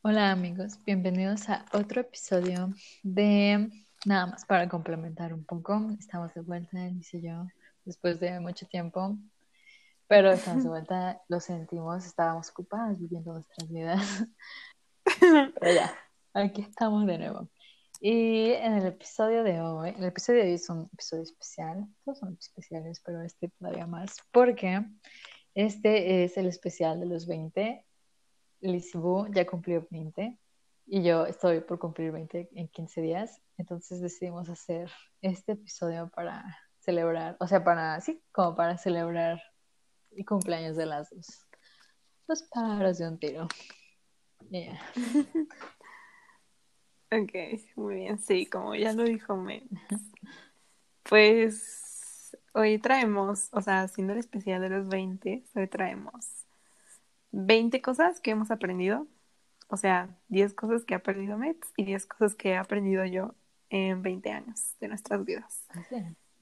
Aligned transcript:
Hola 0.00 0.30
amigos, 0.30 0.78
bienvenidos 0.86 1.50
a 1.50 1.66
otro 1.72 2.00
episodio 2.00 2.72
de 3.02 3.68
nada 4.06 4.26
más 4.26 4.46
para 4.46 4.68
complementar 4.68 5.34
un 5.34 5.44
poco. 5.44 5.90
Estamos 5.98 6.32
de 6.32 6.40
vuelta, 6.40 6.78
dice 6.86 7.20
yo, 7.20 7.46
después 7.84 8.20
de 8.20 8.40
mucho 8.40 8.66
tiempo, 8.66 9.18
pero 10.06 10.30
estamos 10.30 10.62
de 10.62 10.70
vuelta, 10.70 11.20
lo 11.28 11.40
sentimos, 11.40 12.06
estábamos 12.06 12.48
ocupados 12.50 12.98
viviendo 12.98 13.34
nuestras 13.34 13.68
vidas. 13.68 14.24
Pero 15.60 15.74
ya, 15.74 15.94
aquí 16.32 16.62
estamos 16.62 17.06
de 17.06 17.18
nuevo. 17.18 17.48
Y 18.00 18.52
en 18.52 18.74
el 18.74 18.86
episodio 18.86 19.42
de 19.42 19.60
hoy, 19.60 19.94
el 19.96 20.04
episodio 20.04 20.40
de 20.42 20.48
hoy 20.48 20.54
es 20.54 20.68
un 20.68 20.90
episodio 20.92 21.22
especial, 21.22 21.86
todos 22.04 22.18
son 22.18 22.36
especiales, 22.38 23.00
pero 23.04 23.22
este 23.22 23.48
todavía 23.48 23.86
más, 23.86 24.16
porque 24.32 24.84
este 25.54 26.24
es 26.24 26.36
el 26.36 26.46
especial 26.46 27.00
de 27.00 27.06
los 27.06 27.26
20. 27.26 27.84
Lisibu 28.60 29.28
ya 29.32 29.46
cumplió 29.46 29.86
20 29.90 30.38
y 30.86 31.02
yo 31.02 31.24
estoy 31.24 31.60
por 31.60 31.78
cumplir 31.78 32.12
20 32.12 32.50
en 32.54 32.68
15 32.68 33.00
días, 33.00 33.40
entonces 33.56 34.00
decidimos 34.00 34.50
hacer 34.50 34.90
este 35.22 35.52
episodio 35.52 36.10
para 36.14 36.44
celebrar, 36.80 37.36
o 37.40 37.46
sea, 37.46 37.64
para, 37.64 37.98
sí, 38.02 38.22
como 38.30 38.54
para 38.54 38.76
celebrar 38.76 39.42
el 40.10 40.24
cumpleaños 40.26 40.76
de 40.76 40.86
las 40.86 41.10
dos. 41.10 41.26
Los 42.28 42.42
pájaros 42.42 42.98
de 42.98 43.08
un 43.08 43.18
tiro. 43.18 43.48
Yeah. 44.50 44.78
Ok, 47.12 47.32
muy 47.76 47.94
bien, 47.96 48.18
sí, 48.18 48.46
como 48.46 48.74
ya 48.74 48.92
lo 48.92 49.04
dijo 49.04 49.36
me 49.36 49.62
Pues 51.04 52.36
hoy 52.52 52.78
traemos, 52.78 53.48
o 53.52 53.60
sea, 53.60 53.82
haciendo 53.82 54.12
el 54.12 54.18
especial 54.18 54.60
de 54.60 54.70
los 54.70 54.88
20, 54.88 55.44
hoy 55.54 55.68
traemos 55.68 56.46
20 57.30 57.80
cosas 57.80 58.20
que 58.20 58.32
hemos 58.32 58.50
aprendido, 58.50 59.06
o 59.68 59.76
sea, 59.76 60.08
10 60.28 60.54
cosas 60.54 60.84
que 60.84 60.94
ha 60.94 60.98
aprendido 60.98 61.38
Mets 61.38 61.68
y 61.76 61.84
10 61.84 62.06
cosas 62.06 62.34
que 62.34 62.50
he 62.50 62.56
aprendido 62.56 63.04
yo 63.04 63.34
en 63.70 64.02
20 64.02 64.30
años 64.30 64.74
de 64.80 64.88
nuestras 64.88 65.24
vidas. 65.24 65.64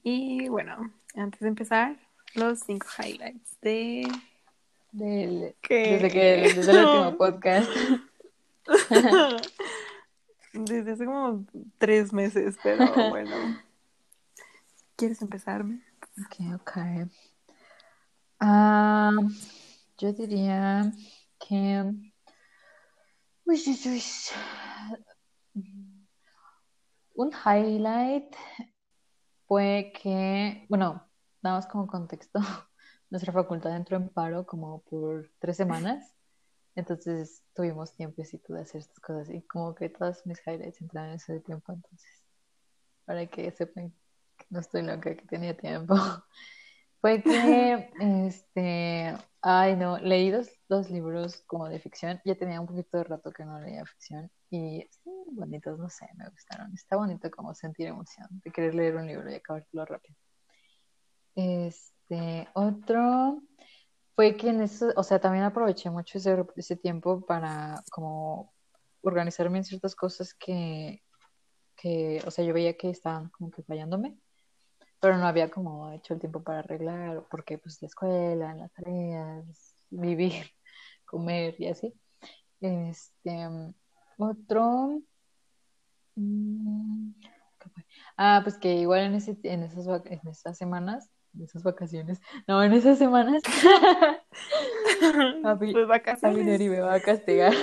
Y 0.01 0.47
bueno, 0.49 0.91
antes 1.15 1.41
de 1.41 1.47
empezar, 1.47 1.97
los 2.33 2.59
5 2.61 2.87
highlights 2.99 3.59
de... 3.61 4.07
Del, 4.91 5.55
Desde 5.67 6.09
que 6.09 6.53
desde 6.55 6.71
el 6.71 6.85
último 6.85 7.17
podcast. 7.17 7.69
Desde 10.55 10.93
hace 10.93 11.05
como 11.05 11.45
tres 11.77 12.13
meses, 12.13 12.57
pero 12.63 13.09
bueno. 13.09 13.35
¿Quieres 14.95 15.21
empezarme? 15.21 15.83
Ok, 16.25 16.61
ok. 16.61 16.71
Ah, 18.39 19.11
yo 19.97 20.13
diría 20.13 20.91
que. 21.39 21.91
Uy, 23.45 23.63
uy, 23.67 23.79
uy. 23.85 24.03
Un 27.15 27.31
highlight 27.45 28.35
fue 29.47 29.91
que, 30.01 30.65
bueno, 30.69 31.05
damos 31.41 31.65
como 31.67 31.87
contexto, 31.87 32.39
nuestra 33.09 33.31
facultad 33.33 33.75
entró 33.75 33.97
en 33.97 34.09
paro 34.09 34.45
como 34.45 34.81
por 34.83 35.29
tres 35.39 35.57
semanas 35.57 36.14
entonces 36.75 37.43
tuvimos 37.53 37.95
tiempecito 37.95 38.53
de 38.53 38.61
hacer 38.61 38.81
estas 38.81 38.99
cosas 38.99 39.29
y 39.29 39.41
como 39.43 39.73
que 39.73 39.89
todas 39.89 40.25
mis 40.25 40.39
highlights 40.45 40.81
entraron 40.81 41.11
en 41.11 41.15
ese 41.15 41.39
tiempo, 41.39 41.71
entonces, 41.71 42.23
para 43.05 43.25
que 43.27 43.49
sepan 43.51 43.91
que 44.37 44.45
no 44.49 44.59
estoy 44.59 44.81
loca, 44.81 45.15
que 45.15 45.25
tenía 45.25 45.55
tiempo. 45.55 45.95
Fue 47.01 47.21
que, 47.21 47.91
este, 48.27 49.15
ay 49.41 49.75
no, 49.75 49.99
leí 49.99 50.31
dos, 50.31 50.49
dos, 50.67 50.89
libros 50.89 51.43
como 51.47 51.69
de 51.69 51.79
ficción, 51.79 52.19
ya 52.25 52.35
tenía 52.35 52.59
un 52.59 52.67
poquito 52.67 52.97
de 52.97 53.03
rato 53.05 53.31
que 53.31 53.45
no 53.45 53.59
leía 53.59 53.85
ficción 53.85 54.29
y 54.49 54.81
están 54.81 55.13
bonitos, 55.31 55.77
no 55.79 55.89
sé, 55.89 56.07
me 56.15 56.27
gustaron. 56.29 56.73
Está 56.73 56.97
bonito 56.97 57.29
como 57.31 57.53
sentir 57.53 57.87
emoción 57.87 58.27
de 58.43 58.51
querer 58.51 58.75
leer 58.75 58.95
un 58.95 59.07
libro 59.07 59.31
y 59.31 59.35
acabártelo 59.35 59.85
rápido. 59.85 60.17
Este, 61.35 62.47
otro 62.53 63.41
fue 64.15 64.37
que 64.37 64.49
en 64.49 64.61
eso, 64.61 64.87
o 64.95 65.03
sea, 65.03 65.19
también 65.19 65.43
aproveché 65.43 65.89
mucho 65.89 66.17
ese, 66.17 66.75
tiempo 66.77 67.25
para 67.25 67.83
como 67.91 68.53
organizarme 69.01 69.59
en 69.59 69.65
ciertas 69.65 69.95
cosas 69.95 70.33
que, 70.33 71.03
que, 71.75 72.23
o 72.25 72.31
sea, 72.31 72.45
yo 72.45 72.53
veía 72.53 72.77
que 72.77 72.89
estaban 72.89 73.29
como 73.29 73.51
que 73.51 73.63
fallándome, 73.63 74.17
pero 75.01 75.17
no 75.17 75.27
había 75.27 75.51
como 75.51 75.91
hecho 75.91 76.13
el 76.13 76.21
tiempo 76.21 76.41
para 76.43 76.59
arreglar, 76.59 77.25
porque 77.29 77.57
pues 77.57 77.81
la 77.81 77.87
escuela, 77.87 78.55
las 78.55 78.71
tareas, 78.71 79.75
vivir, 79.89 80.45
comer 81.05 81.55
y 81.59 81.67
así. 81.67 81.93
Este, 82.61 83.47
otro... 84.17 85.01
Mm, 86.15 87.11
ah, 88.15 88.39
pues 88.43 88.57
que 88.57 88.75
igual 88.75 89.01
en, 89.01 89.15
ese, 89.15 89.37
en, 89.43 89.63
esas, 89.63 89.85
en 90.05 90.27
esas 90.29 90.57
semanas 90.57 91.09
en 91.35 91.43
esas 91.43 91.63
vacaciones. 91.63 92.21
No, 92.47 92.63
en 92.63 92.73
esas 92.73 92.97
semanas. 92.97 93.43
papi, 95.43 95.73
pues 95.73 95.87
vacaciones. 95.87 96.59
me 96.59 96.81
va 96.81 96.95
a 96.95 96.99
castigar. 96.99 97.53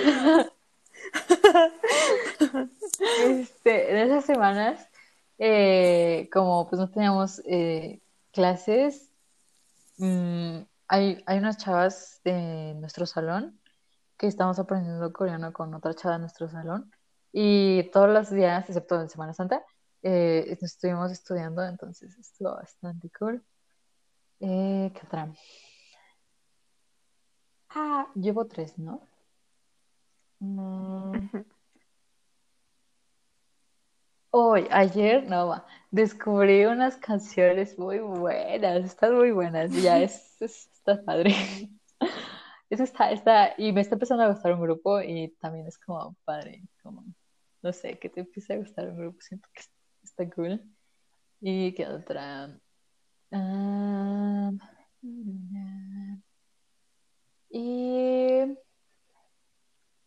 este, 3.25 3.91
en 3.91 3.97
esas 3.97 4.25
semanas, 4.25 4.87
eh, 5.39 6.29
como 6.31 6.69
pues 6.69 6.79
no 6.79 6.89
teníamos 6.89 7.41
eh, 7.45 8.01
clases, 8.31 9.09
mmm, 9.97 10.59
hay, 10.87 11.23
hay 11.25 11.37
unas 11.37 11.57
chavas 11.57 12.21
de 12.23 12.75
nuestro 12.75 13.05
salón 13.05 13.59
que 14.17 14.27
estamos 14.27 14.59
aprendiendo 14.59 15.11
coreano 15.11 15.51
con 15.51 15.73
otra 15.73 15.93
chava 15.93 16.15
de 16.15 16.21
nuestro 16.21 16.47
salón. 16.47 16.91
Y 17.31 17.89
todos 17.91 18.09
los 18.09 18.29
días, 18.29 18.69
excepto 18.69 19.01
en 19.01 19.09
Semana 19.09 19.33
Santa, 19.33 19.65
eh, 20.03 20.57
estuvimos 20.61 21.11
estudiando, 21.11 21.63
entonces 21.63 22.15
estuvo 22.17 22.51
bastante 22.51 23.09
cool. 23.17 23.43
Eh, 24.45 24.91
¿Qué 24.93 25.05
otra? 25.05 25.33
Ah, 27.69 28.11
llevo 28.13 28.45
tres, 28.45 28.77
¿no? 28.77 29.07
Mm. 30.39 31.43
Hoy, 34.31 34.67
ayer, 34.69 35.23
no, 35.29 35.63
descubrí 35.91 36.65
unas 36.65 36.97
canciones 36.97 37.79
muy 37.79 37.99
buenas, 37.99 38.83
están 38.83 39.15
muy 39.15 39.31
buenas, 39.31 39.71
ya 39.81 39.99
es, 40.03 40.41
está 40.41 41.01
padre. 41.05 41.33
Eso 42.69 42.83
está, 42.83 43.11
está, 43.11 43.53
y 43.57 43.71
me 43.71 43.79
está 43.79 43.95
empezando 43.95 44.23
a 44.23 44.29
gustar 44.29 44.53
un 44.53 44.61
grupo 44.61 45.01
y 45.01 45.29
también 45.39 45.67
es 45.67 45.77
como 45.77 46.17
padre, 46.25 46.63
como, 46.81 47.05
no 47.61 47.71
sé, 47.71 47.97
que 47.97 48.09
te 48.09 48.21
empieza 48.21 48.55
a 48.55 48.57
gustar 48.57 48.89
un 48.89 48.97
grupo, 48.97 49.21
siento 49.21 49.47
que 49.53 49.63
está 50.03 50.29
cool. 50.31 50.61
¿Y 51.39 51.73
qué 51.75 51.87
otra? 51.87 52.59
Ah, 53.33 54.51
y, 57.49 58.57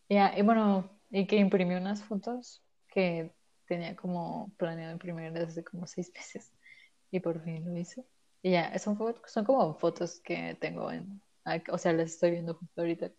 y 0.09 0.43
bueno, 0.43 0.91
y 1.11 1.27
que 1.27 1.37
imprimí 1.37 1.75
unas 1.75 2.03
fotos 2.05 2.63
que 2.89 3.35
tenía 3.67 3.97
como 3.97 4.53
planeado 4.57 4.93
imprimir 4.93 5.33
desde 5.33 5.65
como 5.65 5.87
seis 5.87 6.13
meses 6.15 6.53
y 7.11 7.21
por 7.21 7.43
fin 7.43 7.65
lo 7.65 7.77
hice. 7.77 8.05
Y 8.43 8.53
ya, 8.53 8.79
son, 8.79 8.99
son 9.27 9.45
como 9.45 9.75
fotos 9.75 10.21
que 10.23 10.57
tengo 10.61 10.91
en, 10.93 11.21
o 11.73 11.79
sea, 11.79 11.93
las 11.93 12.13
estoy 12.13 12.33
viendo 12.33 12.55
justo 12.55 12.81
ahorita 12.81 13.11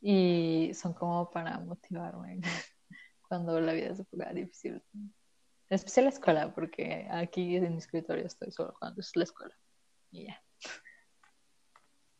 y 0.00 0.72
son 0.74 0.94
como 0.94 1.30
para 1.30 1.60
motivarme 1.60 2.40
cuando 3.28 3.60
la 3.60 3.72
vida 3.74 3.94
se 3.94 4.04
ponga 4.04 4.32
difícil. 4.32 4.82
En 5.70 5.76
especial 5.76 6.04
la 6.04 6.10
escuela, 6.10 6.54
porque 6.54 7.08
aquí 7.10 7.56
en 7.56 7.72
mi 7.72 7.78
escritorio 7.78 8.26
estoy 8.26 8.50
solo 8.52 8.74
cuando 8.78 9.00
es 9.00 9.16
la 9.16 9.24
escuela. 9.24 9.54
Y 10.10 10.26
ya. 10.26 10.42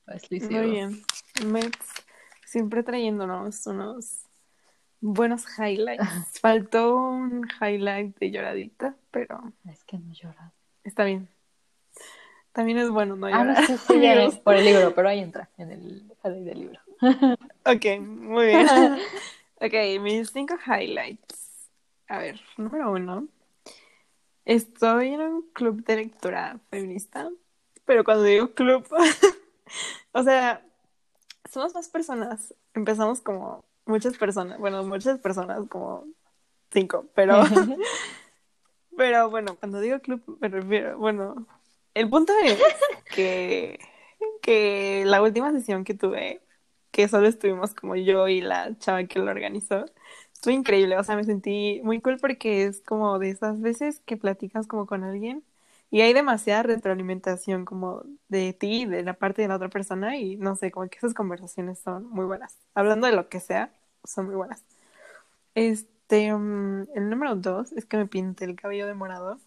Pues, 0.06 0.50
Muy 0.50 0.70
bien. 0.70 1.02
Mets, 1.46 2.04
siempre 2.44 2.82
trayéndonos 2.82 3.66
unos 3.66 4.26
buenos 5.00 5.44
highlights. 5.58 6.04
Faltó 6.40 6.96
un 6.96 7.46
highlight 7.60 8.18
de 8.18 8.30
lloradita, 8.30 8.96
pero. 9.10 9.52
Es 9.70 9.84
que 9.84 9.98
no 9.98 10.12
llora. 10.12 10.52
Está 10.82 11.04
bien. 11.04 11.28
También 12.52 12.78
es 12.78 12.90
bueno 12.90 13.16
no 13.16 13.28
llorar. 13.28 13.50
Ah, 13.50 13.60
no, 13.60 13.66
sí, 13.66 13.76
sí, 13.76 14.00
ya 14.00 14.30
por 14.44 14.54
el 14.54 14.64
libro, 14.64 14.94
pero 14.94 15.08
ahí 15.08 15.20
entra, 15.20 15.50
en 15.58 15.72
el 15.72 16.12
highlight 16.22 16.44
del 16.44 16.58
libro. 16.60 16.80
ok, 17.64 18.00
muy 18.00 18.46
bien. 18.46 18.66
ok, 19.56 20.00
mis 20.00 20.30
cinco 20.30 20.54
highlights. 20.64 21.43
A 22.08 22.18
ver, 22.18 22.40
número 22.56 22.92
uno. 22.92 23.28
Estoy 24.44 25.14
en 25.14 25.20
un 25.20 25.42
club 25.52 25.84
de 25.84 25.96
lectura 25.96 26.60
feminista, 26.70 27.30
pero 27.86 28.04
cuando 28.04 28.24
digo 28.24 28.52
club, 28.52 28.86
o 30.12 30.22
sea, 30.22 30.62
somos 31.50 31.74
más 31.74 31.88
personas. 31.88 32.54
Empezamos 32.74 33.20
como 33.22 33.64
muchas 33.86 34.18
personas, 34.18 34.58
bueno, 34.58 34.84
muchas 34.84 35.18
personas, 35.18 35.66
como 35.68 36.06
cinco, 36.70 37.06
pero, 37.14 37.42
pero 38.96 39.30
bueno, 39.30 39.56
cuando 39.56 39.80
digo 39.80 40.00
club 40.00 40.38
me 40.40 40.48
refiero, 40.48 40.98
bueno, 40.98 41.46
el 41.94 42.10
punto 42.10 42.32
es 42.42 42.58
que, 43.14 43.78
que 44.42 45.04
la 45.06 45.22
última 45.22 45.52
sesión 45.52 45.84
que 45.84 45.94
tuve, 45.94 46.42
que 46.90 47.08
solo 47.08 47.28
estuvimos 47.28 47.74
como 47.74 47.96
yo 47.96 48.28
y 48.28 48.42
la 48.42 48.76
chava 48.78 49.04
que 49.04 49.20
lo 49.20 49.30
organizó, 49.30 49.86
estuvo 50.44 50.54
increíble. 50.54 50.98
O 50.98 51.04
sea, 51.04 51.16
me 51.16 51.24
sentí 51.24 51.80
muy 51.84 52.00
cool 52.02 52.18
porque 52.20 52.66
es 52.66 52.82
como 52.82 53.18
de 53.18 53.30
esas 53.30 53.60
veces 53.62 54.00
que 54.04 54.16
platicas 54.18 54.66
como 54.66 54.86
con 54.86 55.02
alguien 55.02 55.42
y 55.90 56.02
hay 56.02 56.12
demasiada 56.12 56.62
retroalimentación 56.64 57.64
como 57.64 58.02
de 58.28 58.52
ti, 58.52 58.84
de 58.84 59.02
la 59.02 59.14
parte 59.14 59.40
de 59.42 59.48
la 59.48 59.56
otra 59.56 59.70
persona 59.70 60.16
y 60.18 60.36
no 60.36 60.54
sé, 60.56 60.70
como 60.70 60.88
que 60.88 60.98
esas 60.98 61.14
conversaciones 61.14 61.78
son 61.78 62.08
muy 62.10 62.26
buenas. 62.26 62.58
Hablando 62.74 63.06
de 63.06 63.14
lo 63.14 63.28
que 63.30 63.40
sea, 63.40 63.72
son 64.04 64.26
muy 64.26 64.34
buenas. 64.34 64.62
Este, 65.54 66.32
mm, 66.34 66.88
el 66.94 67.10
número 67.10 67.36
dos 67.36 67.72
es 67.72 67.86
que 67.86 67.96
me 67.96 68.06
pinté 68.06 68.44
el 68.44 68.56
cabello 68.56 68.86
de 68.86 68.94
morado 68.94 69.38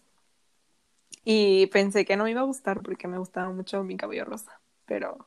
y 1.24 1.66
pensé 1.68 2.04
que 2.04 2.16
no 2.16 2.24
me 2.24 2.32
iba 2.32 2.40
a 2.40 2.44
gustar 2.44 2.82
porque 2.82 3.06
me 3.08 3.18
gustaba 3.18 3.50
mucho 3.52 3.84
mi 3.84 3.96
cabello 3.96 4.24
rosa, 4.24 4.60
pero 4.86 5.26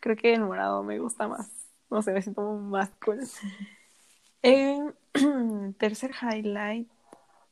creo 0.00 0.16
que 0.16 0.34
el 0.34 0.42
morado 0.42 0.82
me 0.84 0.98
gusta 1.00 1.28
más. 1.28 1.50
No 1.90 2.02
sé, 2.02 2.12
me 2.12 2.22
siento 2.22 2.42
más 2.42 2.90
cool. 3.04 3.20
Eh, 4.42 4.78
tercer 5.78 6.12
highlight 6.20 6.88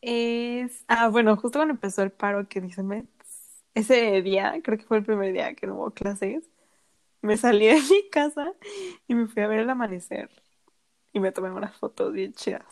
es. 0.02 0.85
Ah, 0.88 1.08
bueno, 1.08 1.37
justo 1.37 1.58
cuando 1.58 1.75
empezó 1.75 2.02
el 2.02 2.12
paro 2.12 2.49
que 2.49 2.61
dice 2.61 2.82
Mets, 2.82 3.64
ese 3.75 4.23
día, 4.23 4.61
creo 4.62 4.79
que 4.79 4.85
fue 4.85 4.99
el 4.99 5.05
primer 5.05 5.32
día 5.32 5.55
que 5.55 5.67
no 5.67 5.75
hubo 5.76 5.90
clases, 5.93 6.44
me 7.23 7.37
salí 7.37 7.67
de 7.67 7.81
mi 7.90 8.08
casa 8.11 8.52
y 9.08 9.14
me 9.14 9.29
fui 9.29 9.43
a 9.43 9.49
ver 9.49 9.61
el 9.61 9.70
amanecer. 9.70 10.31
Y 11.12 11.20
me 11.20 11.32
tomé 11.32 11.50
unas 11.50 11.76
fotos 11.76 12.12
bien 12.12 12.32
chidas. 12.35 12.67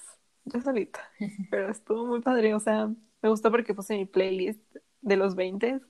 Yo 0.44 0.60
solita. 0.60 1.00
Pero 1.50 1.70
estuvo 1.70 2.06
muy 2.06 2.20
padre. 2.22 2.54
O 2.54 2.60
sea, 2.60 2.88
me 3.22 3.28
gustó 3.30 3.50
porque 3.50 3.74
puse 3.74 3.96
mi 3.96 4.06
playlist 4.06 4.60
de 5.02 5.16
los 5.16 5.34
20. 5.36 5.80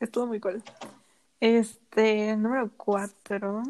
Estuvo 0.00 0.26
muy 0.26 0.40
cool. 0.40 0.62
Este, 1.40 2.36
número 2.36 2.70
4. 2.76 3.62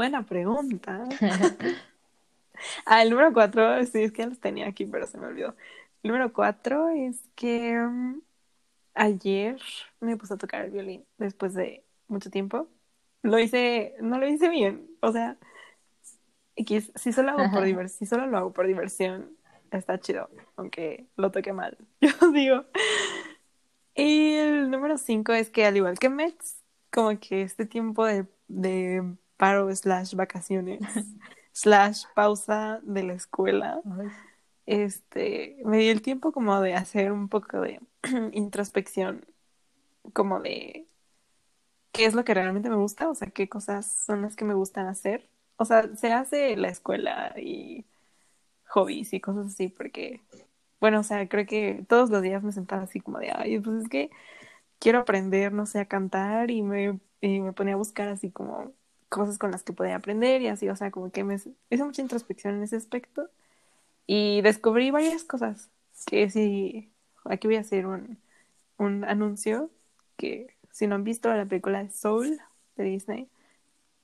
Buena 0.00 0.24
pregunta. 0.24 1.06
ah, 2.86 3.02
el 3.02 3.10
número 3.10 3.34
cuatro, 3.34 3.84
sí, 3.84 4.04
es 4.04 4.12
que 4.12 4.24
los 4.24 4.40
tenía 4.40 4.66
aquí, 4.66 4.86
pero 4.86 5.06
se 5.06 5.18
me 5.18 5.26
olvidó. 5.26 5.54
El 6.02 6.10
número 6.10 6.32
cuatro 6.32 6.88
es 6.88 7.20
que 7.34 7.76
mm, 7.76 8.22
ayer 8.94 9.60
me 10.00 10.16
puse 10.16 10.32
a 10.32 10.38
tocar 10.38 10.64
el 10.64 10.70
violín 10.70 11.04
después 11.18 11.52
de 11.52 11.84
mucho 12.08 12.30
tiempo. 12.30 12.66
Lo 13.20 13.38
hice, 13.38 13.94
no 14.00 14.16
lo 14.18 14.26
hice 14.26 14.48
bien, 14.48 14.88
o 15.00 15.12
sea, 15.12 15.36
si 16.56 17.12
solo, 17.12 17.32
hago 17.32 17.50
por 17.52 17.64
diversión, 17.64 17.98
si 17.98 18.06
solo 18.06 18.26
lo 18.26 18.38
hago 18.38 18.52
por 18.54 18.66
diversión, 18.66 19.36
está 19.70 20.00
chido, 20.00 20.30
aunque 20.56 21.08
lo 21.16 21.30
toque 21.30 21.52
mal, 21.52 21.76
yo 22.00 22.30
digo. 22.32 22.64
Y 23.94 24.32
el 24.32 24.70
número 24.70 24.96
cinco 24.96 25.34
es 25.34 25.50
que 25.50 25.66
al 25.66 25.76
igual 25.76 25.98
que 25.98 26.08
Mets, 26.08 26.64
como 26.90 27.20
que 27.20 27.42
este 27.42 27.66
tiempo 27.66 28.06
de, 28.06 28.24
de 28.48 29.04
paro 29.40 29.74
slash 29.74 30.14
vacaciones 30.14 30.80
slash 31.52 32.04
pausa 32.14 32.80
de 32.82 33.02
la 33.04 33.14
escuela. 33.14 33.80
Este, 34.66 35.56
me 35.64 35.78
di 35.78 35.88
el 35.88 36.02
tiempo 36.02 36.30
como 36.30 36.60
de 36.60 36.74
hacer 36.74 37.10
un 37.10 37.30
poco 37.30 37.62
de 37.62 37.80
introspección, 38.32 39.24
como 40.12 40.40
de 40.40 40.86
qué 41.90 42.04
es 42.04 42.12
lo 42.12 42.22
que 42.22 42.34
realmente 42.34 42.68
me 42.68 42.76
gusta, 42.76 43.08
o 43.08 43.14
sea, 43.14 43.30
qué 43.30 43.48
cosas 43.48 43.90
son 43.90 44.20
las 44.20 44.36
que 44.36 44.44
me 44.44 44.52
gustan 44.52 44.86
hacer. 44.88 45.30
O 45.56 45.64
sea, 45.64 45.88
se 45.96 46.12
hace 46.12 46.54
la 46.56 46.68
escuela 46.68 47.34
y 47.40 47.86
hobbies 48.66 49.14
y 49.14 49.20
cosas 49.20 49.46
así, 49.46 49.68
porque, 49.68 50.20
bueno, 50.80 51.00
o 51.00 51.02
sea, 51.02 51.26
creo 51.30 51.46
que 51.46 51.84
todos 51.88 52.10
los 52.10 52.20
días 52.20 52.42
me 52.42 52.52
sentaba 52.52 52.82
así 52.82 53.00
como 53.00 53.18
de, 53.18 53.32
ay, 53.34 53.58
pues 53.58 53.84
es 53.84 53.88
que 53.88 54.10
quiero 54.78 55.00
aprender, 55.00 55.52
no 55.52 55.64
sé, 55.66 55.80
a 55.80 55.86
cantar 55.86 56.50
y 56.50 56.62
me, 56.62 57.00
y 57.22 57.40
me 57.40 57.54
ponía 57.54 57.74
a 57.74 57.78
buscar 57.78 58.08
así 58.08 58.30
como 58.30 58.74
cosas 59.10 59.36
con 59.36 59.50
las 59.50 59.62
que 59.62 59.74
podía 59.74 59.96
aprender 59.96 60.40
y 60.40 60.48
así, 60.48 60.68
o 60.68 60.76
sea, 60.76 60.90
como 60.90 61.10
que 61.10 61.24
me 61.24 61.34
hice 61.34 61.84
mucha 61.84 62.00
introspección 62.00 62.54
en 62.54 62.62
ese 62.62 62.76
aspecto 62.76 63.28
y 64.06 64.40
descubrí 64.40 64.90
varias 64.90 65.24
cosas 65.24 65.68
que 66.06 66.30
sí, 66.30 66.90
aquí 67.24 67.46
voy 67.46 67.56
a 67.56 67.60
hacer 67.60 67.86
un, 67.86 68.18
un 68.78 69.04
anuncio 69.04 69.68
que 70.16 70.54
si 70.70 70.86
no 70.86 70.94
han 70.94 71.04
visto 71.04 71.32
la 71.34 71.44
película 71.44 71.82
de 71.82 71.90
Soul 71.90 72.40
de 72.76 72.84
Disney, 72.84 73.28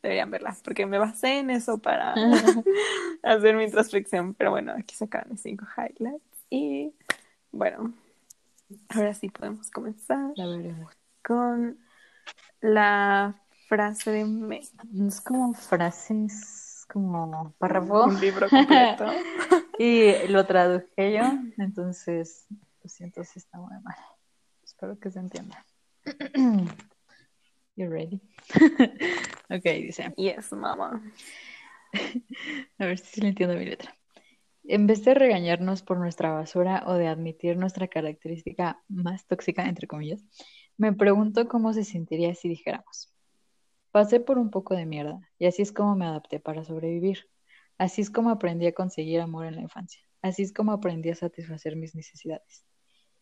deberían 0.03 0.31
verla, 0.31 0.57
porque 0.63 0.87
me 0.87 0.99
basé 0.99 1.39
en 1.39 1.51
eso 1.51 1.79
para 1.79 2.15
hacer 3.23 3.57
mi 3.57 3.65
introspección, 3.65 4.35
pero 4.35 4.51
bueno, 4.51 4.75
aquí 4.77 4.95
sacaron 4.95 5.33
mis 5.33 5.41
cinco 5.41 5.67
highlights 5.77 6.21
y 6.51 6.93
bueno, 7.53 7.95
ahora 8.89 9.15
sí 9.15 9.31
podemos 9.31 9.71
comenzar 9.71 10.35
con 11.23 11.79
la 12.61 13.41
frase 13.67 14.11
de 14.11 14.25
mes. 14.25 14.73
Es 15.07 15.21
como 15.21 15.55
frases, 15.55 16.87
como 16.89 17.55
párrafo. 17.59 18.05
Un 18.05 18.21
libro 18.21 18.49
completo. 18.49 19.07
y 19.79 20.29
lo 20.29 20.47
traduje 20.47 21.13
yo, 21.13 21.25
entonces 21.59 22.47
lo 22.83 22.89
siento 22.89 23.25
si 23.25 23.39
está 23.39 23.59
muy 23.59 23.79
mal. 23.83 23.97
Espero 24.63 24.99
que 24.99 25.11
se 25.11 25.19
entienda. 25.19 25.65
You 27.79 27.91
ready? 27.91 28.23
ok, 29.51 29.63
dice. 29.63 30.15
Yes, 30.17 30.51
mama. 30.53 31.03
A 32.79 32.87
ver 32.87 32.99
si 32.99 33.21
le 33.21 33.29
entiendo 33.29 33.55
mi 33.55 33.67
letra. 33.67 33.95
En 34.65 34.87
vez 34.87 35.05
de 35.05 35.13
regañarnos 35.13 35.83
por 35.83 35.99
nuestra 35.99 36.33
basura 36.33 36.85
o 36.87 36.95
de 36.95 37.07
admitir 37.07 37.59
nuestra 37.59 37.87
característica 37.87 38.83
más 38.89 39.27
tóxica, 39.27 39.69
entre 39.69 39.87
comillas, 39.87 40.25
me 40.79 40.95
pregunto 40.95 41.49
cómo 41.49 41.75
se 41.75 41.85
sentiría 41.85 42.35
si 42.35 42.49
dijéramos, 42.49 43.13
Pasé 43.97 44.21
por 44.21 44.37
un 44.37 44.51
poco 44.51 44.77
de 44.77 44.85
mierda, 44.85 45.19
y 45.39 45.47
así 45.47 45.63
es 45.63 45.73
como 45.73 45.97
me 45.97 46.05
adapté 46.05 46.39
para 46.39 46.63
sobrevivir. 46.65 47.31
Así 47.79 48.03
es 48.03 48.11
como 48.11 48.29
aprendí 48.29 48.67
a 48.67 48.73
conseguir 48.73 49.23
amor 49.23 49.47
en 49.47 49.55
la 49.55 49.63
infancia. 49.63 50.03
Así 50.21 50.43
es 50.43 50.53
como 50.53 50.73
aprendí 50.73 51.09
a 51.09 51.15
satisfacer 51.15 51.77
mis 51.77 51.95
necesidades. 51.95 52.67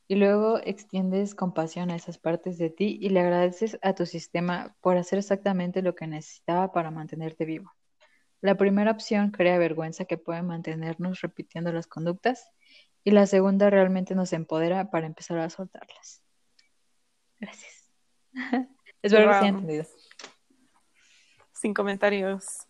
Y 0.08 0.16
luego 0.16 0.58
extiendes 0.58 1.36
compasión 1.36 1.92
a 1.92 1.94
esas 1.94 2.18
partes 2.18 2.58
de 2.58 2.70
ti 2.70 2.98
y 3.00 3.10
le 3.10 3.20
agradeces 3.20 3.78
a 3.82 3.94
tu 3.94 4.04
sistema 4.04 4.76
por 4.80 4.96
hacer 4.96 5.20
exactamente 5.20 5.80
lo 5.80 5.94
que 5.94 6.08
necesitaba 6.08 6.72
para 6.72 6.90
mantenerte 6.90 7.44
vivo. 7.44 7.70
La 8.40 8.56
primera 8.56 8.90
opción 8.90 9.30
crea 9.30 9.56
vergüenza 9.58 10.06
que 10.06 10.18
puede 10.18 10.42
mantenernos 10.42 11.20
repitiendo 11.20 11.72
las 11.72 11.86
conductas 11.86 12.50
y 13.04 13.12
la 13.12 13.26
segunda 13.26 13.70
realmente 13.70 14.16
nos 14.16 14.32
empodera 14.32 14.90
para 14.90 15.06
empezar 15.06 15.38
a 15.38 15.50
soltarlas. 15.50 16.24
Gracias. 17.38 17.88
Espero 19.02 19.28
que 19.28 19.34
se 19.34 19.38
haya 19.38 19.48
entendido 19.50 19.84
sin 21.64 21.72
comentarios. 21.72 22.66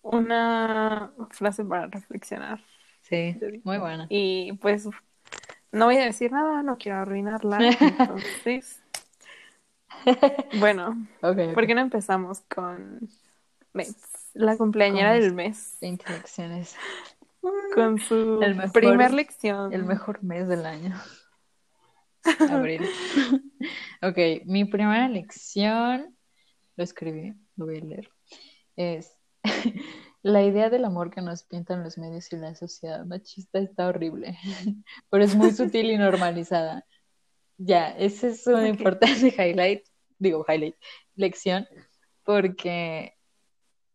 Una 0.00 1.10
frase 1.30 1.64
para 1.64 1.88
reflexionar. 1.88 2.60
Sí, 3.02 3.36
muy 3.64 3.78
buena. 3.78 4.06
Y 4.08 4.52
pues 4.62 4.88
no 5.72 5.86
voy 5.86 5.96
a 5.96 6.04
decir 6.04 6.30
nada, 6.30 6.62
no 6.62 6.78
quiero 6.78 6.98
arruinarla. 6.98 7.58
Entonces, 7.80 8.80
bueno, 10.60 11.04
¿por 11.20 11.66
qué 11.66 11.74
no 11.74 11.80
empezamos 11.80 12.42
con 12.42 13.08
la 14.34 14.56
cumpleañera 14.56 15.14
del 15.14 15.34
mes? 15.34 15.76
20 15.80 16.12
lecciones. 16.12 16.76
Con 17.74 17.98
su 17.98 18.38
primer 18.72 19.14
lección. 19.14 19.72
El 19.72 19.84
mejor 19.84 20.22
mes 20.22 20.46
del 20.46 20.66
año. 20.66 20.94
Abril. 22.50 22.86
ok, 24.02 24.44
mi 24.44 24.66
primera 24.66 25.08
lección, 25.08 26.14
lo 26.76 26.84
escribí 26.84 27.34
lo 27.60 27.66
voy 27.66 27.78
a 27.78 27.84
leer, 27.84 28.10
es 28.76 29.16
la 30.22 30.42
idea 30.42 30.70
del 30.70 30.84
amor 30.84 31.10
que 31.10 31.20
nos 31.20 31.44
pintan 31.44 31.84
los 31.84 31.98
medios 31.98 32.32
y 32.32 32.36
la 32.36 32.54
sociedad 32.54 33.04
machista 33.04 33.58
está 33.58 33.88
horrible, 33.88 34.36
pero 35.10 35.24
es 35.24 35.34
muy 35.36 35.52
sutil 35.52 35.90
y 35.90 35.98
normalizada. 35.98 36.86
Ya, 37.58 37.90
ese 37.90 38.28
es 38.28 38.46
un 38.46 38.66
importante 38.66 39.28
highlight, 39.38 39.84
digo 40.18 40.44
highlight, 40.48 40.76
lección, 41.14 41.68
porque, 42.24 43.14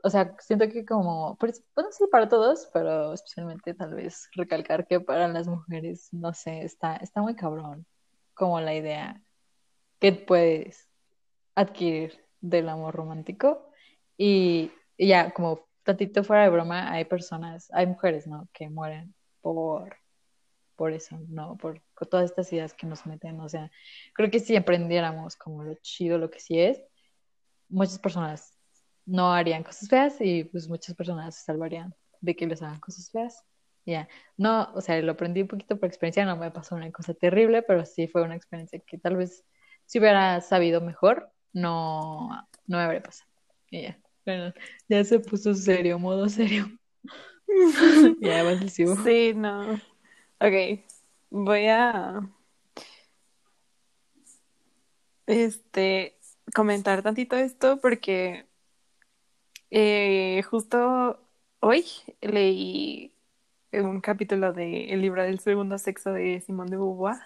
o 0.03 0.10
sea, 0.10 0.36
siento 0.39 0.69
que 0.69 0.86
como, 0.86 1.36
puede 1.38 1.53
ser 1.53 2.10
para 2.12 2.29
todos, 2.29 2.69
pero 2.72 3.13
especialmente 3.13 3.74
tal 3.74 3.95
vez 3.95 4.29
recalcar 4.34 4.86
que 4.86 5.00
para 5.00 5.27
las 5.27 5.48
mujeres, 5.48 6.10
no 6.12 6.34
sé, 6.34 6.62
está, 6.62 6.98
está 6.98 7.22
muy 7.22 7.36
cabrón 7.36 7.88
como 8.36 8.62
la 8.62 8.75
idea 8.75 9.24
que 10.00 10.12
puedes 10.12 10.88
adquirir 11.55 12.25
del 12.50 12.70
amor 12.70 12.96
romántico. 12.96 13.70
Y, 14.18 14.72
ya, 14.98 15.32
como 15.32 15.68
tantito 15.84 16.24
fuera 16.24 16.44
de 16.44 16.50
broma, 16.50 16.92
hay 16.92 17.06
personas, 17.06 17.70
hay 17.74 17.88
mujeres, 17.88 18.28
¿no? 18.28 18.48
Que 18.54 18.70
mueren 18.70 19.14
por, 19.42 19.98
por 20.75 20.94
eso, 20.94 21.20
¿no? 21.28 21.58
Por, 21.58 21.82
todas 22.10 22.25
estas 22.25 22.52
ideas 22.54 22.74
que 22.74 22.88
nos 22.88 23.06
meten. 23.06 23.40
O 23.40 23.50
sea, 23.50 23.72
creo 24.14 24.30
que 24.32 24.40
si 24.40 24.56
aprendiéramos 24.56 25.36
como 25.36 25.64
lo 25.64 25.75
chido, 25.75 26.18
lo 26.18 26.30
que 26.30 26.40
sí 26.40 26.60
es, 26.60 26.82
muchas 27.70 28.00
personas 28.00 28.58
no 29.06 29.34
harían 29.34 29.64
cosas 29.64 29.90
feas 29.90 30.16
y 30.20 30.44
pues 30.46 30.68
muchas 30.68 30.96
personas 30.96 31.36
se 31.36 31.46
salvarían 31.46 31.96
de 32.22 32.36
que 32.36 32.48
les 32.48 32.62
hagan 32.62 32.80
cosas 32.80 33.10
feas. 33.12 33.44
Ya, 33.86 34.08
no, 34.38 34.72
o 34.74 34.82
sea, 34.82 35.00
lo 35.02 35.12
aprendí 35.12 35.42
un 35.44 35.48
poquito 35.48 35.80
por 35.80 35.88
experiencia, 35.88 36.25
no 36.25 36.38
me 36.38 36.50
pasó 36.52 36.75
una 36.75 36.92
cosa 36.92 37.14
terrible, 37.14 37.62
pero 37.62 37.86
sí 37.86 38.08
fue 38.08 38.24
una 38.24 38.36
experiencia 38.36 38.80
que 38.80 38.98
tal 38.98 39.16
vez 39.18 39.46
si 39.86 40.00
hubiera 40.00 40.42
sabido 40.42 40.82
mejor, 40.82 41.32
no, 41.55 42.29
no 42.67 42.77
me 42.77 42.83
habría 42.83 43.01
pasado. 43.01 43.29
Y 43.71 43.83
ya, 43.83 43.97
bueno, 44.25 44.53
ya 44.89 45.03
se 45.05 45.19
puso 45.19 45.53
serio, 45.55 45.97
modo 45.97 46.27
serio. 46.27 46.69
ya, 48.19 48.41
evasivo. 48.41 48.95
Sí, 49.03 49.33
no. 49.33 49.74
Ok, 50.39 50.81
voy 51.29 51.67
a 51.67 52.29
este 55.27 56.19
comentar 56.53 57.01
tantito 57.01 57.35
esto 57.38 57.79
porque 57.79 58.45
eh, 59.71 60.43
justo 60.43 61.19
hoy 61.62 61.85
leí 62.21 63.13
un 63.71 64.01
capítulo 64.01 64.53
del 64.53 64.89
el 64.91 65.01
libro 65.01 65.24
del 65.24 65.39
segundo 65.39 65.77
sexo 65.77 66.12
de 66.12 66.41
Simón 66.41 66.67
de 66.67 66.77
Beauvoir 66.77 67.17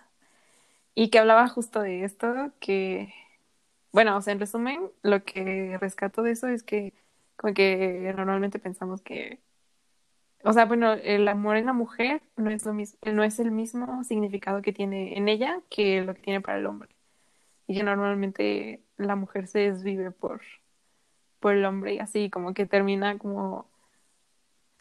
y 0.95 1.09
que 1.09 1.19
hablaba 1.19 1.47
justo 1.47 1.81
de 1.81 2.03
esto, 2.03 2.51
que, 2.59 3.13
bueno, 3.91 4.17
o 4.17 4.21
sea, 4.21 4.33
en 4.33 4.39
resumen, 4.39 4.91
lo 5.01 5.23
que 5.23 5.77
rescato 5.79 6.21
de 6.21 6.31
eso 6.31 6.47
es 6.47 6.63
que 6.63 6.93
como 7.35 7.53
que 7.53 8.13
normalmente 8.15 8.59
pensamos 8.59 9.01
que, 9.01 9.39
o 10.43 10.53
sea, 10.53 10.65
bueno, 10.65 10.93
el 10.93 11.27
amor 11.27 11.57
en 11.57 11.65
la 11.65 11.73
mujer 11.73 12.21
no 12.35 12.49
es 12.49 12.65
lo 12.65 12.73
mismo, 12.73 12.99
no 13.11 13.23
es 13.23 13.39
el 13.39 13.51
mismo 13.51 14.03
significado 14.03 14.61
que 14.61 14.73
tiene 14.73 15.17
en 15.17 15.29
ella 15.29 15.61
que 15.69 16.01
lo 16.01 16.13
que 16.15 16.21
tiene 16.21 16.41
para 16.41 16.57
el 16.57 16.65
hombre. 16.65 16.89
Y 17.67 17.75
que 17.77 17.83
normalmente 17.83 18.81
la 18.97 19.15
mujer 19.15 19.47
se 19.47 19.59
desvive 19.59 20.11
por, 20.11 20.41
por 21.39 21.53
el 21.53 21.65
hombre 21.65 21.93
y 21.95 21.99
así 21.99 22.29
como 22.29 22.53
que 22.53 22.65
termina 22.65 23.17
como 23.17 23.67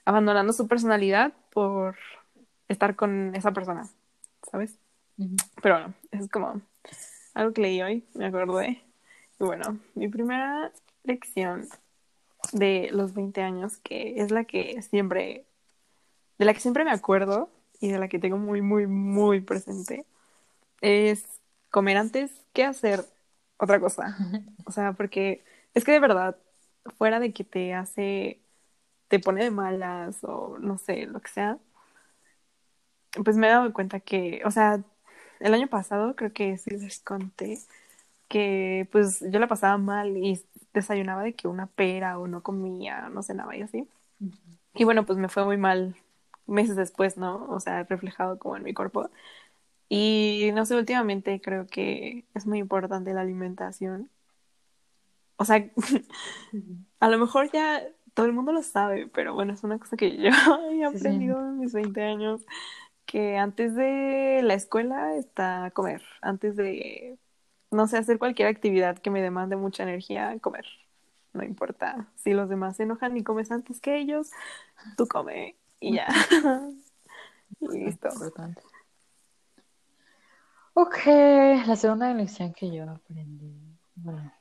abandonando 0.05 0.53
su 0.53 0.67
personalidad 0.69 1.33
por 1.53 1.97
estar 2.67 2.97
con 2.97 3.35
esa 3.35 3.53
persona, 3.53 3.87
¿sabes? 4.51 4.79
Pero 5.63 5.75
bueno, 5.77 5.95
es 6.13 6.29
como 6.29 6.63
algo 7.35 7.53
que 7.53 7.63
leí 7.63 7.83
hoy, 7.83 8.05
me 8.15 8.27
acordé. 8.27 8.88
Y 9.41 9.45
bueno, 9.45 9.79
mi 9.95 10.09
primera 10.09 10.73
lección 11.05 11.69
de 12.53 12.89
los 12.93 13.15
20 13.15 13.43
años, 13.43 13.79
que 13.79 14.21
es 14.21 14.31
la 14.31 14.45
que 14.45 14.83
siempre, 14.83 15.45
de 16.39 16.45
la 16.45 16.55
que 16.55 16.61
siempre 16.61 16.85
me 16.85 16.91
acuerdo 16.91 17.51
y 17.81 17.89
de 17.89 17.99
la 17.99 18.09
que 18.09 18.19
tengo 18.19 18.39
muy, 18.39 18.63
muy, 18.63 18.87
muy 18.87 19.41
presente, 19.41 20.05
es 20.81 21.25
comer 21.71 21.99
antes 21.99 22.33
que 22.53 22.65
hacer 22.65 23.05
otra 23.59 23.81
cosa. 23.81 24.17
O 24.67 24.73
sea, 24.73 24.93
porque 24.93 25.45
es 25.75 25.85
que 25.85 25.93
de 25.93 26.01
verdad, 26.01 26.37
fuera 26.99 27.21
de 27.21 27.33
que 27.33 27.45
te 27.45 27.73
hace, 27.75 28.41
te 29.09 29.19
pone 29.19 29.45
de 29.45 29.51
malas 29.51 30.19
o 30.25 30.59
no 30.59 30.79
sé, 30.79 31.07
lo 31.07 31.21
que 31.21 31.31
sea, 31.31 31.59
pues 33.25 33.37
me 33.37 33.47
he 33.49 33.51
dado 33.51 33.73
cuenta 33.73 34.01
que, 34.01 34.43
o 34.45 34.51
sea, 34.51 34.83
el 35.41 35.55
año 35.55 35.69
pasado 35.69 36.17
creo 36.17 36.33
que 36.33 36.59
sí 36.59 36.71
les 36.71 37.01
conté 37.01 37.59
que 38.29 38.89
pues 38.93 39.25
yo 39.31 39.39
la 39.39 39.49
pasaba 39.49 39.79
mal 39.79 40.17
y 40.17 40.41
desayunaba 40.75 41.23
de 41.23 41.35
que 41.35 41.49
una 41.49 41.67
pera 41.67 42.19
o 42.19 42.29
no 42.29 42.43
comía, 42.43 43.09
no 43.09 43.23
cenaba 43.23 43.57
y 43.57 43.63
así. 43.63 43.89
Y 44.75 44.85
bueno, 44.85 45.07
pues 45.07 45.19
me 45.19 45.29
fue 45.29 45.45
muy 45.45 45.57
mal 45.57 45.97
meses 46.47 46.77
después, 46.77 47.17
¿no? 47.17 47.47
O 47.51 47.61
sea, 47.61 47.85
reflejado 47.85 48.39
como 48.39 48.57
en 48.57 48.63
mi 48.65 48.75
cuerpo. 48.75 49.11
Y 49.89 50.51
no 50.55 50.67
sé, 50.67 50.77
últimamente 50.77 51.41
creo 51.41 51.67
que 51.67 52.27
es 52.35 52.47
muy 52.47 52.59
importante 52.59 53.15
la 53.15 53.23
alimentación. 53.23 54.11
O 55.37 55.45
sea, 55.45 55.71
a 57.01 57.09
lo 57.09 57.19
mejor 57.19 57.51
ya 57.53 57.83
todo 58.15 58.27
el 58.27 58.33
mundo 58.33 58.53
lo 58.53 58.63
sabe, 58.63 59.07
pero 59.09 59.35
bueno, 59.35 59.53
es 59.53 59.63
una 59.65 59.79
cosa 59.79 59.97
que 59.97 60.17
yo 60.19 60.31
he 60.73 60.85
aprendido 60.85 61.39
en 61.41 61.61
mis 61.61 61.73
20 61.73 62.03
años 62.03 62.45
que 63.07 63.39
antes 63.39 63.75
de 63.75 64.41
la 64.43 64.55
escuela 64.55 65.17
está 65.17 65.71
comer, 65.73 66.03
antes 66.21 66.57
de, 66.57 67.19
no 67.71 67.87
sé, 67.87 67.99
hacer 67.99 68.19
cualquier 68.19 68.49
actividad 68.49 68.99
que 68.99 69.11
me 69.11 69.23
demande 69.23 69.57
mucha 69.57 69.83
energía, 69.83 70.39
comer. 70.41 70.67
No 71.33 71.45
importa 71.45 72.09
si 72.17 72.33
los 72.33 72.49
demás 72.49 72.77
se 72.77 72.85
enojan 72.85 73.17
y 73.17 73.23
comes 73.23 73.51
antes 73.51 73.81
que 73.81 73.99
ellos, 73.99 74.31
tú 74.97 75.07
come 75.07 75.57
y 75.81 75.95
ya. 75.95 76.09
Listo. 77.61 78.09
Ok, 80.75 80.97
la 81.67 81.77
segunda 81.77 82.13
lección 82.15 82.53
que 82.53 82.71
yo 82.71 82.89
aprendí, 82.89 83.53
bueno, 83.97 84.33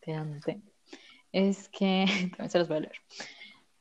te 0.00 0.14
es 1.32 1.68
que, 1.68 2.06
también 2.36 2.50
se 2.50 2.58
los 2.58 2.68
voy 2.68 2.78
a 2.78 2.80
leer. 2.80 2.96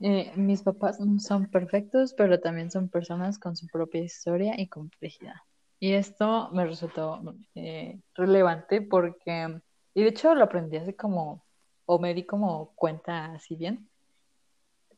Eh, 0.02 0.32
mis 0.36 0.62
papás 0.62 1.00
no 1.00 1.20
son 1.20 1.48
perfectos, 1.48 2.14
pero 2.14 2.40
también 2.40 2.72
son 2.72 2.90
personas 2.90 3.38
con 3.38 3.58
su 3.58 3.68
propia 3.68 4.02
historia 4.02 4.60
y 4.60 4.68
complejidad. 4.68 5.36
Y 5.80 5.94
esto 5.94 6.50
me 6.52 6.66
resultó 6.66 7.22
eh, 7.56 8.00
relevante 8.14 8.82
porque, 8.82 9.62
y 9.94 10.04
de 10.04 10.10
hecho 10.10 10.36
lo 10.36 10.44
aprendí 10.44 10.78
hace 10.78 10.96
como, 10.96 11.46
o 11.86 12.00
me 12.00 12.14
di 12.14 12.26
como 12.26 12.74
cuenta 12.76 13.26
así 13.34 13.56
bien, 13.56 13.90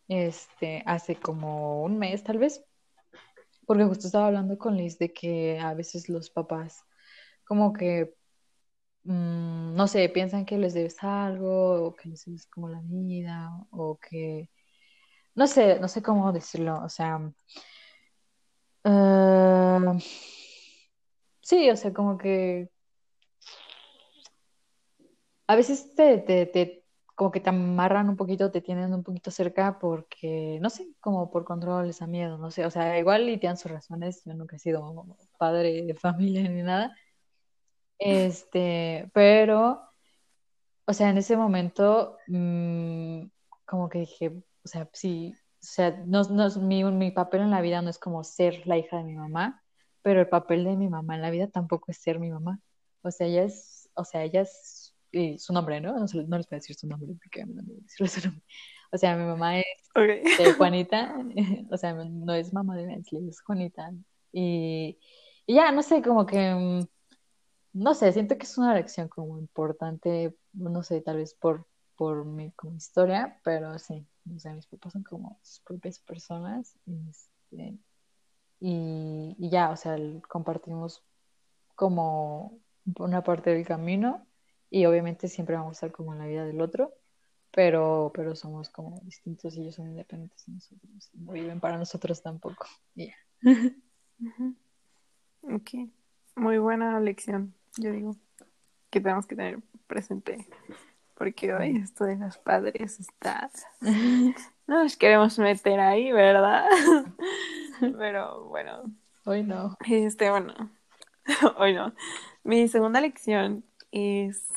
este, 0.08 0.82
hace 0.86 1.16
como 1.16 1.84
un 1.84 2.00
mes 2.00 2.24
tal 2.24 2.40
vez, 2.40 2.66
porque 3.68 3.86
justo 3.86 4.08
estaba 4.08 4.28
hablando 4.28 4.58
con 4.58 4.76
Liz 4.76 4.98
de 4.98 5.14
que 5.14 5.60
a 5.60 5.74
veces 5.76 6.10
los 6.10 6.30
papás 6.32 6.84
como 7.46 7.74
que, 7.74 8.16
mm, 9.04 9.76
no 9.76 9.88
sé, 9.88 10.10
piensan 10.10 10.46
que 10.46 10.58
les 10.58 10.74
debes 10.74 11.04
algo, 11.04 11.88
o 11.88 11.96
que 11.96 12.10
les 12.10 12.26
debes 12.26 12.48
como 12.48 12.70
la 12.70 12.82
vida, 12.84 13.52
o 13.72 13.98
que 13.98 14.50
no 15.36 15.48
sé, 15.48 15.80
no 15.80 15.88
sé 15.88 16.02
cómo 16.02 16.32
decirlo, 16.34 16.82
o 16.84 16.90
sea, 16.90 17.22
eh, 18.84 19.80
sí, 21.42 21.70
o 21.70 21.76
sea, 21.76 21.94
como 21.94 22.18
que 22.18 22.70
a 25.48 25.56
veces 25.56 25.96
te, 25.96 26.18
te, 26.20 26.86
como 27.16 27.32
que 27.32 27.42
te 27.42 27.50
amarran 27.50 28.10
un 28.10 28.16
poquito, 28.16 28.52
te 28.52 28.62
tienen 28.62 28.94
un 28.94 29.04
poquito 29.04 29.32
cerca 29.32 29.80
porque, 29.80 30.60
no 30.62 30.70
sé, 30.70 30.88
como 31.02 31.30
por 31.30 31.44
control, 31.44 31.88
les 31.88 32.00
da 32.00 32.08
miedo, 32.08 32.38
no 32.38 32.52
sé, 32.52 32.66
o 32.66 32.72
sea, 32.72 32.98
igual 32.98 33.30
y 33.30 33.38
tienen 33.38 33.58
sus 33.58 33.70
razones, 33.70 34.24
yo 34.26 34.34
nunca 34.34 34.56
he 34.56 34.60
sido 34.60 35.06
padre 35.38 35.84
de 35.84 35.94
familia 35.94 36.44
ni 36.50 36.62
nada, 36.64 36.96
este, 38.00 39.12
pero, 39.14 39.82
o 40.86 40.94
sea, 40.94 41.10
en 41.10 41.18
ese 41.18 41.36
momento, 41.38 42.18
mm, 42.28 43.26
como 43.66 43.90
que 43.90 44.00
dije, 44.00 44.30
o 44.64 44.68
sea, 44.68 44.90
sí, 44.94 45.34
o 45.36 45.64
sea, 45.64 45.92
no, 46.08 46.24
no, 46.24 46.50
mi, 46.62 46.84
mi 46.86 47.12
papel 47.12 47.42
en 47.42 47.52
la 47.52 47.62
vida 47.62 47.82
no 47.82 47.90
es 47.90 48.00
como 48.00 48.24
ser 48.24 48.66
la 48.66 48.78
hija 48.78 48.98
de 48.98 49.04
mi 49.04 49.16
mamá, 49.16 49.62
pero 50.02 50.22
el 50.22 50.30
papel 50.30 50.64
de 50.64 50.76
mi 50.76 50.90
mamá 50.90 51.16
en 51.16 51.22
la 51.22 51.32
vida 51.32 51.48
tampoco 51.48 51.92
es 51.92 51.98
ser 51.98 52.20
mi 52.20 52.32
mamá. 52.32 52.60
O 53.02 53.12
sea, 53.12 53.28
ella 53.28 53.44
es, 53.44 53.90
o 53.96 54.04
sea, 54.06 54.24
ella 54.24 54.42
es, 54.42 54.96
y 55.12 55.38
su 55.40 55.54
nombre, 55.54 55.82
¿no? 55.82 55.94
No, 55.94 56.06
les 56.06 56.28
voy 56.28 56.46
a 56.52 56.56
decir 56.56 56.76
su 56.76 56.88
nombre 56.88 57.14
porque 57.22 57.46
no 57.46 57.62
voy 57.64 57.78
a 57.78 57.82
decir 57.84 58.08
su 58.08 58.28
nombre. 58.28 58.44
O 58.92 58.98
sea, 58.98 59.16
mi 59.16 59.26
mamá 59.26 59.60
es 59.60 59.66
de 59.96 60.54
Juanita, 60.58 61.16
o 61.72 61.78
sea, 61.78 61.94
no 61.94 62.34
es 62.34 62.54
mamá 62.54 62.76
de 62.76 62.86
Bensley, 62.86 63.30
es 63.30 63.42
Juanita. 63.42 63.92
Y, 64.32 65.00
y 65.46 65.56
ya, 65.56 65.72
no 65.72 65.82
sé, 65.84 66.02
como 66.02 66.26
que, 66.26 66.54
mm, 66.54 66.88
no 67.74 67.94
sé, 67.94 68.12
siento 68.12 68.38
que 68.38 68.44
es 68.44 68.58
una 68.58 68.74
lección 68.74 69.08
como 69.08 69.38
importante, 69.38 70.36
no 70.54 70.84
sé, 70.84 71.02
tal 71.02 71.18
vez 71.18 71.34
por, 71.34 71.68
por 71.96 72.26
mi 72.26 72.52
como 72.52 72.76
historia, 72.76 73.40
pero 73.44 73.78
sí, 73.80 74.06
o 74.36 74.40
sea, 74.40 74.54
mis 74.54 74.68
papás 74.68 74.94
son 74.94 75.04
como 75.04 75.40
sus 75.42 75.62
propias 75.62 76.00
personas 76.00 76.78
este, 76.86 77.78
y, 78.62 79.36
y, 79.40 79.50
ya, 79.50 79.72
o 79.72 79.76
sea, 79.76 79.98
compartimos 80.30 81.04
como 81.76 82.60
una 82.98 83.24
parte 83.24 83.50
del 83.50 83.66
camino 83.66 84.26
y 84.70 84.86
obviamente 84.86 85.28
siempre 85.28 85.56
vamos 85.56 85.72
a 85.72 85.88
estar 85.88 85.92
como 85.92 86.14
en 86.14 86.20
la 86.20 86.28
vida 86.28 86.46
del 86.46 86.62
otro, 86.62 86.94
pero, 87.52 88.12
pero 88.14 88.36
somos 88.36 88.70
como 88.70 89.02
distintos 89.02 89.58
y 89.58 89.62
ellos 89.62 89.76
son 89.76 89.90
independientes 89.90 90.46
de 90.46 90.54
nosotros, 90.54 91.10
no 91.16 91.32
viven 91.34 91.60
para 91.60 91.78
nosotros 91.78 92.22
tampoco. 92.22 92.68
ya. 92.96 93.16
Ok, 95.42 95.72
muy 96.36 96.60
buena 96.60 97.00
lección, 97.00 97.54
yo 97.78 97.92
digo, 97.92 98.16
que 98.92 99.02
tenemos 99.02 99.26
que 99.26 99.36
tener 99.36 99.60
presente 99.88 100.48
porque 101.22 101.54
hoy 101.54 101.78
esto 101.78 102.06
de 102.06 102.16
los 102.16 102.40
padres 102.40 103.00
está... 103.00 103.52
No 103.80 104.34
nos 104.84 104.98
queremos 104.98 105.38
meter 105.38 105.80
ahí, 105.80 106.12
¿verdad? 106.12 106.66
Pero 107.98 108.46
bueno. 108.46 108.84
Hoy 109.26 109.44
no. 109.44 109.78
Este, 109.88 110.30
bueno. 110.30 110.54
Hoy 111.58 111.74
no. 111.74 111.94
Mi 112.44 112.68
segunda 112.68 113.02
lección 113.02 113.64
es, 113.92 114.48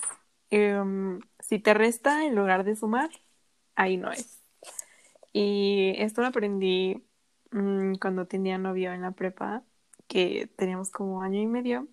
em, 0.50 1.20
si 1.40 1.58
te 1.58 1.74
resta 1.74 2.24
en 2.24 2.34
lugar 2.34 2.64
de 2.64 2.76
sumar, 2.76 3.10
ahí 3.74 3.96
no 3.96 4.10
es. 4.10 4.42
Y 5.32 5.94
esto 5.98 6.22
lo 6.22 6.28
aprendí 6.28 7.04
mm, 7.50 7.94
cuando 7.96 8.26
tenía 8.26 8.58
novio 8.58 8.92
en 8.92 9.02
la 9.02 9.10
prepa, 9.10 9.62
que 10.08 10.48
teníamos 10.56 10.90
como 10.90 11.22
año 11.22 11.40
y 11.40 11.46
medio. 11.46 11.88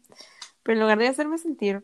Pero 0.64 0.76
en 0.76 0.82
lugar 0.82 1.00
de 1.00 1.08
hacerme 1.08 1.38
sentir 1.38 1.84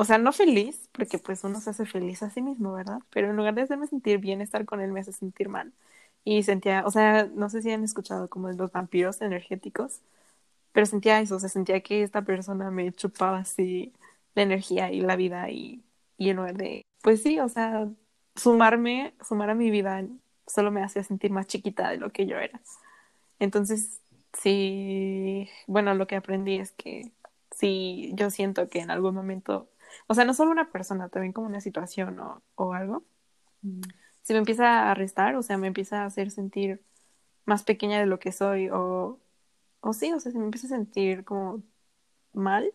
o 0.00 0.04
sea, 0.04 0.16
no 0.16 0.32
feliz, 0.32 0.88
porque 0.92 1.18
pues 1.18 1.44
uno 1.44 1.60
se 1.60 1.68
hace 1.68 1.84
feliz 1.84 2.22
a 2.22 2.30
sí 2.30 2.40
mismo, 2.40 2.72
¿verdad? 2.72 3.00
Pero 3.10 3.28
en 3.28 3.36
lugar 3.36 3.54
de 3.54 3.60
hacerme 3.60 3.86
sentir 3.86 4.18
bien 4.18 4.40
estar 4.40 4.64
con 4.64 4.80
él, 4.80 4.92
me 4.92 5.00
hace 5.00 5.12
sentir 5.12 5.50
mal. 5.50 5.74
Y 6.24 6.42
sentía, 6.42 6.84
o 6.86 6.90
sea, 6.90 7.26
no 7.34 7.48
sé 7.50 7.62
si 7.62 7.70
han 7.70 7.84
escuchado 7.84 8.28
como 8.28 8.50
los 8.50 8.72
vampiros 8.72 9.20
energéticos, 9.22 10.00
pero 10.72 10.86
sentía 10.86 11.20
eso, 11.20 11.36
o 11.36 11.40
sea, 11.40 11.48
sentía 11.48 11.80
que 11.82 12.02
esta 12.02 12.22
persona 12.22 12.70
me 12.70 12.92
chupaba 12.92 13.38
así 13.38 13.92
la 14.34 14.42
energía 14.42 14.92
y 14.92 15.00
la 15.00 15.16
vida 15.16 15.50
y, 15.50 15.84
y 16.18 16.30
en 16.30 16.36
lugar 16.36 16.56
de, 16.56 16.86
pues 17.02 17.22
sí, 17.22 17.40
o 17.40 17.48
sea, 17.48 17.88
sumarme, 18.36 19.14
sumar 19.26 19.50
a 19.50 19.54
mi 19.54 19.70
vida 19.70 20.04
solo 20.46 20.70
me 20.70 20.82
hacía 20.82 21.04
sentir 21.04 21.30
más 21.30 21.46
chiquita 21.46 21.90
de 21.90 21.98
lo 21.98 22.10
que 22.10 22.26
yo 22.26 22.38
era. 22.38 22.60
Entonces, 23.38 24.00
sí, 24.32 25.48
bueno, 25.66 25.94
lo 25.94 26.06
que 26.06 26.16
aprendí 26.16 26.56
es 26.56 26.72
que 26.72 27.12
sí, 27.50 28.12
yo 28.14 28.30
siento 28.30 28.68
que 28.68 28.80
en 28.80 28.90
algún 28.90 29.14
momento, 29.14 29.70
o 30.06 30.14
sea, 30.14 30.24
no 30.24 30.34
solo 30.34 30.50
una 30.50 30.70
persona, 30.70 31.08
también 31.08 31.32
como 31.32 31.46
una 31.48 31.60
situación 31.60 32.18
o, 32.20 32.42
o 32.56 32.72
algo, 32.74 33.04
mm. 33.62 33.80
Si 34.22 34.32
me 34.32 34.38
empieza 34.38 34.90
a 34.90 34.94
restar, 34.94 35.36
o 35.36 35.42
sea, 35.42 35.58
me 35.58 35.66
empieza 35.66 36.02
a 36.02 36.06
hacer 36.06 36.30
sentir 36.30 36.82
más 37.44 37.62
pequeña 37.64 38.00
de 38.00 38.06
lo 38.06 38.18
que 38.18 38.32
soy 38.32 38.68
o, 38.70 39.18
o 39.80 39.92
sí, 39.92 40.12
o 40.12 40.20
sea, 40.20 40.32
si 40.32 40.38
me 40.38 40.44
empieza 40.44 40.66
a 40.66 40.70
sentir 40.70 41.24
como 41.24 41.62
mal, 42.32 42.72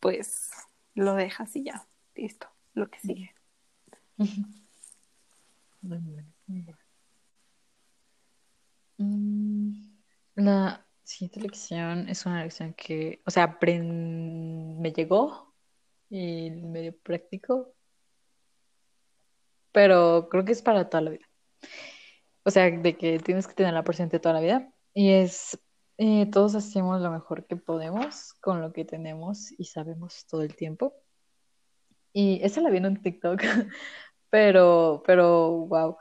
pues 0.00 0.50
lo 0.94 1.14
dejas 1.14 1.54
y 1.56 1.64
ya, 1.64 1.86
listo, 2.14 2.48
lo 2.74 2.90
que 2.90 3.00
sigue. 3.00 3.34
La 10.34 10.86
siguiente 11.04 11.40
lección 11.40 12.08
es 12.08 12.26
una 12.26 12.44
lección 12.44 12.74
que, 12.74 13.22
o 13.26 13.30
sea, 13.30 13.58
me 13.62 14.92
llegó 14.92 15.54
y 16.10 16.50
medio 16.50 16.96
práctico, 16.98 17.74
pero 19.72 20.28
creo 20.30 20.44
que 20.44 20.52
es 20.52 20.62
para 20.62 20.88
toda 20.88 21.02
la 21.02 21.10
vida. 21.10 21.26
O 22.44 22.50
sea, 22.50 22.70
de 22.70 22.96
que 22.96 23.18
tienes 23.18 23.46
que 23.46 23.54
tenerla 23.54 23.84
presente 23.84 24.18
toda 24.18 24.34
la 24.34 24.40
vida. 24.40 24.72
Y 24.94 25.10
es, 25.12 25.58
eh, 25.98 26.26
todos 26.30 26.54
hacemos 26.54 27.00
lo 27.00 27.10
mejor 27.10 27.46
que 27.46 27.56
podemos 27.56 28.34
con 28.40 28.60
lo 28.60 28.72
que 28.72 28.84
tenemos 28.84 29.52
y 29.58 29.64
sabemos 29.64 30.26
todo 30.26 30.42
el 30.42 30.56
tiempo. 30.56 30.94
Y 32.12 32.40
esa 32.42 32.60
la 32.60 32.70
vi 32.70 32.78
en 32.78 33.02
TikTok, 33.02 33.40
pero, 34.30 35.02
pero, 35.06 35.50
wow. 35.66 35.96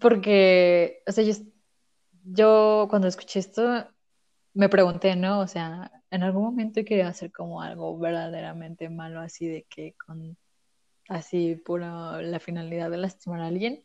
Porque, 0.00 1.02
o 1.06 1.12
sea, 1.12 1.24
yo, 1.24 1.34
yo 2.24 2.86
cuando 2.90 3.08
escuché 3.08 3.40
esto 3.40 3.86
me 4.54 4.68
pregunté, 4.68 5.16
¿no? 5.16 5.40
O 5.40 5.46
sea, 5.46 5.90
en 6.10 6.22
algún 6.22 6.44
momento 6.44 6.84
quería 6.84 7.08
hacer 7.08 7.32
como 7.32 7.62
algo 7.62 7.98
verdaderamente 7.98 8.88
malo, 8.90 9.20
así 9.20 9.46
de 9.48 9.64
que 9.68 9.94
con, 10.04 10.36
así, 11.16 11.56
por 11.56 11.80
la 11.80 12.40
finalidad 12.40 12.90
de 12.90 12.98
lastimar 12.98 13.40
a 13.40 13.46
alguien. 13.46 13.84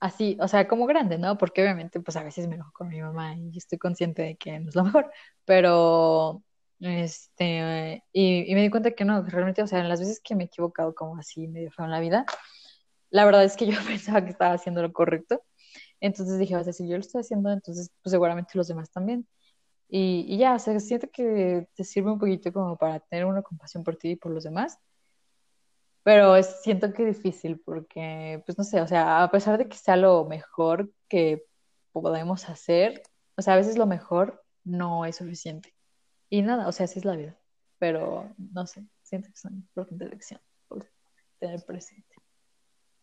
Así, 0.00 0.36
o 0.40 0.48
sea, 0.48 0.68
como 0.68 0.86
grande, 0.86 1.16
¿no? 1.18 1.38
Porque 1.38 1.62
obviamente, 1.62 1.98
pues 2.00 2.16
a 2.16 2.22
veces 2.22 2.46
me 2.46 2.56
enojo 2.56 2.72
con 2.74 2.88
mi 2.88 3.00
mamá 3.00 3.34
y 3.36 3.56
estoy 3.56 3.78
consciente 3.78 4.22
de 4.22 4.36
que 4.36 4.58
no 4.60 4.68
es 4.68 4.74
lo 4.74 4.84
mejor, 4.84 5.10
pero 5.46 6.42
este, 6.80 8.02
y, 8.12 8.54
me 8.54 8.62
di 8.62 8.70
cuenta 8.70 8.90
que 8.92 9.04
no, 9.06 9.22
realmente, 9.22 9.62
o 9.62 9.66
sea, 9.66 9.80
en 9.80 9.88
las 9.88 10.00
veces 10.00 10.20
que 10.20 10.34
me 10.34 10.44
he 10.44 10.46
equivocado 10.46 10.94
como 10.94 11.16
así 11.18 11.48
medio 11.48 11.70
feo 11.72 11.86
en 11.86 11.90
la 11.92 12.00
vida, 12.00 12.26
la 13.10 13.24
verdad 13.24 13.44
es 13.44 13.56
que 13.56 13.66
yo 13.66 13.72
pensaba 13.88 14.24
que 14.24 14.30
estaba 14.30 14.54
haciendo 14.54 14.82
lo 14.82 14.92
correcto. 14.92 15.42
Entonces 16.00 16.38
dije, 16.38 16.56
o 16.56 16.64
sea, 16.64 16.72
si 16.72 16.88
yo 16.88 16.96
lo 16.96 17.00
estoy 17.00 17.22
haciendo, 17.22 17.50
entonces 17.52 17.90
pues 18.02 18.10
seguramente 18.12 18.52
los 18.58 18.68
demás 18.68 18.90
también. 18.90 19.26
Y, 19.88 20.26
y 20.28 20.38
ya, 20.38 20.54
o 20.56 20.58
sea, 20.58 20.78
siento 20.80 21.08
que 21.12 21.68
te 21.74 21.84
sirve 21.84 22.12
un 22.12 22.18
poquito 22.18 22.52
como 22.52 22.76
para 22.76 23.00
tener 23.00 23.26
una 23.26 23.42
compasión 23.42 23.84
por 23.84 23.96
ti 23.96 24.12
y 24.12 24.16
por 24.16 24.32
los 24.32 24.44
demás. 24.44 24.78
Pero 26.04 26.36
es, 26.36 26.62
siento 26.62 26.92
que 26.92 27.08
es 27.08 27.16
difícil 27.16 27.58
porque, 27.58 28.42
pues 28.46 28.56
no 28.58 28.62
sé, 28.62 28.80
o 28.80 28.86
sea, 28.86 29.22
a 29.24 29.30
pesar 29.30 29.58
de 29.58 29.68
que 29.68 29.76
sea 29.76 29.96
lo 29.96 30.24
mejor 30.26 30.92
que 31.08 31.46
podemos 31.92 32.48
hacer, 32.48 33.02
o 33.36 33.42
sea, 33.42 33.54
a 33.54 33.56
veces 33.56 33.78
lo 33.78 33.86
mejor 33.86 34.44
no 34.64 35.06
es 35.06 35.16
suficiente. 35.16 35.74
Y 36.28 36.42
nada, 36.42 36.68
o 36.68 36.72
sea, 36.72 36.84
así 36.84 36.98
es 36.98 37.04
la 37.04 37.16
vida. 37.16 37.36
Pero 37.78 38.30
no 38.36 38.66
sé, 38.66 38.84
siento 39.02 39.28
que 39.28 39.34
es 39.34 39.44
una 39.46 39.56
importante 39.56 40.06
lección 40.06 40.40
por 40.68 40.86
tener 41.38 41.64
presente. 41.64 42.14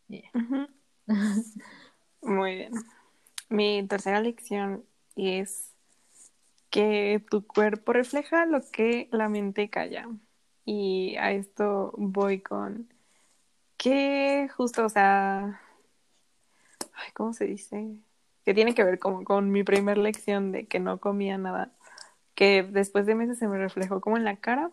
Muy 2.22 2.56
bien. 2.56 2.74
Mi 3.50 3.86
tercera 3.88 4.22
lección 4.22 4.86
es 5.16 5.76
que 6.70 7.24
tu 7.30 7.46
cuerpo 7.46 7.94
refleja 7.94 8.46
lo 8.46 8.62
que 8.72 9.10
la 9.12 9.28
mente 9.28 9.70
calla. 9.70 10.08
Y 10.66 11.16
a 11.18 11.32
esto 11.32 11.94
voy 11.98 12.42
con 12.42 12.88
que 13.78 14.50
justo, 14.56 14.86
o 14.86 14.90
sea, 14.90 15.62
¿cómo 17.14 17.34
se 17.34 17.46
dice? 17.46 17.96
Que 18.46 18.54
tiene 18.54 18.74
que 18.74 18.84
ver 18.84 19.00
como 19.00 19.24
con 19.24 19.52
mi 19.52 19.64
primer 19.64 19.98
lección 19.98 20.52
de 20.52 20.68
que 20.68 20.80
no 20.80 21.00
comía 21.00 21.38
nada 21.38 21.72
que 22.36 22.64
después 22.64 23.06
de 23.06 23.16
meses 23.16 23.38
se 23.40 23.48
me 23.48 23.58
reflejó 23.58 24.02
como 24.02 24.18
en 24.18 24.24
la 24.26 24.38
cara. 24.38 24.72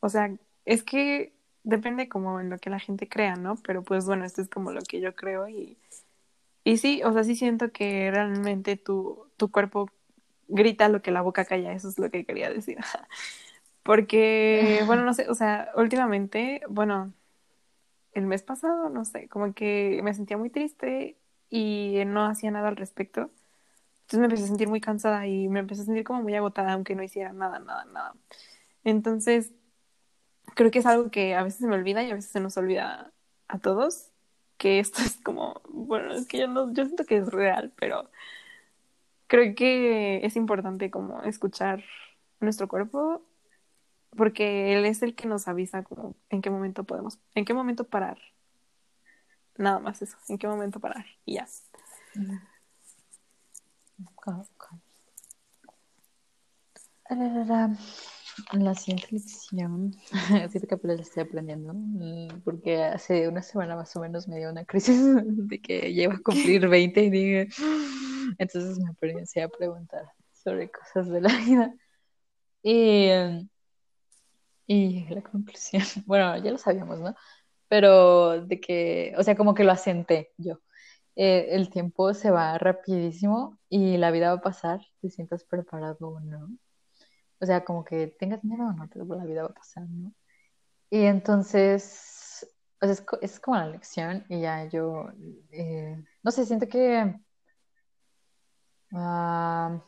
O 0.00 0.08
sea, 0.08 0.32
es 0.64 0.82
que 0.82 1.32
depende 1.64 2.08
como 2.08 2.40
en 2.40 2.50
lo 2.50 2.58
que 2.58 2.70
la 2.70 2.80
gente 2.80 3.08
crea, 3.08 3.36
¿no? 3.36 3.56
Pero 3.56 3.82
pues 3.82 4.06
bueno, 4.06 4.24
esto 4.24 4.42
es 4.42 4.48
como 4.48 4.72
lo 4.72 4.80
que 4.82 5.00
yo 5.00 5.14
creo 5.14 5.48
y, 5.48 5.78
y 6.64 6.78
sí, 6.78 7.02
o 7.04 7.12
sea, 7.12 7.24
sí 7.24 7.36
siento 7.36 7.72
que 7.72 8.10
realmente 8.10 8.76
tu, 8.76 9.26
tu 9.36 9.50
cuerpo 9.50 9.90
grita 10.48 10.88
lo 10.88 11.02
que 11.02 11.10
la 11.12 11.22
boca 11.22 11.44
calla, 11.44 11.72
eso 11.72 11.88
es 11.88 11.98
lo 11.98 12.10
que 12.10 12.24
quería 12.24 12.50
decir. 12.50 12.78
Porque, 13.88 14.82
bueno, 14.86 15.02
no 15.02 15.14
sé, 15.14 15.30
o 15.30 15.34
sea, 15.34 15.70
últimamente, 15.74 16.60
bueno, 16.68 17.14
el 18.12 18.26
mes 18.26 18.42
pasado, 18.42 18.90
no 18.90 19.06
sé, 19.06 19.30
como 19.30 19.54
que 19.54 20.02
me 20.02 20.12
sentía 20.12 20.36
muy 20.36 20.50
triste 20.50 21.16
y 21.48 22.02
no 22.04 22.26
hacía 22.26 22.50
nada 22.50 22.68
al 22.68 22.76
respecto. 22.76 23.30
Entonces 24.02 24.18
me 24.18 24.26
empecé 24.26 24.44
a 24.44 24.48
sentir 24.48 24.68
muy 24.68 24.82
cansada 24.82 25.26
y 25.26 25.48
me 25.48 25.60
empecé 25.60 25.80
a 25.80 25.84
sentir 25.86 26.04
como 26.04 26.20
muy 26.22 26.34
agotada, 26.34 26.74
aunque 26.74 26.94
no 26.94 27.02
hiciera 27.02 27.32
nada, 27.32 27.60
nada, 27.60 27.86
nada. 27.86 28.14
Entonces, 28.84 29.52
creo 30.54 30.70
que 30.70 30.80
es 30.80 30.86
algo 30.86 31.10
que 31.10 31.34
a 31.34 31.42
veces 31.42 31.60
se 31.60 31.66
me 31.66 31.76
olvida 31.76 32.02
y 32.02 32.10
a 32.10 32.14
veces 32.14 32.30
se 32.30 32.40
nos 32.40 32.58
olvida 32.58 33.10
a 33.48 33.58
todos, 33.58 34.10
que 34.58 34.80
esto 34.80 35.00
es 35.02 35.16
como, 35.22 35.62
bueno, 35.70 36.12
es 36.12 36.26
que 36.28 36.36
yo 36.40 36.46
no, 36.46 36.74
yo 36.74 36.84
siento 36.84 37.06
que 37.06 37.16
es 37.16 37.28
real, 37.28 37.72
pero 37.80 38.10
creo 39.28 39.54
que 39.54 40.26
es 40.26 40.36
importante 40.36 40.90
como 40.90 41.22
escuchar 41.22 41.82
nuestro 42.40 42.68
cuerpo 42.68 43.22
porque 44.16 44.74
él 44.74 44.84
es 44.84 45.02
el 45.02 45.14
que 45.14 45.28
nos 45.28 45.48
avisa 45.48 45.82
como 45.82 46.16
en 46.30 46.42
qué 46.42 46.50
momento 46.50 46.84
podemos, 46.84 47.18
en 47.34 47.44
qué 47.44 47.54
momento 47.54 47.84
parar. 47.84 48.18
Nada 49.56 49.80
más 49.80 50.02
eso, 50.02 50.16
en 50.28 50.38
qué 50.38 50.46
momento 50.46 50.80
parar 50.80 51.04
y 51.24 51.34
ya. 51.34 51.48
La 58.52 58.74
siguiente 58.74 59.08
lección, 59.10 59.96
siento 60.50 60.78
que 60.78 60.86
la 60.86 60.94
estoy 60.94 61.24
aprendiendo, 61.24 61.72
mm, 61.74 62.42
porque 62.44 62.82
hace 62.82 63.26
una 63.26 63.42
semana 63.42 63.74
más 63.74 63.94
o 63.96 64.00
menos 64.00 64.28
me 64.28 64.38
dio 64.38 64.50
una 64.50 64.64
crisis 64.64 64.96
de 65.24 65.60
que 65.60 65.92
llevo 65.92 66.14
a 66.14 66.20
cumplir 66.20 66.68
20 66.68 67.02
y 67.02 67.10
dije, 67.10 67.48
entonces 68.38 68.78
me 68.78 68.90
empecé 68.90 69.42
a 69.42 69.48
preguntar 69.48 70.12
sobre 70.32 70.70
cosas 70.70 71.08
de 71.08 71.20
la 71.20 71.36
vida. 71.36 71.74
Y, 72.62 73.08
y 74.68 75.06
la 75.08 75.22
conclusión, 75.22 75.82
bueno, 76.06 76.36
ya 76.38 76.52
lo 76.52 76.58
sabíamos, 76.58 77.00
¿no? 77.00 77.14
Pero 77.68 78.42
de 78.46 78.60
que, 78.60 79.14
o 79.18 79.22
sea, 79.24 79.36
como 79.36 79.54
que 79.54 79.64
lo 79.64 79.72
asenté 79.72 80.32
yo. 80.38 80.60
Eh, 81.16 81.48
el 81.56 81.70
tiempo 81.70 82.14
se 82.14 82.30
va 82.30 82.58
rapidísimo 82.58 83.58
y 83.68 83.96
la 83.98 84.12
vida 84.12 84.28
va 84.30 84.38
a 84.38 84.42
pasar, 84.42 84.80
te 85.00 85.10
sientas 85.10 85.44
preparado 85.44 86.08
o 86.08 86.20
no. 86.20 86.50
O 87.40 87.46
sea, 87.46 87.64
como 87.64 87.84
que 87.84 88.08
tengas 88.08 88.44
miedo 88.44 88.64
o 88.68 88.72
no, 88.72 88.88
pero 88.92 89.06
la 89.16 89.24
vida 89.24 89.42
va 89.42 89.50
a 89.50 89.54
pasar, 89.54 89.88
¿no? 89.88 90.12
Y 90.90 91.04
entonces, 91.04 92.46
sea, 92.80 92.92
es, 93.22 93.40
como 93.40 93.56
la 93.56 93.68
lección 93.68 94.24
y 94.28 94.40
ya 94.42 94.66
yo, 94.66 95.10
eh, 95.52 95.96
no 96.22 96.30
sé, 96.30 96.46
siento 96.46 96.68
que, 96.68 97.14
ah, 98.92 99.82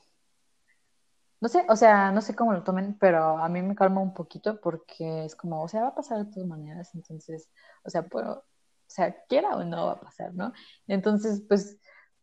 no 1.41 1.49
sé, 1.49 1.65
o 1.69 1.77
sea, 1.77 2.13
no 2.13 2.21
sé 2.21 2.35
cómo 2.35 2.53
lo 2.53 2.63
tomen, 2.65 2.99
pero 2.99 3.39
a 3.39 3.49
mí 3.49 3.63
me 3.63 3.75
calma 3.75 4.01
un 4.01 4.15
poquito 4.15 4.61
porque 4.61 5.25
es 5.25 5.35
como, 5.37 5.63
o 5.63 5.69
sea, 5.69 5.83
va 5.83 5.89
a 5.89 5.95
pasar 5.95 6.25
de 6.25 6.33
todas 6.33 6.49
maneras, 6.49 6.95
entonces, 6.95 7.51
o 7.85 7.91
sea, 7.91 8.03
puedo 8.09 8.45
o 8.91 8.93
sea, 8.93 9.15
quiera 9.29 9.57
o 9.57 9.65
no 9.65 9.87
va 9.87 9.93
a 9.93 10.01
pasar, 10.01 10.35
¿no? 10.35 10.53
Entonces, 10.89 11.45
pues 11.49 11.79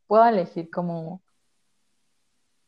puedo 0.06 0.26
elegir 0.26 0.70
como, 0.70 1.24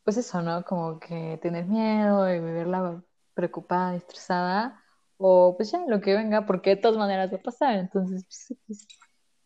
pues 0.04 0.16
eso, 0.16 0.40
¿no? 0.42 0.64
Como 0.64 0.98
que 0.98 1.38
tener 1.42 1.66
miedo 1.66 2.32
y 2.32 2.40
vivirla 2.40 3.04
preocupada, 3.34 3.96
estresada, 3.96 4.82
o 5.18 5.54
pues 5.56 5.70
ya 5.72 5.84
lo 5.86 6.00
que 6.00 6.14
venga, 6.14 6.46
porque 6.46 6.70
de 6.70 6.76
todas 6.76 6.96
maneras 6.96 7.30
va 7.32 7.36
a 7.36 7.42
pasar, 7.42 7.74
entonces, 7.76 8.24
pues, 8.24 8.58
pues 8.66 8.88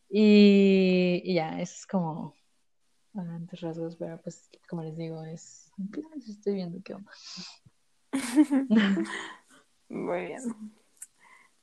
y, 0.08 1.20
y, 1.24 1.34
ya, 1.34 1.60
eso 1.60 1.74
es 1.76 1.86
como 1.86 2.34
a 3.14 3.24
grandes 3.24 3.60
rasgos, 3.60 3.96
pero 3.96 4.20
pues 4.22 4.48
como 4.68 4.82
les 4.82 4.96
digo, 4.96 5.24
es, 5.24 5.63
estoy 6.28 6.54
viendo 6.54 6.82
qué 6.82 6.94
onda. 6.94 7.10
Muy 9.88 10.26
bien. 10.26 10.40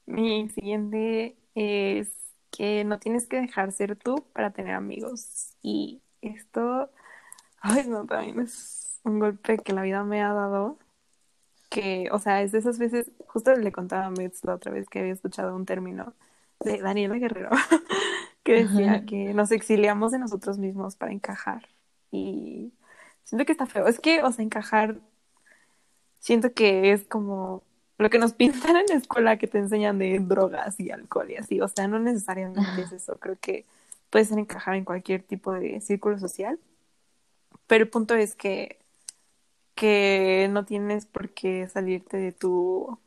Mi 0.06 0.50
siguiente 0.50 1.38
es 1.56 2.12
que 2.52 2.84
no 2.84 3.00
tienes 3.00 3.28
que 3.28 3.40
dejar 3.40 3.72
ser 3.72 3.96
tú 3.96 4.26
para 4.34 4.52
tener 4.52 4.76
amigos. 4.76 5.56
Y 5.62 6.02
esto, 6.22 6.92
ay, 7.62 7.88
no, 7.88 8.06
también 8.06 8.40
es 8.42 9.00
un 9.04 9.20
golpe 9.20 9.58
que 9.58 9.74
la 9.74 9.82
vida 9.82 10.04
me 10.04 10.22
ha 10.22 10.34
dado. 10.34 10.78
Que, 11.70 12.10
o 12.12 12.20
sea, 12.20 12.42
es 12.42 12.52
de 12.52 12.60
esas 12.60 12.78
veces, 12.78 13.10
justo 13.28 13.56
le 13.56 13.72
contaba 13.72 14.06
a 14.06 14.12
Metz 14.12 14.44
la 14.44 14.56
otra 14.56 14.72
vez 14.72 14.90
que 14.90 15.00
había 15.00 15.14
escuchado 15.14 15.56
un 15.56 15.66
término 15.66 16.14
de 16.60 16.80
Daniela 16.80 17.16
Guerrero, 17.16 17.50
que 18.44 18.66
decía 18.66 19.06
que 19.06 19.34
nos 19.34 19.52
exiliamos 19.52 20.12
de 20.12 20.20
nosotros 20.20 20.58
mismos 20.58 20.98
para 20.98 21.14
encajar. 21.14 21.70
Y 22.12 22.74
siento 23.32 23.46
que 23.46 23.54
está 23.54 23.66
feo. 23.66 23.88
Es 23.88 24.00
que, 24.00 24.22
o 24.24 24.32
sea, 24.32 24.44
encajar, 24.44 24.98
siento 26.20 26.54
que 26.54 26.92
es 26.92 27.06
como 27.06 27.64
lo 27.98 28.10
que 28.10 28.20
nos 28.20 28.34
pintan 28.36 28.76
en 28.76 28.86
la 28.90 28.96
escuela 28.96 29.38
que 29.38 29.48
te 29.48 29.58
enseñan 29.58 29.98
de 30.00 30.20
drogas 30.20 30.80
y 30.80 30.92
alcohol 30.92 31.32
y 31.32 31.38
así, 31.38 31.62
o 31.62 31.68
sea, 31.70 31.88
no 31.88 31.98
necesariamente 32.00 32.82
es 32.82 32.92
eso, 32.92 33.18
creo 33.20 33.38
que 33.40 33.66
puedes 34.10 34.32
encajar 34.32 34.76
en 34.76 34.84
cualquier 34.86 35.24
tipo 35.24 35.54
de 35.54 35.80
círculo 35.80 36.20
social, 36.20 36.60
pero 37.68 37.86
el 37.86 37.90
punto 37.90 38.16
es 38.16 38.36
que, 38.36 38.80
que 39.76 40.50
no 40.52 40.66
tienes 40.66 41.06
por 41.06 41.30
qué 41.30 41.70
salirte 41.70 42.18
de 42.18 42.34
tu, 42.34 43.00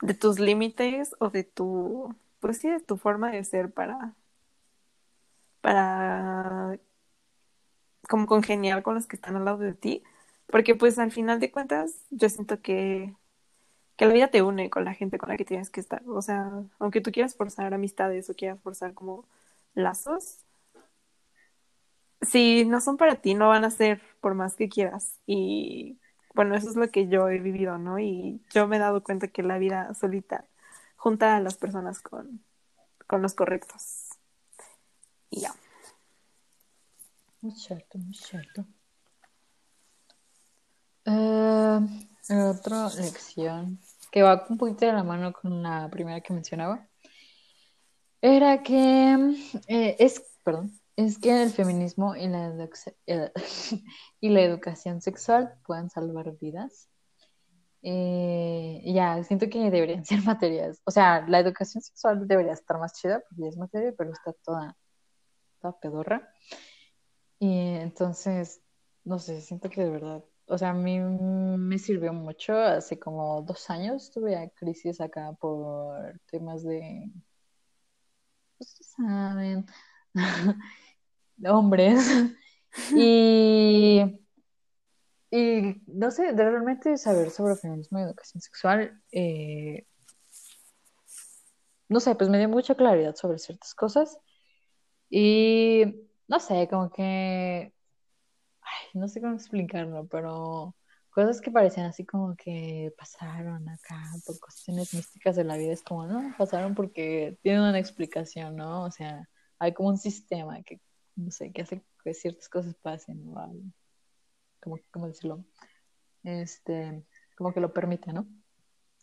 de 0.00 0.14
tus 0.14 0.40
límites 0.40 1.14
o 1.20 1.30
de 1.30 1.44
tu, 1.44 2.16
pues 2.40 2.58
sí, 2.58 2.68
de 2.68 2.80
tu 2.80 2.96
forma 2.96 3.30
de 3.30 3.44
ser 3.44 3.70
para, 3.70 4.14
para 5.60 6.78
como 8.08 8.26
congeniar 8.26 8.82
con 8.82 8.94
los 8.94 9.06
que 9.06 9.16
están 9.16 9.36
al 9.36 9.44
lado 9.44 9.58
de 9.58 9.74
ti, 9.74 10.02
porque 10.46 10.74
pues 10.74 10.98
al 10.98 11.12
final 11.12 11.40
de 11.40 11.50
cuentas 11.50 12.06
yo 12.10 12.28
siento 12.28 12.60
que 12.60 13.14
que 13.96 14.06
la 14.06 14.14
vida 14.14 14.28
te 14.28 14.42
une 14.42 14.70
con 14.70 14.84
la 14.84 14.94
gente 14.94 15.18
con 15.18 15.28
la 15.28 15.36
que 15.36 15.44
tienes 15.44 15.70
que 15.70 15.80
estar. 15.80 16.02
O 16.08 16.22
sea, 16.22 16.50
aunque 16.78 17.00
tú 17.00 17.12
quieras 17.12 17.36
forzar 17.36 17.74
amistades 17.74 18.28
o 18.30 18.34
quieras 18.34 18.60
forzar 18.60 18.94
como 18.94 19.26
lazos, 19.74 20.44
si 22.22 22.64
no 22.64 22.80
son 22.80 22.96
para 22.96 23.16
ti, 23.16 23.34
no 23.34 23.48
van 23.48 23.64
a 23.64 23.70
ser 23.70 24.00
por 24.20 24.34
más 24.34 24.56
que 24.56 24.68
quieras. 24.68 25.20
Y 25.26 26.00
bueno, 26.34 26.54
eso 26.56 26.70
es 26.70 26.76
lo 26.76 26.88
que 26.90 27.08
yo 27.08 27.28
he 27.28 27.38
vivido, 27.38 27.78
¿no? 27.78 27.98
Y 27.98 28.42
yo 28.52 28.66
me 28.66 28.76
he 28.76 28.78
dado 28.80 29.02
cuenta 29.02 29.28
que 29.28 29.42
la 29.42 29.58
vida 29.58 29.94
solita 29.94 30.46
junta 30.96 31.36
a 31.36 31.40
las 31.40 31.56
personas 31.56 32.00
con, 32.00 32.42
con 33.06 33.22
los 33.22 33.34
correctos. 33.34 34.08
Y 35.30 35.40
ya. 35.40 35.54
Muy 37.44 37.52
cierto, 37.52 37.98
muy 37.98 38.14
cierto. 38.14 38.64
Eh, 41.04 41.80
otra 42.30 42.88
lección 42.96 43.78
que 44.10 44.22
va 44.22 44.46
un 44.48 44.56
poquito 44.56 44.86
de 44.86 44.94
la 44.94 45.04
mano 45.04 45.30
con 45.34 45.62
la 45.62 45.90
primera 45.90 46.22
que 46.22 46.32
mencionaba 46.32 46.88
era 48.22 48.62
que 48.62 49.36
eh, 49.68 49.96
es, 49.98 50.24
perdón, 50.42 50.72
es 50.96 51.18
que 51.18 51.42
el 51.42 51.50
feminismo 51.50 52.16
y 52.16 52.28
la, 52.28 52.66
eh, 53.06 53.30
la 54.22 54.40
educación 54.40 55.02
sexual 55.02 55.54
puedan 55.66 55.90
salvar 55.90 56.34
vidas. 56.38 56.88
Eh, 57.82 58.80
ya, 58.86 59.22
siento 59.22 59.50
que 59.50 59.70
deberían 59.70 60.06
ser 60.06 60.22
materias. 60.24 60.80
O 60.86 60.90
sea, 60.90 61.26
la 61.28 61.40
educación 61.40 61.82
sexual 61.82 62.26
debería 62.26 62.54
estar 62.54 62.78
más 62.78 62.94
chida 62.94 63.22
porque 63.28 63.48
es 63.48 63.58
materia, 63.58 63.92
pero 63.98 64.12
está 64.12 64.32
toda, 64.32 64.78
toda 65.60 65.78
pedorra. 65.78 66.33
Y 67.44 67.76
entonces, 67.76 68.62
no 69.04 69.18
sé, 69.18 69.40
siento 69.40 69.68
que 69.68 69.82
de 69.82 69.90
verdad 69.90 70.24
o 70.46 70.58
sea, 70.58 70.70
a 70.70 70.74
mí 70.74 70.98
me 71.00 71.78
sirvió 71.78 72.12
mucho. 72.12 72.54
Hace 72.58 72.98
como 72.98 73.42
dos 73.42 73.70
años 73.70 74.10
tuve 74.10 74.52
crisis 74.56 75.00
acá 75.00 75.32
por 75.40 76.20
temas 76.30 76.62
de, 76.64 77.10
pues 78.58 78.76
saben, 78.96 79.66
hombres. 81.46 82.00
Y, 82.90 84.00
y 85.30 85.82
no 85.86 86.10
sé, 86.10 86.32
de 86.32 86.50
realmente 86.50 86.96
saber 86.96 87.30
sobre 87.30 87.54
feminismo 87.54 88.00
y 88.00 88.02
educación 88.02 88.40
sexual, 88.40 89.00
eh, 89.12 89.86
no 91.88 92.00
sé, 92.00 92.16
pues 92.16 92.28
me 92.30 92.38
dio 92.38 92.48
mucha 92.48 92.74
claridad 92.74 93.14
sobre 93.14 93.38
ciertas 93.38 93.76
cosas. 93.76 94.18
Y 95.08 96.03
no 96.28 96.40
sé, 96.40 96.68
como 96.68 96.90
que 96.90 97.72
no 98.94 99.08
sé 99.08 99.20
cómo 99.20 99.34
explicarlo, 99.34 100.06
pero 100.06 100.74
cosas 101.10 101.40
que 101.40 101.50
parecían 101.50 101.86
así 101.86 102.04
como 102.04 102.34
que 102.36 102.92
pasaron 102.98 103.68
acá 103.68 104.02
por 104.26 104.38
cuestiones 104.40 104.94
místicas 104.94 105.36
de 105.36 105.44
la 105.44 105.56
vida, 105.56 105.72
es 105.72 105.82
como, 105.82 106.06
no, 106.06 106.34
pasaron 106.36 106.74
porque 106.74 107.38
tienen 107.42 107.62
una 107.62 107.78
explicación, 107.78 108.56
¿no? 108.56 108.84
O 108.84 108.90
sea, 108.90 109.28
hay 109.58 109.72
como 109.72 109.90
un 109.90 109.98
sistema 109.98 110.62
que, 110.62 110.80
no 111.16 111.30
sé, 111.30 111.52
que 111.52 111.62
hace 111.62 111.82
que 112.02 112.14
ciertas 112.14 112.48
cosas 112.48 112.74
pasen, 112.74 113.24
¿no? 113.24 113.52
Como, 114.60 114.78
¿cómo 114.90 115.08
decirlo? 115.08 115.44
Este, 116.22 117.04
como 117.36 117.52
que 117.52 117.60
lo 117.60 117.72
permite, 117.72 118.12
¿no? 118.12 118.26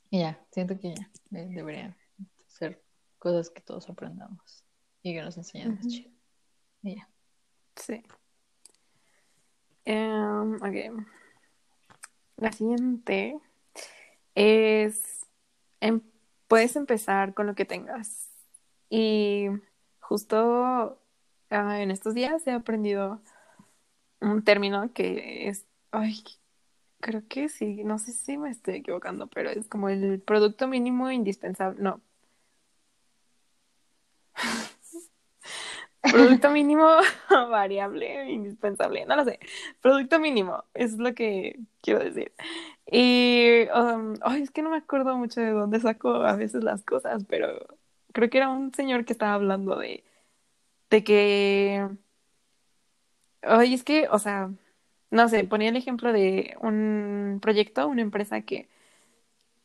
Y 0.10 0.20
ya, 0.20 0.46
siento 0.52 0.78
que 0.78 0.96
ya 0.96 1.10
deberían 1.30 1.96
ser 2.48 2.84
cosas 3.18 3.50
que 3.50 3.62
todos 3.62 3.90
aprendamos 3.90 4.66
y 5.02 5.14
que 5.14 5.22
nos 5.22 5.38
enseñan 5.38 5.80
Y 5.84 6.14
ya. 6.84 7.10
Sí. 7.76 8.04
Um, 9.86 10.56
ok. 10.56 11.06
La 12.38 12.52
siguiente 12.52 13.40
es, 14.36 15.28
em, 15.80 16.02
puedes 16.48 16.76
empezar 16.76 17.34
con 17.34 17.48
lo 17.48 17.56
que 17.56 17.66
tengas. 17.66 18.30
Y 18.90 19.48
justo 20.00 21.00
ah, 21.50 21.82
en 21.82 21.92
estos 21.92 22.14
días 22.16 22.46
he 22.48 22.52
aprendido 22.52 23.22
un 24.22 24.44
término 24.44 24.94
que 24.94 25.50
es, 25.50 25.66
ay, 25.92 26.24
creo 27.00 27.24
que 27.28 27.50
sí, 27.50 27.84
no 27.84 28.00
sé 28.00 28.14
si 28.14 28.38
me 28.38 28.52
estoy 28.52 28.76
equivocando, 28.76 29.28
pero 29.28 29.50
es 29.50 29.68
como 29.68 29.90
el 29.90 30.22
producto 30.22 30.68
mínimo 30.68 31.12
indispensable, 31.12 31.82
no, 31.82 32.02
Producto 36.02 36.50
mínimo 36.50 36.88
variable, 37.30 38.32
indispensable, 38.32 39.06
no 39.06 39.16
lo 39.16 39.24
sé. 39.24 39.40
Producto 39.82 40.20
mínimo, 40.20 40.64
es 40.74 40.98
lo 40.98 41.14
que 41.14 41.60
quiero 41.82 42.00
decir. 42.04 42.34
Y 42.92 43.68
um, 43.76 44.16
es 44.36 44.52
que 44.52 44.62
no 44.64 44.70
me 44.72 44.78
acuerdo 44.78 45.16
mucho 45.18 45.42
de 45.42 45.52
dónde 45.52 45.80
saco 45.80 46.10
a 46.16 46.36
veces 46.36 46.64
las 46.64 46.84
cosas, 46.84 47.24
pero 47.30 47.78
creo 48.14 48.30
que 48.30 48.38
era 48.40 48.50
un 48.50 48.74
señor 48.74 49.06
que 49.06 49.14
estaba 49.14 49.34
hablando 49.36 49.78
de, 49.78 50.04
de 50.90 51.04
que, 51.04 51.88
ay, 53.42 53.74
es 53.74 53.84
que, 53.84 54.08
o 54.10 54.20
sea, 54.20 54.52
no 55.12 55.30
sé, 55.30 55.44
ponía 55.46 55.70
el 55.70 55.76
ejemplo 55.78 56.14
de 56.14 56.56
un 56.62 57.40
proyecto, 57.42 57.88
una 57.88 58.02
empresa 58.02 58.42
que 58.42 58.70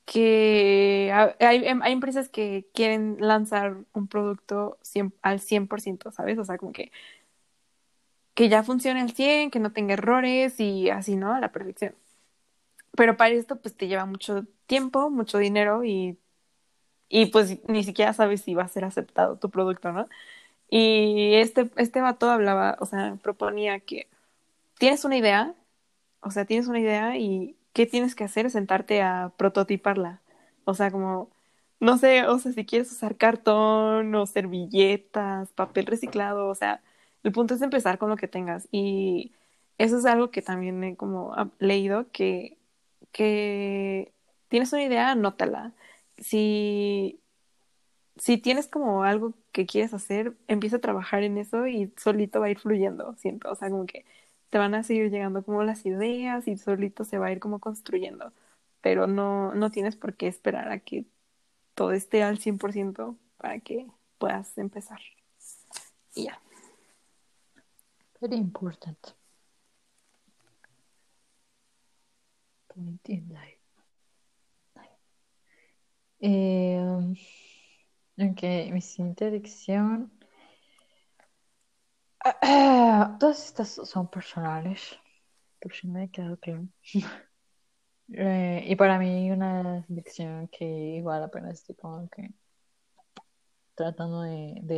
que 0.07 1.13
hay, 1.41 1.67
em, 1.67 1.83
hay, 1.83 1.93
empresas 1.93 2.29
que 2.31 2.67
quieren 2.75 3.19
lanzar 3.21 3.77
un 3.93 4.09
producto 4.09 4.79
al 5.23 5.41
100%, 5.41 6.13
¿sabes? 6.13 6.39
O 6.39 6.45
sea, 6.45 6.59
como 6.59 6.73
que, 6.73 6.93
que 8.35 8.49
ya 8.49 8.63
funcione 8.63 9.01
al 9.01 9.13
100, 9.13 9.51
que 9.51 9.59
no 9.61 9.73
tenga 9.73 9.95
errores 9.95 10.61
y 10.61 10.91
así, 10.91 11.17
¿no? 11.17 11.35
A 11.35 11.41
la 11.41 11.53
perfección. 11.53 11.95
Pero 12.97 13.17
para 13.17 13.35
esto, 13.35 13.57
pues 13.61 13.77
te 13.77 13.89
lleva 13.89 14.07
mucho 14.07 14.45
tiempo, 14.67 15.11
mucho 15.11 15.39
dinero 15.39 15.85
y, 15.85 16.19
y 17.09 17.27
pues 17.27 17.59
ni 17.69 17.85
siquiera 17.85 18.13
sabes 18.13 18.43
si 18.43 18.55
va 18.55 18.65
a 18.65 18.69
ser 18.69 18.85
aceptado 18.85 19.39
tu 19.39 19.51
producto, 19.51 19.93
¿no? 19.93 20.09
Y 20.71 21.35
este, 21.37 21.71
este 21.77 22.01
vato 22.03 22.31
hablaba, 22.31 22.77
o 22.81 22.87
sea, 22.87 23.17
proponía 23.23 23.81
que 23.81 24.09
tienes 24.79 25.05
una 25.05 25.17
idea, 25.19 25.55
o 26.21 26.31
sea, 26.31 26.47
tienes 26.47 26.69
una 26.69 26.81
idea 26.81 27.17
y 27.19 27.56
¿qué 27.77 27.87
tienes 27.87 28.15
que 28.15 28.25
hacer? 28.25 28.51
Sentarte 28.51 29.03
a 29.03 29.33
prototiparla. 29.37 30.23
O 30.65 30.75
sea, 30.75 30.91
como, 30.91 31.31
no 31.81 31.99
sé, 31.99 32.27
o 32.27 32.39
sea, 32.39 32.53
si 32.53 32.65
quieres 32.65 32.91
usar 32.91 33.17
cartón 33.19 34.15
o 34.15 34.27
servilletas, 34.27 35.53
papel 35.53 35.85
reciclado, 35.87 36.49
o 36.49 36.55
sea, 36.55 36.83
el 37.23 37.33
punto 37.33 37.55
es 37.55 37.63
empezar 37.63 37.99
con 37.99 38.09
lo 38.11 38.17
que 38.17 38.29
tengas. 38.29 38.67
Y 38.73 39.33
eso 39.79 39.99
es 39.99 40.07
algo 40.07 40.31
que 40.31 40.41
también 40.43 40.83
he 40.85 40.97
como 40.97 41.35
leído, 41.59 42.11
que, 42.13 42.57
que 43.13 44.13
tienes 44.49 44.73
una 44.73 44.85
idea, 44.85 45.11
anótala. 45.11 45.75
Si, 46.19 47.21
si 48.17 48.39
tienes 48.39 48.69
como 48.69 49.05
algo 49.05 49.35
que 49.53 49.67
quieres 49.67 49.93
hacer, 49.95 50.35
empieza 50.49 50.77
a 50.77 50.81
trabajar 50.81 51.23
en 51.25 51.39
eso 51.39 51.67
y 51.67 51.93
solito 51.99 52.41
va 52.41 52.47
a 52.47 52.51
ir 52.51 52.59
fluyendo, 52.59 53.15
siento. 53.17 53.51
O 53.51 53.55
sea, 53.55 53.71
como 53.71 53.87
que 53.87 54.07
te 54.51 54.59
van 54.59 54.75
a 54.75 54.83
seguir 54.83 55.11
llegando 55.11 55.45
como 55.45 55.63
las 55.63 55.85
ideas 55.87 56.47
y 56.49 56.57
solito 56.57 57.05
se 57.05 57.19
va 57.19 57.27
a 57.27 57.33
ir 57.33 57.41
como 57.41 57.61
construyendo, 57.61 58.33
pero 58.81 59.07
no, 59.07 59.55
no 59.55 59.71
tienes 59.71 59.97
por 59.97 60.15
qué 60.15 60.29
esperar 60.29 60.71
a 60.71 60.81
que 60.81 61.07
todo 61.75 61.93
esté 61.93 62.23
al 62.23 62.39
100% 62.39 63.17
para 63.39 63.61
que 63.61 63.87
puedas 64.19 64.57
empezar. 64.59 65.01
Y 66.15 66.25
ya. 66.25 66.41
Very 68.21 68.37
important. 68.37 68.99
Point 72.69 73.09
in 73.09 73.29
life. 73.29 73.57
Eh, 76.19 77.15
Ok, 78.19 78.43
mi 78.73 78.81
siguiente 78.81 79.29
elección. 79.29 80.11
Todas 83.19 83.47
estas 83.47 83.69
son 83.69 84.09
personales, 84.09 84.99
por 85.61 85.73
si 85.75 85.89
me 85.89 86.05
ha 86.05 86.09
quedado 86.09 86.37
claro. 86.39 86.69
Eh, 88.13 88.63
y 88.69 88.77
para 88.77 89.01
mí 89.01 89.33
una 89.33 89.85
lección 89.89 90.47
que 90.49 90.65
igual 90.65 91.25
apenas 91.25 91.55
estoy 91.55 91.75
como 91.75 92.09
que 92.09 92.31
tratando 93.75 94.23
de, 94.23 94.55
de 94.63 94.77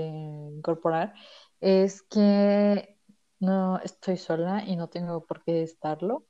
incorporar 0.56 1.14
es 1.60 2.02
que 2.02 2.98
no 3.40 3.78
estoy 3.80 4.16
sola 4.16 4.64
y 4.66 4.76
no 4.76 4.88
tengo 4.88 5.24
por 5.24 5.42
qué 5.44 5.62
estarlo. 5.62 6.26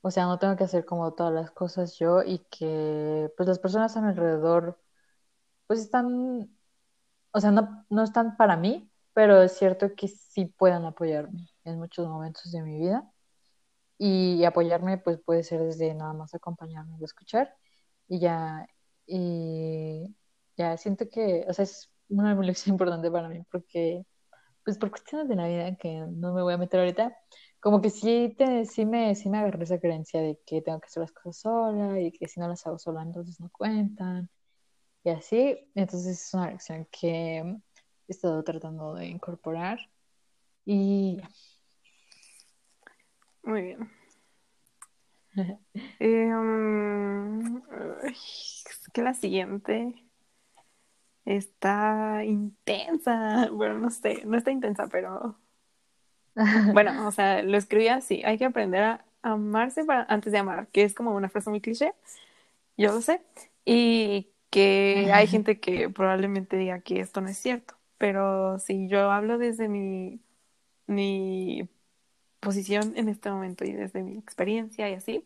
O 0.00 0.10
sea, 0.10 0.24
no 0.26 0.38
tengo 0.38 0.56
que 0.56 0.64
hacer 0.64 0.84
como 0.84 1.12
todas 1.14 1.32
las 1.32 1.50
cosas 1.50 1.98
yo 1.98 2.22
y 2.22 2.38
que 2.50 3.30
pues 3.36 3.48
las 3.48 3.58
personas 3.58 3.96
a 3.96 4.00
mi 4.00 4.08
alrededor 4.08 4.78
pues 5.66 5.80
están, 5.80 6.50
o 7.32 7.40
sea, 7.40 7.50
no, 7.52 7.86
no 7.90 8.04
están 8.04 8.36
para 8.36 8.56
mí, 8.56 8.90
pero 9.18 9.42
es 9.42 9.58
cierto 9.58 9.96
que 9.96 10.06
sí 10.06 10.44
puedan 10.46 10.84
apoyarme 10.84 11.48
en 11.64 11.80
muchos 11.80 12.06
momentos 12.06 12.52
de 12.52 12.62
mi 12.62 12.78
vida. 12.78 13.02
Y 13.98 14.44
apoyarme 14.44 14.98
pues 14.98 15.18
puede 15.26 15.42
ser 15.42 15.60
desde 15.62 15.92
nada 15.92 16.12
más 16.12 16.34
acompañarme 16.36 16.96
o 17.00 17.04
escuchar 17.04 17.52
y 18.08 18.20
ya, 18.20 18.68
y 19.08 20.14
ya 20.56 20.76
siento 20.76 21.08
que, 21.10 21.44
o 21.48 21.52
sea, 21.52 21.64
es 21.64 21.90
una 22.08 22.32
lección 22.36 22.74
importante 22.74 23.10
para 23.10 23.28
mí 23.28 23.42
porque 23.50 24.06
pues 24.64 24.78
por 24.78 24.90
cuestiones 24.90 25.28
de 25.28 25.36
la 25.36 25.48
vida 25.48 25.76
que 25.76 26.06
no 26.08 26.32
me 26.32 26.42
voy 26.42 26.54
a 26.54 26.58
meter 26.58 26.80
ahorita, 26.80 27.18
como 27.60 27.80
que 27.82 27.90
sí, 27.90 28.36
te, 28.38 28.66
sí, 28.66 28.86
me, 28.86 29.16
sí 29.16 29.30
me 29.30 29.38
agarré 29.38 29.64
esa 29.64 29.80
creencia 29.80 30.22
de 30.22 30.38
que 30.46 30.62
tengo 30.62 30.80
que 30.80 30.86
hacer 30.86 31.00
las 31.02 31.12
cosas 31.12 31.38
sola 31.42 32.00
y 32.00 32.12
que 32.12 32.28
si 32.28 32.38
no 32.40 32.48
las 32.48 32.64
hago 32.68 32.78
sola 32.78 33.02
entonces 33.02 33.40
no 33.40 33.50
cuentan 33.50 34.30
y 35.04 35.10
así. 35.10 35.70
Entonces 35.74 36.22
es 36.22 36.34
una 36.34 36.50
lección 36.52 36.86
que 36.92 37.58
he 38.08 38.12
estado 38.12 38.42
tratando 38.42 38.94
de 38.94 39.06
incorporar 39.06 39.78
y 40.64 41.20
Muy 43.42 43.62
bien. 43.62 43.90
Eh, 46.00 46.34
um, 46.34 47.62
es 48.02 48.64
que 48.92 49.02
la 49.02 49.14
siguiente 49.14 49.94
está 51.24 52.24
intensa. 52.24 53.48
Bueno, 53.52 53.78
no 53.78 53.90
sé, 53.90 54.24
no 54.24 54.36
está 54.36 54.50
intensa, 54.50 54.88
pero 54.88 55.38
bueno, 56.72 57.06
o 57.06 57.12
sea, 57.12 57.42
lo 57.42 57.56
escribí 57.56 57.88
así. 57.88 58.22
Hay 58.24 58.38
que 58.38 58.46
aprender 58.46 58.82
a 58.82 59.04
amarse 59.22 59.84
para, 59.84 60.04
antes 60.08 60.32
de 60.32 60.38
amar, 60.38 60.68
que 60.68 60.82
es 60.82 60.94
como 60.94 61.14
una 61.14 61.28
frase 61.28 61.50
muy 61.50 61.60
cliché. 61.60 61.94
Yo 62.76 62.92
lo 62.92 63.00
sé. 63.00 63.22
Y 63.64 64.32
que 64.50 65.10
hay 65.12 65.26
gente 65.26 65.60
que 65.60 65.90
probablemente 65.90 66.56
diga 66.56 66.80
que 66.80 67.00
esto 67.00 67.20
no 67.20 67.28
es 67.28 67.38
cierto. 67.38 67.77
Pero 67.98 68.58
si 68.58 68.88
yo 68.88 69.10
hablo 69.10 69.38
desde 69.38 69.68
mi, 69.68 70.20
mi 70.86 71.68
posición 72.40 72.92
en 72.96 73.08
este 73.08 73.30
momento 73.30 73.64
y 73.64 73.72
desde 73.72 74.02
mi 74.02 74.16
experiencia 74.16 74.88
y 74.88 74.94
así, 74.94 75.24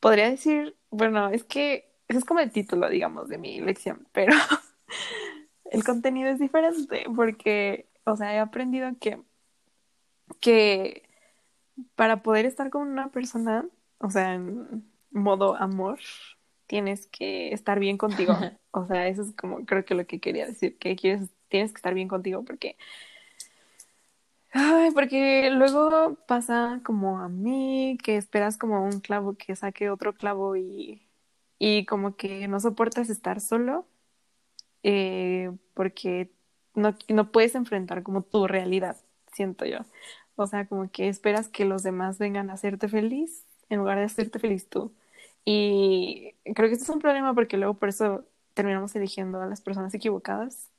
podría 0.00 0.30
decir, 0.30 0.76
bueno, 0.90 1.28
es 1.28 1.44
que 1.44 1.90
es 2.08 2.24
como 2.24 2.40
el 2.40 2.52
título, 2.52 2.88
digamos, 2.88 3.28
de 3.28 3.38
mi 3.38 3.60
lección, 3.60 4.06
pero 4.12 4.32
el 5.70 5.84
contenido 5.84 6.30
es 6.30 6.38
diferente 6.38 7.04
porque, 7.14 7.88
o 8.04 8.16
sea, 8.16 8.34
he 8.34 8.38
aprendido 8.38 8.90
que, 9.00 9.20
que 10.40 11.08
para 11.94 12.22
poder 12.22 12.46
estar 12.46 12.70
con 12.70 12.88
una 12.88 13.10
persona, 13.10 13.66
o 13.98 14.10
sea, 14.10 14.34
en 14.34 14.88
modo 15.10 15.56
amor, 15.56 15.98
tienes 16.66 17.06
que 17.06 17.52
estar 17.52 17.78
bien 17.80 17.98
contigo. 17.98 18.34
O 18.70 18.86
sea, 18.86 19.08
eso 19.08 19.22
es 19.22 19.32
como 19.32 19.64
creo 19.64 19.84
que 19.84 19.94
lo 19.94 20.06
que 20.06 20.20
quería 20.20 20.46
decir, 20.46 20.78
que 20.78 20.94
quieres, 20.94 21.30
tienes 21.48 21.72
que 21.72 21.78
estar 21.78 21.94
bien 21.94 22.08
contigo 22.08 22.44
porque 22.44 22.76
porque 24.94 25.50
luego 25.50 26.16
pasa 26.26 26.80
como 26.84 27.20
a 27.20 27.28
mí, 27.28 27.98
que 28.02 28.16
esperas 28.16 28.56
como 28.58 28.84
un 28.84 29.00
clavo 29.00 29.36
que 29.36 29.56
saque 29.56 29.90
otro 29.90 30.14
clavo 30.14 30.56
y, 30.56 31.02
y 31.58 31.84
como 31.86 32.16
que 32.16 32.48
no 32.48 32.60
soportas 32.60 33.10
estar 33.10 33.40
solo, 33.40 33.86
eh, 34.82 35.52
porque 35.74 36.32
no, 36.74 36.96
no 37.08 37.30
puedes 37.32 37.54
enfrentar 37.54 38.02
como 38.02 38.22
tu 38.22 38.46
realidad, 38.46 38.96
siento 39.32 39.64
yo. 39.66 39.78
O 40.36 40.46
sea, 40.46 40.66
como 40.66 40.90
que 40.90 41.08
esperas 41.08 41.48
que 41.48 41.64
los 41.64 41.82
demás 41.82 42.18
vengan 42.18 42.50
a 42.50 42.54
hacerte 42.54 42.88
feliz 42.88 43.44
en 43.68 43.78
lugar 43.80 43.98
de 43.98 44.04
hacerte 44.04 44.38
feliz 44.38 44.68
tú. 44.68 44.94
Y 45.44 46.34
creo 46.54 46.68
que 46.68 46.74
este 46.74 46.84
es 46.84 46.90
un 46.90 47.00
problema 47.00 47.34
porque 47.34 47.56
luego 47.56 47.74
por 47.74 47.88
eso 47.88 48.24
terminamos 48.54 48.94
eligiendo 48.96 49.40
a 49.40 49.46
las 49.46 49.60
personas 49.60 49.94
equivocadas 49.94 50.70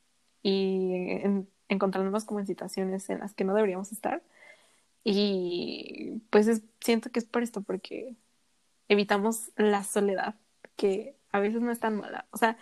y 0.41 1.11
en, 1.23 1.49
encontrándonos 1.69 2.25
como 2.25 2.39
en 2.39 2.47
situaciones 2.47 3.09
en 3.09 3.19
las 3.19 3.33
que 3.33 3.43
no 3.43 3.53
deberíamos 3.53 3.91
estar. 3.91 4.21
Y 5.03 6.21
pues 6.29 6.61
siento 6.81 7.11
que 7.11 7.19
es 7.19 7.25
por 7.25 7.43
esto, 7.43 7.61
porque 7.61 8.15
evitamos 8.89 9.51
la 9.55 9.83
soledad, 9.83 10.35
que 10.75 11.15
a 11.31 11.39
veces 11.39 11.61
no 11.61 11.71
es 11.71 11.79
tan 11.79 11.97
mala. 11.97 12.27
O 12.31 12.37
sea, 12.37 12.57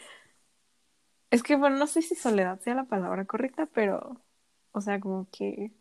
es 1.32 1.44
que, 1.44 1.56
bueno, 1.56 1.78
no 1.78 1.88
sé 1.88 2.02
si 2.02 2.16
soledad 2.16 2.60
sea 2.62 2.76
la 2.76 2.86
palabra 2.86 3.26
correcta, 3.26 3.68
pero, 3.74 4.22
o 4.72 4.82
sea, 4.82 5.00
como 5.00 5.28
que, 5.32 5.72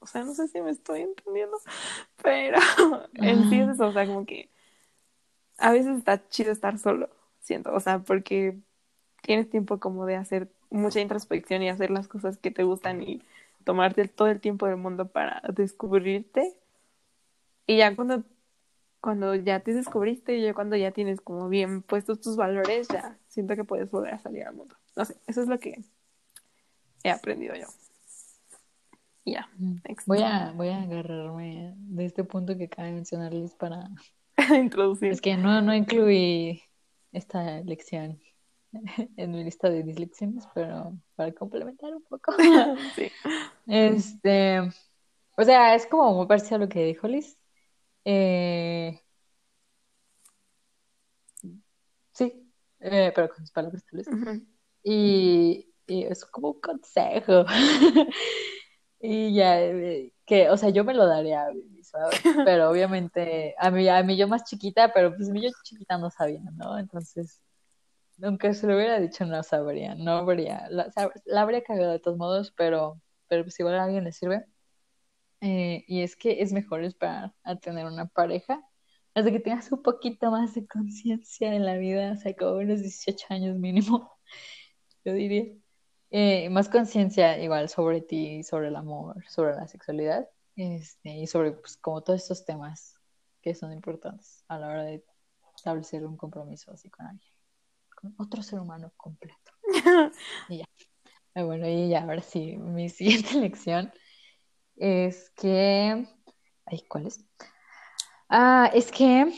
o 0.00 0.06
sea, 0.06 0.24
no 0.24 0.34
sé 0.34 0.48
si 0.48 0.60
me 0.60 0.70
estoy 0.70 1.02
entendiendo, 1.02 1.58
pero 2.22 2.58
en 3.14 3.48
sí 3.48 3.60
es 3.60 3.68
eso, 3.70 3.88
o 3.88 3.92
sea, 3.92 4.06
como 4.06 4.26
que 4.26 4.50
a 5.58 5.72
veces 5.72 5.96
está 5.98 6.28
chido 6.28 6.52
estar 6.52 6.78
solo, 6.78 7.10
siento, 7.40 7.72
o 7.72 7.80
sea, 7.80 8.00
porque 8.00 8.58
tienes 9.22 9.48
tiempo 9.48 9.78
como 9.78 10.06
de 10.06 10.16
hacer 10.16 10.50
mucha 10.72 11.00
introspección 11.00 11.62
y 11.62 11.68
hacer 11.68 11.90
las 11.90 12.08
cosas 12.08 12.38
que 12.38 12.50
te 12.50 12.64
gustan 12.64 13.02
y 13.02 13.22
tomarte 13.64 14.08
todo 14.08 14.28
el 14.28 14.40
tiempo 14.40 14.66
del 14.66 14.76
mundo 14.76 15.08
para 15.08 15.42
descubrirte. 15.54 16.54
Y 17.66 17.76
ya 17.78 17.94
cuando, 17.94 18.24
cuando 19.00 19.34
ya 19.34 19.60
te 19.60 19.72
descubriste, 19.72 20.36
y 20.36 20.42
ya 20.42 20.54
cuando 20.54 20.76
ya 20.76 20.90
tienes 20.90 21.20
como 21.20 21.48
bien 21.48 21.82
puestos 21.82 22.20
tus 22.20 22.36
valores, 22.36 22.88
ya 22.88 23.18
siento 23.28 23.54
que 23.54 23.64
puedes 23.64 23.90
volver 23.90 24.14
a 24.14 24.18
salir 24.18 24.44
al 24.44 24.54
mundo. 24.54 24.76
No 24.96 25.04
sé, 25.04 25.16
eso 25.26 25.42
es 25.42 25.48
lo 25.48 25.58
que 25.60 25.82
he 27.04 27.10
aprendido 27.10 27.54
yo. 27.54 27.66
Ya. 29.24 29.48
Voy 30.06 30.22
a, 30.22 30.52
voy 30.52 30.68
a 30.68 30.82
agarrarme 30.82 31.74
de 31.76 32.04
este 32.04 32.24
punto 32.24 32.56
que 32.56 32.64
acaba 32.64 32.88
de 32.88 32.94
mencionarles 32.94 33.54
para 33.54 33.88
introducir. 34.60 35.12
Es 35.12 35.20
que 35.20 35.36
no, 35.36 35.62
no 35.62 35.74
incluí 35.74 36.62
esta 37.12 37.60
lección 37.60 38.18
en 39.16 39.30
mi 39.30 39.44
lista 39.44 39.68
de 39.68 39.82
dislecciones, 39.82 40.44
pero 40.54 40.96
para 41.14 41.32
complementar 41.32 41.94
un 41.94 42.02
poco. 42.02 42.32
sí. 42.96 43.10
Este, 43.66 44.60
o 45.36 45.44
sea, 45.44 45.74
es 45.74 45.86
como 45.86 46.14
muy 46.14 46.26
parecido 46.26 46.56
a 46.56 46.60
lo 46.60 46.68
que 46.68 46.84
dijo 46.84 47.06
Liz. 47.06 47.38
Eh, 48.04 49.00
sí, 52.12 52.50
eh, 52.80 53.12
pero 53.14 53.28
con 53.28 53.38
sus 53.38 53.52
palabras 53.52 53.84
tal 53.84 53.98
vez. 53.98 54.42
y, 54.82 55.72
y, 55.86 56.04
es 56.04 56.24
como 56.24 56.50
un 56.52 56.60
consejo. 56.60 57.44
y 59.00 59.34
ya, 59.34 59.60
eh, 59.60 60.12
que, 60.24 60.48
o 60.50 60.56
sea, 60.56 60.70
yo 60.70 60.84
me 60.84 60.94
lo 60.94 61.06
daría 61.06 61.46
a 61.46 61.52
mí, 61.52 61.82
¿sabes? 61.84 62.20
Pero 62.44 62.70
obviamente, 62.70 63.54
a 63.58 63.70
mí, 63.70 63.88
a 63.88 64.02
mí 64.02 64.16
yo 64.16 64.28
más 64.28 64.44
chiquita, 64.44 64.92
pero 64.92 65.14
pues 65.14 65.28
mi 65.28 65.42
yo 65.42 65.50
chiquita 65.62 65.98
no 65.98 66.10
sabía, 66.10 66.40
¿no? 66.56 66.78
Entonces 66.78 67.40
aunque 68.22 68.54
se 68.54 68.66
lo 68.66 68.76
hubiera 68.76 69.00
dicho, 69.00 69.24
no 69.26 69.42
sabría, 69.42 69.94
no 69.94 70.12
habría, 70.12 70.66
la, 70.70 70.92
habría 71.36 71.62
cagado 71.62 71.92
de 71.92 71.98
todos 72.00 72.18
modos, 72.18 72.52
pero, 72.56 73.00
pero 73.28 73.44
pues 73.44 73.58
igual 73.60 73.76
a 73.76 73.84
alguien 73.84 74.04
le 74.04 74.12
sirve. 74.12 74.46
Eh, 75.40 75.84
y 75.88 76.02
es 76.02 76.16
que 76.16 76.42
es 76.42 76.52
mejor 76.52 76.84
esperar 76.84 77.34
a 77.42 77.56
tener 77.56 77.86
una 77.86 78.06
pareja 78.06 78.62
hasta 79.14 79.30
que 79.32 79.40
tengas 79.40 79.70
un 79.72 79.82
poquito 79.82 80.30
más 80.30 80.54
de 80.54 80.66
conciencia 80.66 81.54
en 81.54 81.64
la 81.66 81.76
vida, 81.76 82.12
o 82.12 82.16
sea, 82.16 82.34
como 82.34 82.52
unos 82.58 82.80
18 82.82 83.26
años 83.30 83.56
mínimo, 83.58 84.10
yo 85.04 85.12
diría. 85.14 85.52
Eh, 86.10 86.50
más 86.50 86.68
conciencia 86.68 87.38
igual 87.42 87.68
sobre 87.70 88.02
ti, 88.02 88.42
sobre 88.44 88.68
el 88.68 88.76
amor, 88.76 89.24
sobre 89.28 89.54
la 89.54 89.66
sexualidad, 89.68 90.28
este, 90.56 91.10
y 91.10 91.26
sobre 91.26 91.52
pues, 91.52 91.76
como 91.78 92.02
todos 92.02 92.22
estos 92.22 92.44
temas 92.44 92.96
que 93.42 93.54
son 93.54 93.72
importantes 93.72 94.44
a 94.48 94.58
la 94.58 94.68
hora 94.68 94.84
de 94.84 95.04
establecer 95.56 96.06
un 96.06 96.16
compromiso 96.16 96.72
así 96.72 96.90
con 96.90 97.06
alguien 97.06 97.31
otro 98.16 98.42
ser 98.42 98.60
humano 98.60 98.92
completo. 98.96 99.52
y 100.48 100.58
ya. 100.58 100.64
Ah, 101.34 101.44
bueno, 101.44 101.66
y 101.68 101.88
ya, 101.88 102.02
ahora 102.02 102.20
sí, 102.20 102.56
mi 102.56 102.88
siguiente 102.90 103.34
lección 103.34 103.92
es 104.76 105.30
que. 105.30 106.06
Ay, 106.66 106.84
¿cuál 106.88 107.06
es? 107.06 107.24
Ah, 108.28 108.70
es 108.72 108.90
que. 108.90 109.32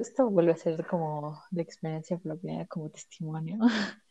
esto 0.00 0.30
vuelve 0.30 0.52
a 0.52 0.56
ser 0.56 0.86
como 0.86 1.42
de 1.50 1.62
experiencia 1.62 2.18
propia, 2.18 2.66
como 2.66 2.90
testimonio. 2.90 3.58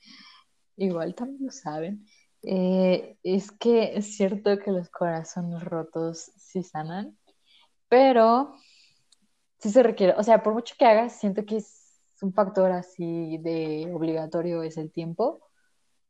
Igual 0.77 1.15
también 1.15 1.45
lo 1.45 1.51
saben. 1.51 2.05
Eh, 2.41 3.17
es 3.23 3.51
que 3.51 3.97
es 3.97 4.15
cierto 4.15 4.59
que 4.59 4.71
los 4.71 4.89
corazones 4.89 5.63
rotos 5.63 6.31
sí 6.37 6.63
sanan, 6.63 7.17
pero 7.89 8.55
sí 9.59 9.71
se 9.71 9.81
requiere, 9.81 10.13
o 10.17 10.23
sea, 10.23 10.43
por 10.43 10.53
mucho 10.53 10.75
que 10.77 10.85
hagas, 10.85 11.19
siento 11.19 11.43
que 11.45 11.57
un 12.23 12.33
factor 12.33 12.71
así 12.71 13.37
de 13.39 13.91
obligatorio 13.93 14.63
es 14.63 14.77
el 14.77 14.91
tiempo. 14.91 15.41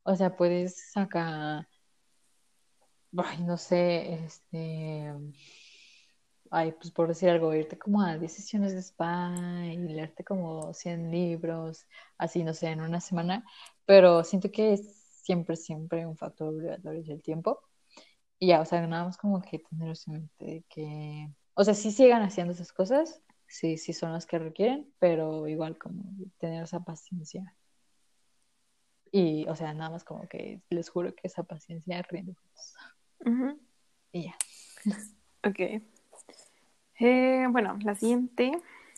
O 0.04 0.16
sea, 0.16 0.36
puedes 0.36 0.92
sacar, 0.92 1.68
ay, 3.18 3.44
no 3.44 3.58
sé, 3.58 4.14
este, 4.26 5.12
ay, 6.52 6.72
pues 6.74 6.92
por 6.92 7.08
decir 7.08 7.30
algo, 7.30 7.54
irte 7.54 7.78
como 7.78 8.02
a 8.02 8.18
10 8.18 8.32
sesiones 8.34 8.74
de 8.74 8.80
spa 8.80 9.34
y 9.66 9.78
leerte 9.78 10.24
como 10.24 10.74
100 10.74 11.12
libros, 11.12 11.86
así, 12.18 12.44
no 12.44 12.54
sé, 12.54 12.68
en 12.68 12.82
una 12.82 13.02
semana, 13.02 13.44
pero 13.86 14.24
siento 14.24 14.52
que 14.52 14.74
es 14.74 15.06
siempre, 15.24 15.56
siempre 15.56 16.06
un 16.06 16.18
factor 16.18 16.50
obligatorio 16.50 17.02
es 17.02 17.10
el 17.10 17.22
tiempo. 17.22 17.62
Y 18.40 18.48
ya, 18.48 18.62
o 18.62 18.66
sea, 18.66 18.86
nada 18.88 19.06
más 19.06 19.18
como 19.18 19.42
que 19.42 19.60
tener 19.60 19.96
en 20.08 20.30
que, 20.70 21.30
o 21.56 21.64
sea, 21.64 21.74
sí 21.74 21.92
sigan 21.92 22.22
haciendo 22.22 22.54
esas 22.54 22.72
cosas, 22.74 23.22
sí, 23.56 23.78
sí 23.78 23.94
son 23.94 24.12
las 24.12 24.26
que 24.26 24.38
requieren, 24.38 24.86
pero 25.00 25.48
igual 25.48 25.78
como 25.78 26.04
tener 26.40 26.64
esa 26.64 26.82
paciencia. 26.84 27.56
Y, 29.12 29.48
o 29.48 29.56
sea, 29.56 29.74
nada 29.74 29.92
más 29.92 30.04
como 30.04 30.28
que 30.28 30.60
les 30.70 30.90
juro 30.90 31.16
que 31.16 31.28
esa 31.28 31.44
paciencia 31.44 32.02
rinde 32.02 32.36
Y 34.12 34.26
ya. 34.26 34.36
Ok. 35.46 35.82
Eh, 37.00 37.46
bueno, 37.50 37.78
la 37.82 37.96
siguiente 37.96 38.52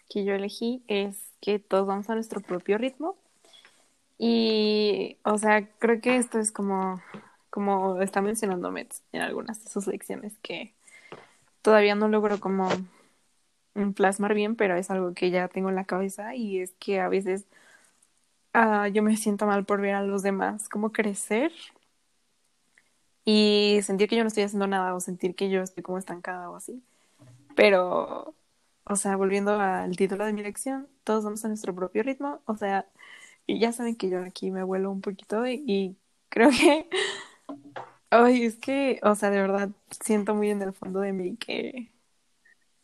que 0.10 0.24
yo 0.24 0.34
elegí 0.34 0.84
es 0.88 1.34
que 1.40 1.60
todos 1.60 1.86
vamos 1.86 2.10
a 2.10 2.16
nuestro 2.16 2.42
propio 2.42 2.80
ritmo. 2.80 3.16
Y, 4.18 5.18
o 5.24 5.38
sea, 5.38 5.70
creo 5.78 6.02
que 6.02 6.18
esto 6.18 6.40
es 6.40 6.52
como, 6.52 7.00
como 7.52 8.02
está 8.02 8.22
mencionando 8.22 8.72
Metz 8.72 9.04
en 9.12 9.22
algunas 9.22 9.64
de 9.64 9.70
sus 9.70 9.86
lecciones, 9.86 10.36
que 10.40 10.74
todavía 11.62 11.94
no 11.94 12.08
logro 12.08 12.40
como 12.40 12.70
plasmar 13.96 14.34
bien, 14.34 14.56
pero 14.56 14.76
es 14.76 14.90
algo 14.92 15.14
que 15.14 15.32
ya 15.32 15.48
tengo 15.48 15.70
en 15.70 15.76
la 15.76 15.86
cabeza 15.86 16.36
y 16.36 16.60
es 16.60 16.74
que 16.80 17.00
a 17.00 17.10
veces 17.10 17.46
uh, 18.54 18.88
yo 18.92 19.04
me 19.04 19.16
siento 19.18 19.46
mal 19.46 19.66
por 19.66 19.82
ver 19.82 19.96
a 19.96 20.04
los 20.04 20.24
demás 20.24 20.70
como 20.70 20.92
crecer 20.92 21.52
y 23.26 23.80
sentir 23.84 24.08
que 24.10 24.16
yo 24.16 24.24
no 24.24 24.30
estoy 24.30 24.44
haciendo 24.44 24.68
nada 24.68 24.96
o 24.96 25.00
sentir 25.02 25.36
que 25.36 25.50
yo 25.50 25.62
estoy 25.62 25.84
como 25.84 25.98
estancada 25.98 26.50
o 26.50 26.56
así. 26.56 26.82
Pero, 27.56 28.36
o 28.86 28.96
sea, 28.98 29.18
volviendo 29.18 29.60
al 29.60 29.98
título 29.98 30.26
de 30.26 30.34
mi 30.34 30.44
lección, 30.44 30.88
todos 31.04 31.24
vamos 31.26 31.46
a 31.46 31.50
nuestro 31.50 31.76
propio 31.76 32.04
ritmo, 32.04 32.42
o 32.46 32.58
sea, 32.58 32.88
y 33.48 33.60
ya 33.60 33.74
saben 33.74 33.96
que 33.98 34.10
yo 34.10 34.24
aquí 34.24 34.52
me 34.52 34.64
vuelo 34.64 34.92
un 34.92 35.02
poquito 35.02 35.48
y, 35.48 35.64
y 35.68 35.98
creo 36.30 36.52
que, 36.52 36.90
ay, 38.12 38.46
es 38.46 38.58
que, 38.58 39.00
o 39.04 39.16
sea, 39.16 39.30
de 39.32 39.42
verdad 39.42 39.72
siento 40.04 40.36
muy 40.36 40.50
en 40.52 40.62
el 40.62 40.74
fondo 40.74 41.00
de 41.02 41.14
mí 41.14 41.38
que 41.38 41.92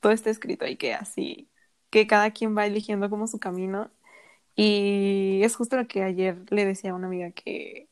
todo 0.04 0.14
está 0.14 0.30
escrito 0.30 0.68
y 0.68 0.78
que 0.78 0.94
así, 0.94 1.50
que 1.90 2.08
cada 2.08 2.32
quien 2.32 2.58
va 2.58 2.66
eligiendo 2.68 3.10
como 3.10 3.28
su 3.28 3.40
camino. 3.40 3.92
Y 4.56 5.42
es 5.44 5.56
justo 5.56 5.78
lo 5.78 5.88
que 5.88 6.04
ayer 6.04 6.38
le 6.52 6.66
decía 6.66 6.92
a 6.92 6.96
una 6.96 7.08
amiga 7.08 7.32
que, 7.32 7.90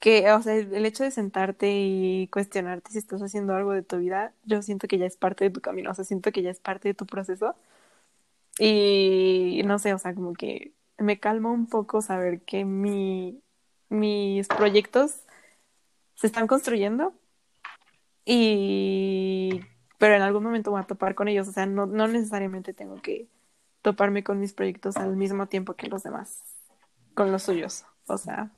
que, 0.00 0.30
o 0.32 0.42
sea, 0.42 0.54
el 0.56 0.86
hecho 0.86 1.04
de 1.04 1.10
sentarte 1.10 1.70
y 1.72 2.28
cuestionarte 2.28 2.90
si 2.92 2.98
estás 2.98 3.22
haciendo 3.22 3.54
algo 3.54 3.72
de 3.72 3.82
tu 3.82 3.98
vida, 3.98 4.34
yo 4.44 4.62
siento 4.62 4.88
que 4.88 4.98
ya 4.98 5.06
es 5.06 5.16
parte 5.16 5.44
de 5.44 5.50
tu 5.50 5.60
camino, 5.60 5.90
o 5.90 5.94
sea, 5.94 6.04
siento 6.04 6.32
que 6.32 6.42
ya 6.42 6.50
es 6.50 6.60
parte 6.60 6.88
de 6.88 6.94
tu 6.94 7.06
proceso. 7.06 7.56
Y 8.58 9.62
no 9.66 9.78
sé, 9.78 9.94
o 9.94 9.98
sea, 9.98 10.14
como 10.14 10.32
que 10.34 10.72
me 10.98 11.18
calma 11.20 11.50
un 11.50 11.68
poco 11.68 12.02
saber 12.02 12.42
que 12.42 12.64
mi, 12.64 13.42
mis 13.88 14.48
proyectos 14.48 15.24
se 16.14 16.26
están 16.28 16.46
construyendo 16.46 17.14
y 18.24 19.60
pero 20.04 20.16
en 20.16 20.20
algún 20.20 20.42
momento 20.42 20.70
voy 20.70 20.82
a 20.82 20.86
topar 20.86 21.14
con 21.14 21.28
ellos, 21.28 21.48
o 21.48 21.52
sea, 21.52 21.64
no, 21.64 21.86
no 21.86 22.06
necesariamente 22.06 22.74
tengo 22.74 23.00
que 23.00 23.26
toparme 23.80 24.22
con 24.22 24.38
mis 24.38 24.52
proyectos 24.52 24.98
al 24.98 25.16
mismo 25.16 25.46
tiempo 25.46 25.76
que 25.76 25.86
los 25.86 26.02
demás, 26.02 26.42
con 27.14 27.32
los 27.32 27.44
suyos, 27.44 27.86
o 28.06 28.18
sea, 28.18 28.50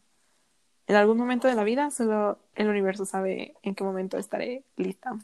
en 0.88 0.96
algún 0.96 1.18
momento 1.18 1.46
de 1.46 1.54
la 1.54 1.62
vida 1.62 1.92
solo 1.92 2.40
el 2.56 2.68
universo 2.68 3.04
sabe 3.04 3.54
en 3.62 3.76
qué 3.76 3.84
momento 3.84 4.18
estaré 4.18 4.64
lista. 4.74 5.16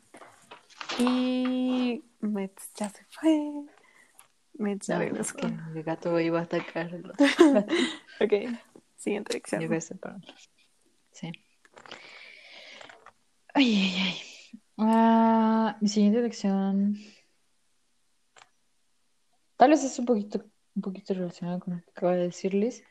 Y 1.01 2.05
Mets 2.21 2.71
ya 2.77 2.89
se 2.89 3.05
fue. 3.11 3.51
Mets 4.53 4.87
ya 4.87 4.99
regresó. 4.99 5.35
que 5.35 5.47
el 5.47 5.83
gato 5.83 6.21
iba 6.21 6.39
a 6.39 6.43
atacar. 6.45 6.89
ok, 8.21 8.33
siguiente 8.95 9.33
lección. 9.33 9.61
Sí. 11.11 11.33
Ay, 13.55 13.75
ay, 13.75 13.95
ay. 13.99 14.32
Ah, 14.79 15.77
mi 15.81 15.89
siguiente 15.89 16.21
lección 16.23 16.97
tal 19.63 19.71
vez 19.71 19.85
es 19.85 19.97
un 20.01 20.07
poquito, 20.07 20.45
un 20.75 20.83
poquito 20.83 21.15
relacionado 21.15 21.61
con 21.61 21.77
lo 21.77 21.83
que 21.83 21.91
acabo 21.91 22.11
de 22.11 22.19
decirles. 22.19 22.83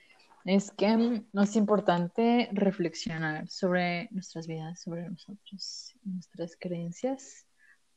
Es 0.45 0.71
que 0.71 0.87
mm, 0.95 1.27
es 1.41 1.55
importante 1.57 2.47
reflexionar 2.53 3.49
sobre 3.49 4.07
nuestras 4.11 4.47
vidas, 4.47 4.81
sobre 4.81 5.09
nosotros, 5.09 5.93
nuestras 6.05 6.55
creencias, 6.57 7.45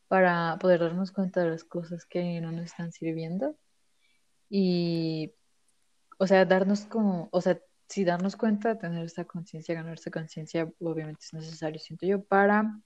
para 0.09 0.59
poder 0.59 0.81
darnos 0.81 1.13
cuenta 1.13 1.43
de 1.43 1.51
las 1.51 1.63
cosas 1.63 2.05
que 2.05 2.41
no 2.41 2.51
nos 2.51 2.65
están 2.65 2.91
sirviendo. 2.91 3.57
Y, 4.51 5.33
o 6.19 6.27
sea, 6.27 6.45
darnos 6.45 6.85
como, 6.87 7.29
o 7.31 7.41
sea, 7.41 7.61
si 7.89 8.05
darnos 8.05 8.35
cuenta, 8.35 8.77
tener 8.77 9.05
esta 9.05 9.25
conciencia, 9.25 9.77
ganar 9.77 9.95
esta 9.95 10.11
conciencia, 10.11 10.69
obviamente 10.81 11.21
es 11.25 11.33
necesario, 11.33 11.79
siento 11.79 12.07
yo, 12.07 12.25
para 12.25 12.81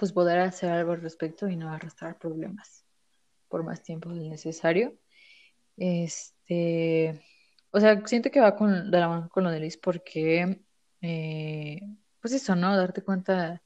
pues 0.00 0.12
poder 0.12 0.38
hacer 0.38 0.70
algo 0.70 0.92
al 0.92 1.02
respecto 1.02 1.46
y 1.46 1.56
no 1.56 1.70
arrastrar 1.70 2.18
problemas 2.18 2.86
por 3.48 3.62
más 3.64 3.82
tiempo 3.82 4.08
del 4.08 4.30
necesario. 4.30 4.96
Este, 5.76 7.22
o 7.70 7.80
sea, 7.80 8.06
siento 8.06 8.30
que 8.30 8.40
va 8.40 8.56
con, 8.56 8.90
de 8.90 8.98
la 8.98 9.08
mano 9.08 9.28
con 9.28 9.44
lo 9.44 9.50
de 9.50 9.60
Liz 9.60 9.76
porque, 9.76 10.62
eh, 11.02 11.80
pues 12.20 12.32
eso, 12.32 12.56
¿no? 12.56 12.74
Darte 12.78 13.02
cuenta 13.02 13.62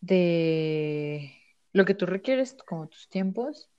de 0.00 1.34
lo 1.72 1.84
que 1.84 1.94
tú 1.94 2.06
requieres, 2.06 2.56
como 2.66 2.88
tus 2.88 3.10
tiempos 3.10 3.70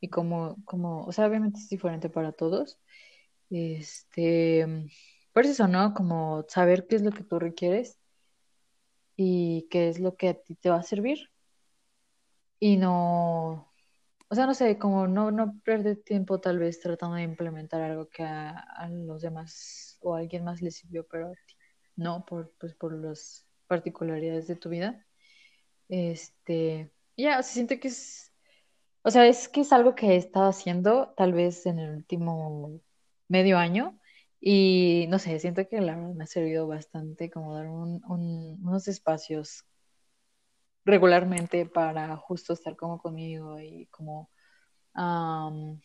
y 0.00 0.08
como, 0.08 0.56
como, 0.64 1.04
o 1.04 1.12
sea, 1.12 1.26
obviamente 1.26 1.60
es 1.60 1.68
diferente 1.68 2.10
para 2.10 2.32
todos. 2.32 2.80
Este, 3.50 4.66
por 5.32 5.46
eso, 5.46 5.68
¿no? 5.68 5.94
Como 5.94 6.44
saber 6.48 6.88
qué 6.88 6.96
es 6.96 7.02
lo 7.02 7.12
que 7.12 7.22
tú 7.22 7.38
requieres 7.38 7.99
y 9.22 9.68
qué 9.70 9.90
es 9.90 10.00
lo 10.00 10.16
que 10.16 10.30
a 10.30 10.34
ti 10.34 10.54
te 10.54 10.70
va 10.70 10.76
a 10.76 10.82
servir. 10.82 11.30
Y 12.58 12.78
no, 12.78 13.70
o 14.28 14.34
sea, 14.34 14.46
no 14.46 14.54
sé, 14.54 14.78
como 14.78 15.06
no, 15.08 15.30
no 15.30 15.60
perder 15.62 16.02
tiempo 16.02 16.40
tal 16.40 16.58
vez 16.58 16.80
tratando 16.80 17.16
de 17.16 17.24
implementar 17.24 17.82
algo 17.82 18.08
que 18.08 18.22
a, 18.22 18.88
los 18.90 19.20
demás 19.20 19.98
o 20.00 20.14
a 20.14 20.20
alguien 20.20 20.44
más 20.44 20.62
le 20.62 20.70
sirvió, 20.70 21.06
pero 21.06 21.28
a 21.28 21.32
ti 21.32 21.54
no, 21.96 22.24
por, 22.24 22.54
pues 22.58 22.74
por 22.74 22.94
las 22.94 23.46
particularidades 23.66 24.46
de 24.46 24.56
tu 24.56 24.70
vida. 24.70 25.06
Este, 25.88 26.90
ya, 27.16 27.42
se 27.42 27.54
siente 27.54 27.78
que 27.78 27.88
es, 27.88 28.32
o 29.02 29.10
sea, 29.10 29.26
es 29.26 29.48
que 29.48 29.60
es 29.62 29.72
algo 29.74 29.94
que 29.94 30.12
he 30.12 30.16
estado 30.16 30.48
haciendo 30.48 31.12
tal 31.16 31.34
vez 31.34 31.66
en 31.66 31.78
el 31.78 31.96
último 31.96 32.80
medio 33.28 33.58
año 33.58 33.99
y 34.40 35.06
no 35.08 35.18
sé, 35.18 35.38
siento 35.38 35.68
que 35.68 35.80
la 35.80 35.96
verdad 35.96 36.14
me 36.14 36.24
ha 36.24 36.26
servido 36.26 36.66
bastante 36.66 37.30
como 37.30 37.54
dar 37.54 37.68
unos 37.68 38.88
espacios 38.88 39.64
regularmente 40.84 41.66
para 41.66 42.16
justo 42.16 42.52
estar 42.54 42.76
como 42.76 42.98
conmigo 42.98 43.60
y 43.60 43.86
como, 43.86 44.30
um, 44.96 45.80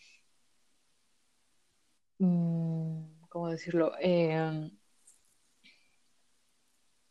¿cómo 3.30 3.50
decirlo? 3.50 3.94
Em, 4.00 4.72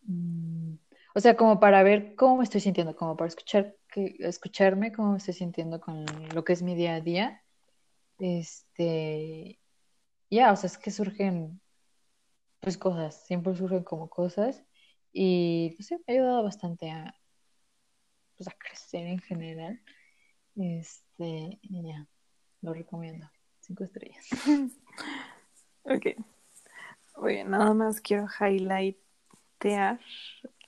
mm, 0.02 0.74
o 1.14 1.20
sea, 1.20 1.37
como 1.37 1.61
para 1.61 1.83
ver 1.83 2.14
cómo 2.16 2.38
me 2.38 2.44
estoy 2.44 2.61
sintiendo, 2.61 2.96
como 2.96 3.16
para 3.16 3.28
escuchar, 3.28 3.76
que, 3.88 4.16
escucharme 4.20 4.92
cómo 4.92 5.12
me 5.12 5.18
estoy 5.18 5.35
sintiendo 5.35 5.80
con 5.80 6.04
lo 6.35 6.44
que 6.44 6.52
es 6.54 6.62
mi 6.62 6.74
día 6.74 6.94
a 6.96 7.00
día. 7.00 7.42
Este, 8.18 9.59
ya, 10.35 10.53
o 10.53 10.57
sea, 10.57 10.68
es 10.68 10.78
que 10.78 10.91
surgen 10.91 11.61
pues 12.61 12.78
cosas, 12.78 13.26
siempre 13.26 13.55
surgen 13.55 13.85
como 13.85 14.09
cosas 14.09 14.64
y 15.12 15.76
no 15.78 15.85
sé, 15.85 15.97
me 15.99 16.05
ha 16.09 16.12
ayudado 16.12 16.43
bastante 16.43 16.91
a, 16.91 17.14
pues, 18.37 18.49
a 18.49 18.53
crecer 18.53 19.07
en 19.07 19.20
general. 19.20 19.80
Este, 20.57 21.61
ya, 21.62 22.09
lo 22.62 22.72
recomiendo. 22.72 23.30
Cinco 23.61 23.85
estrellas. 23.85 24.26
ok. 25.85 26.07
Oye, 27.16 27.45
nada 27.45 27.74
más 27.74 28.01
quiero 28.01 28.26
highlightear 28.26 30.01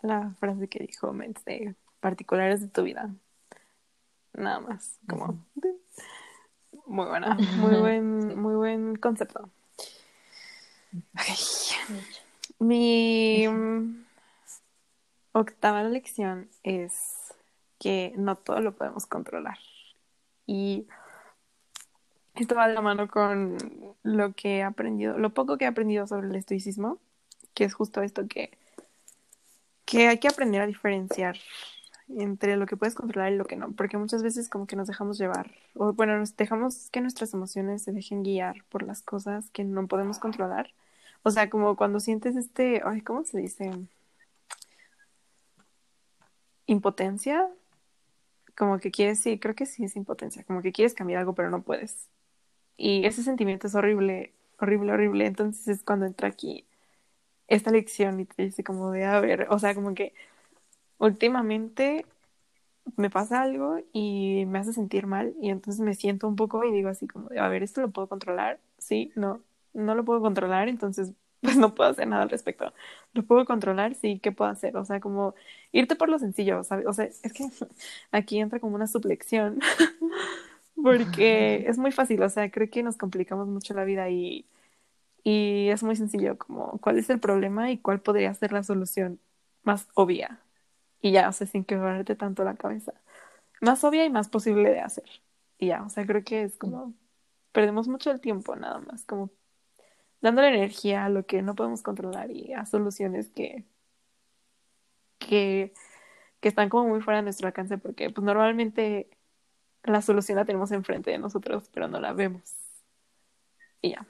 la 0.02 0.34
frase 0.38 0.68
que 0.68 0.80
dijo 0.80 1.12
Metz 1.12 1.44
de 1.44 1.74
particulares 2.00 2.60
de 2.60 2.68
tu 2.68 2.82
vida. 2.82 3.14
Nada 4.34 4.60
más, 4.60 5.00
como 5.08 5.46
muy 6.86 7.06
buena, 7.06 7.34
muy 7.34 7.76
buen, 7.80 8.38
muy 8.38 8.54
buen 8.54 8.96
concepto. 8.96 9.50
Mi 12.58 13.46
octava 15.32 15.82
lección 15.84 16.48
es 16.62 17.34
que 17.78 18.14
no 18.16 18.36
todo 18.36 18.60
lo 18.60 18.74
podemos 18.74 19.06
controlar. 19.06 19.58
Y 20.46 20.86
esto 22.34 22.54
va 22.54 22.68
de 22.68 22.74
la 22.74 22.82
mano 22.82 23.08
con 23.08 23.56
lo 24.02 24.32
que 24.32 24.58
he 24.58 24.62
aprendido, 24.62 25.18
lo 25.18 25.30
poco 25.30 25.58
que 25.58 25.64
he 25.64 25.68
aprendido 25.68 26.06
sobre 26.06 26.28
el 26.28 26.34
estoicismo, 26.36 26.98
que 27.54 27.64
es 27.64 27.74
justo 27.74 28.02
esto 28.02 28.26
que, 28.28 28.56
que 29.84 30.08
hay 30.08 30.18
que 30.18 30.28
aprender 30.28 30.60
a 30.62 30.66
diferenciar 30.66 31.36
entre 32.08 32.56
lo 32.56 32.66
que 32.66 32.76
puedes 32.76 32.94
controlar 32.94 33.32
y 33.32 33.36
lo 33.36 33.46
que 33.46 33.56
no, 33.56 33.72
porque 33.72 33.96
muchas 33.98 34.22
veces 34.22 34.48
como 34.48 34.66
que 34.66 34.76
nos 34.76 34.86
dejamos 34.86 35.18
llevar, 35.18 35.50
o 35.74 35.92
bueno, 35.92 36.18
nos 36.18 36.36
dejamos 36.36 36.88
que 36.90 37.00
nuestras 37.00 37.34
emociones 37.34 37.82
se 37.82 37.92
dejen 37.92 38.22
guiar 38.22 38.64
por 38.68 38.82
las 38.82 39.02
cosas 39.02 39.50
que 39.50 39.64
no 39.64 39.86
podemos 39.88 40.18
controlar. 40.18 40.70
O 41.26 41.32
sea, 41.32 41.50
como 41.50 41.74
cuando 41.74 41.98
sientes 41.98 42.36
este, 42.36 42.82
ay, 42.84 43.00
¿cómo 43.00 43.24
se 43.24 43.38
dice? 43.38 43.68
Impotencia. 46.66 47.48
Como 48.56 48.78
que 48.78 48.92
quieres, 48.92 49.18
sí, 49.18 49.36
creo 49.40 49.56
que 49.56 49.66
sí 49.66 49.84
es 49.84 49.96
impotencia, 49.96 50.44
como 50.44 50.62
que 50.62 50.70
quieres 50.70 50.94
cambiar 50.94 51.18
algo 51.20 51.34
pero 51.34 51.50
no 51.50 51.62
puedes. 51.62 52.08
Y 52.76 53.06
ese 53.06 53.22
sentimiento 53.22 53.66
es 53.68 53.74
horrible, 53.74 54.34
horrible, 54.60 54.92
horrible. 54.92 55.26
Entonces 55.26 55.68
es 55.68 55.82
cuando 55.82 56.06
entra 56.06 56.28
aquí 56.28 56.66
esta 57.48 57.70
lección 57.72 58.20
y 58.20 58.26
te 58.26 58.44
dice 58.44 58.64
como 58.64 58.92
de, 58.92 59.04
a 59.06 59.20
ver, 59.20 59.48
o 59.50 59.58
sea, 59.58 59.74
como 59.74 59.94
que 59.94 60.14
últimamente 60.98 62.06
me 62.96 63.10
pasa 63.10 63.42
algo 63.42 63.78
y 63.92 64.44
me 64.48 64.60
hace 64.60 64.72
sentir 64.72 65.06
mal 65.06 65.34
y 65.40 65.50
entonces 65.50 65.80
me 65.82 65.94
siento 65.94 66.28
un 66.28 66.36
poco 66.36 66.64
y 66.64 66.72
digo 66.72 66.88
así 66.90 67.08
como, 67.08 67.30
a 67.38 67.48
ver, 67.48 67.62
¿esto 67.62 67.80
lo 67.82 67.90
puedo 67.90 68.08
controlar? 68.08 68.60
Sí, 68.78 69.12
no, 69.16 69.42
no 69.76 69.94
lo 69.94 70.04
puedo 70.04 70.20
controlar, 70.20 70.68
entonces 70.68 71.12
pues 71.42 71.56
no 71.56 71.74
puedo 71.74 71.90
hacer 71.90 72.08
nada 72.08 72.22
al 72.22 72.30
respecto. 72.30 72.72
¿Lo 73.14 73.24
puedo 73.24 73.44
controlar? 73.44 73.94
Sí, 73.94 74.20
¿qué 74.20 74.32
puedo 74.32 74.50
hacer? 74.50 74.76
O 74.76 74.84
sea, 74.84 75.00
como 75.00 75.34
irte 75.72 75.96
por 75.96 76.08
lo 76.08 76.18
sencillo, 76.18 76.64
¿sabes? 76.64 76.86
O 76.86 76.92
sea, 76.92 77.06
es 77.06 77.32
que 77.32 77.44
aquí 78.12 78.40
entra 78.40 78.60
como 78.60 78.76
una 78.76 78.86
sublección, 78.86 79.60
porque 80.82 81.66
es 81.68 81.78
muy 81.78 81.92
fácil, 81.92 82.22
o 82.22 82.28
sea, 82.30 82.50
creo 82.50 82.70
que 82.70 82.82
nos 82.82 82.96
complicamos 82.96 83.48
mucho 83.48 83.74
la 83.74 83.84
vida 83.84 84.08
y, 84.10 84.46
y 85.24 85.68
es 85.70 85.82
muy 85.82 85.96
sencillo, 85.96 86.38
como 86.38 86.78
cuál 86.80 86.98
es 86.98 87.10
el 87.10 87.20
problema 87.20 87.70
y 87.72 87.78
cuál 87.78 88.00
podría 88.00 88.34
ser 88.34 88.52
la 88.52 88.62
solución 88.64 89.20
más 89.64 89.88
obvia, 89.94 90.40
y 91.02 91.12
ya, 91.12 91.28
o 91.28 91.32
sea, 91.32 91.46
sin 91.46 91.64
quebrarte 91.64 92.16
tanto 92.16 92.44
la 92.44 92.56
cabeza. 92.56 92.92
Más 93.60 93.84
obvia 93.84 94.04
y 94.04 94.10
más 94.10 94.28
posible 94.28 94.70
de 94.70 94.80
hacer. 94.80 95.04
Y 95.58 95.68
ya, 95.68 95.82
o 95.84 95.90
sea, 95.90 96.06
creo 96.06 96.24
que 96.24 96.44
es 96.44 96.56
como, 96.58 96.94
perdemos 97.52 97.88
mucho 97.88 98.10
el 98.10 98.20
tiempo 98.20 98.56
nada 98.56 98.80
más, 98.80 99.04
como 99.04 99.30
dándole 100.20 100.48
energía 100.48 101.04
a 101.04 101.08
lo 101.08 101.26
que 101.26 101.42
no 101.42 101.54
podemos 101.54 101.82
controlar 101.82 102.30
y 102.30 102.52
a 102.54 102.66
soluciones 102.66 103.30
que, 103.30 103.64
que, 105.18 105.74
que 106.40 106.48
están 106.48 106.68
como 106.68 106.88
muy 106.88 107.00
fuera 107.00 107.18
de 107.18 107.24
nuestro 107.24 107.46
alcance, 107.48 107.78
porque 107.78 108.10
pues 108.10 108.24
normalmente 108.24 109.10
la 109.84 110.02
solución 110.02 110.36
la 110.36 110.44
tenemos 110.44 110.72
enfrente 110.72 111.10
de 111.10 111.18
nosotros, 111.18 111.70
pero 111.72 111.88
no 111.88 112.00
la 112.00 112.12
vemos. 112.12 112.54
Y 113.82 113.90
ya. 113.90 114.06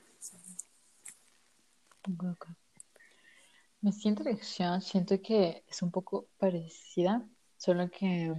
Me 3.80 3.92
siento 3.92 4.22
lección, 4.24 4.80
siento 4.80 5.20
que 5.20 5.64
es 5.68 5.82
un 5.82 5.90
poco 5.90 6.28
parecida, 6.38 7.26
solo 7.56 7.90
que 7.90 8.32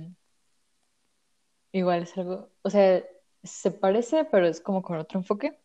igual 1.71 2.03
es 2.03 2.17
algo, 2.17 2.49
o 2.63 2.69
sea, 2.69 3.03
se 3.43 3.71
parece, 3.71 4.25
pero 4.25 4.47
es 4.47 4.61
como 4.61 4.81
con 4.81 4.97
otro 4.97 5.19
enfoque. 5.19 5.57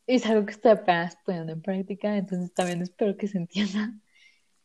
es 0.15 0.25
algo 0.25 0.45
que 0.45 0.51
estoy 0.51 0.71
apenas 0.71 1.17
poniendo 1.25 1.53
en 1.53 1.61
práctica, 1.61 2.17
entonces 2.17 2.53
también 2.53 2.81
espero 2.81 3.17
que 3.17 3.27
se 3.27 3.37
entienda. 3.37 3.93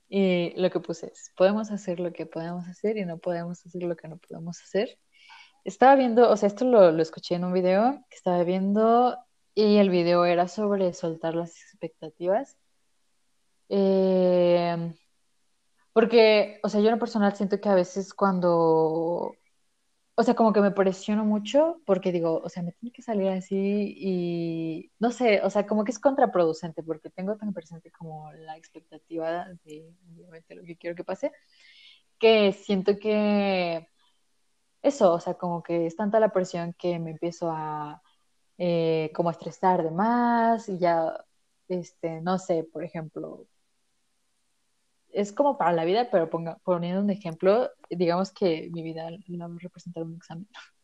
Y 0.08 0.52
lo 0.60 0.70
que 0.70 0.80
puse 0.80 1.06
es, 1.06 1.32
podemos 1.36 1.70
hacer 1.70 2.00
lo 2.00 2.12
que 2.12 2.26
podemos 2.26 2.66
hacer 2.68 2.96
y 2.96 3.04
no 3.04 3.18
podemos 3.18 3.64
hacer 3.66 3.82
lo 3.82 3.96
que 3.96 4.08
no 4.08 4.18
podemos 4.18 4.60
hacer. 4.62 4.98
Estaba 5.64 5.96
viendo, 5.96 6.30
o 6.30 6.36
sea, 6.36 6.46
esto 6.46 6.64
lo, 6.64 6.92
lo 6.92 7.02
escuché 7.02 7.34
en 7.34 7.44
un 7.44 7.52
video 7.52 8.04
que 8.08 8.16
estaba 8.16 8.44
viendo 8.44 9.18
y 9.54 9.78
el 9.78 9.90
video 9.90 10.24
era 10.24 10.48
sobre 10.48 10.92
soltar 10.92 11.34
las 11.34 11.50
expectativas. 11.50 12.56
Eh, 13.68 14.94
porque, 15.92 16.60
o 16.62 16.68
sea, 16.68 16.80
yo 16.80 16.88
en 16.88 16.94
lo 16.94 17.00
personal 17.00 17.34
siento 17.34 17.60
que 17.60 17.68
a 17.68 17.74
veces 17.74 18.12
cuando, 18.12 19.34
o 20.18 20.22
sea, 20.22 20.34
como 20.34 20.52
que 20.52 20.60
me 20.62 20.70
presiono 20.70 21.24
mucho 21.24 21.80
porque 21.86 22.10
digo, 22.12 22.40
o 22.42 22.48
sea, 22.48 22.62
me 22.62 22.72
tiene 22.72 22.92
que 22.92 23.02
salir 23.02 23.28
así 23.28 23.56
y 23.98 24.92
no 24.98 25.10
sé, 25.10 25.42
o 25.42 25.50
sea, 25.50 25.66
como 25.66 25.84
que 25.84 25.92
es 25.92 25.98
contraproducente 25.98 26.82
porque 26.82 27.10
tengo 27.10 27.36
tan 27.36 27.52
presente 27.52 27.90
como 27.90 28.32
la 28.32 28.56
expectativa 28.56 29.46
de 29.64 29.92
obviamente 30.14 30.54
lo 30.54 30.64
que 30.64 30.76
quiero 30.76 30.96
que 30.96 31.04
pase, 31.04 31.32
que 32.18 32.52
siento 32.52 32.98
que 32.98 33.88
eso, 34.82 35.12
o 35.14 35.20
sea, 35.20 35.34
como 35.34 35.62
que 35.62 35.86
es 35.86 35.96
tanta 35.96 36.20
la 36.20 36.32
presión 36.32 36.74
que 36.78 36.98
me 36.98 37.10
empiezo 37.12 37.50
a 37.50 38.02
eh, 38.58 39.12
como 39.14 39.30
estresar 39.30 39.82
de 39.82 39.90
más 39.90 40.68
y 40.68 40.78
ya, 40.78 41.12
este, 41.68 42.20
no 42.22 42.38
sé, 42.38 42.64
por 42.64 42.84
ejemplo, 42.84 43.46
es 45.16 45.32
como 45.32 45.56
para 45.58 45.72
la 45.72 45.84
vida, 45.84 46.10
pero 46.10 46.28
ponga, 46.30 46.58
poniendo 46.64 47.00
un 47.00 47.10
ejemplo, 47.10 47.70
digamos 47.90 48.32
que 48.32 48.68
mi 48.72 48.82
vida 48.82 49.10
la 49.10 49.48
va 49.48 49.54
a 49.54 49.58
representar 49.58 50.04
un 50.04 50.16
examen. 50.16 50.48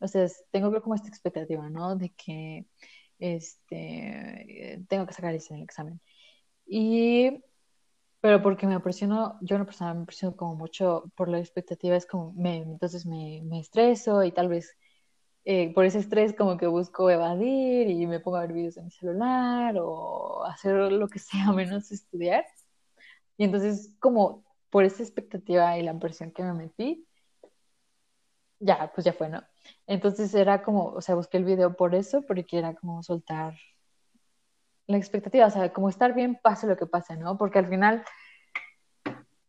O 0.00 0.06
sea, 0.06 0.28
tengo 0.52 0.80
como 0.80 0.94
esta 0.94 1.08
expectativa, 1.08 1.68
¿no? 1.70 1.96
De 1.96 2.10
que 2.10 2.66
este, 3.18 4.84
tengo 4.88 5.06
que 5.06 5.12
sacar 5.12 5.34
ese 5.34 5.52
en 5.54 5.58
el 5.58 5.64
examen. 5.64 6.00
Y, 6.66 7.42
pero 8.20 8.42
porque 8.42 8.66
me 8.68 8.80
presiono, 8.80 9.38
yo 9.42 9.58
no 9.58 9.66
me 9.66 10.04
presiono 10.06 10.36
como 10.36 10.54
mucho 10.56 11.10
por 11.16 11.28
la 11.28 11.40
expectativa, 11.40 11.96
es 11.96 12.06
como, 12.06 12.32
me, 12.34 12.58
entonces 12.58 13.06
me, 13.06 13.42
me 13.44 13.60
estreso 13.60 14.22
y 14.24 14.32
tal 14.32 14.48
vez 14.48 14.76
eh, 15.44 15.72
por 15.74 15.84
ese 15.84 15.98
estrés 16.00 16.34
como 16.34 16.56
que 16.58 16.66
busco 16.66 17.10
evadir 17.10 17.88
y 17.90 18.06
me 18.06 18.20
pongo 18.20 18.36
a 18.36 18.42
ver 18.42 18.52
videos 18.52 18.76
en 18.76 18.84
mi 18.86 18.90
celular 18.92 19.76
o 19.80 20.44
hacer 20.44 20.74
lo 20.92 21.08
que 21.08 21.18
sea 21.18 21.52
menos 21.52 21.90
estudiar. 21.92 22.44
Y 23.38 23.44
entonces 23.44 23.94
como 24.00 24.44
por 24.68 24.84
esa 24.84 25.02
expectativa 25.02 25.78
y 25.78 25.82
la 25.82 25.98
presión 25.98 26.30
que 26.32 26.42
me 26.42 26.52
metí, 26.52 27.06
ya, 28.60 28.90
pues 28.94 29.04
ya 29.04 29.12
fue, 29.12 29.28
¿no? 29.28 29.42
Entonces 29.86 30.34
era 30.34 30.62
como, 30.62 30.86
o 30.86 31.00
sea, 31.00 31.14
busqué 31.14 31.38
el 31.38 31.44
video 31.44 31.74
por 31.76 31.94
eso, 31.94 32.22
porque 32.22 32.58
era 32.58 32.74
como 32.74 33.02
soltar 33.02 33.54
la 34.86 34.96
expectativa, 34.96 35.46
o 35.46 35.50
sea, 35.50 35.72
como 35.72 35.88
estar 35.88 36.14
bien, 36.14 36.38
pase 36.42 36.66
lo 36.66 36.76
que 36.76 36.86
pase, 36.86 37.16
¿no? 37.16 37.38
Porque 37.38 37.58
al 37.58 37.68
final, 37.68 38.04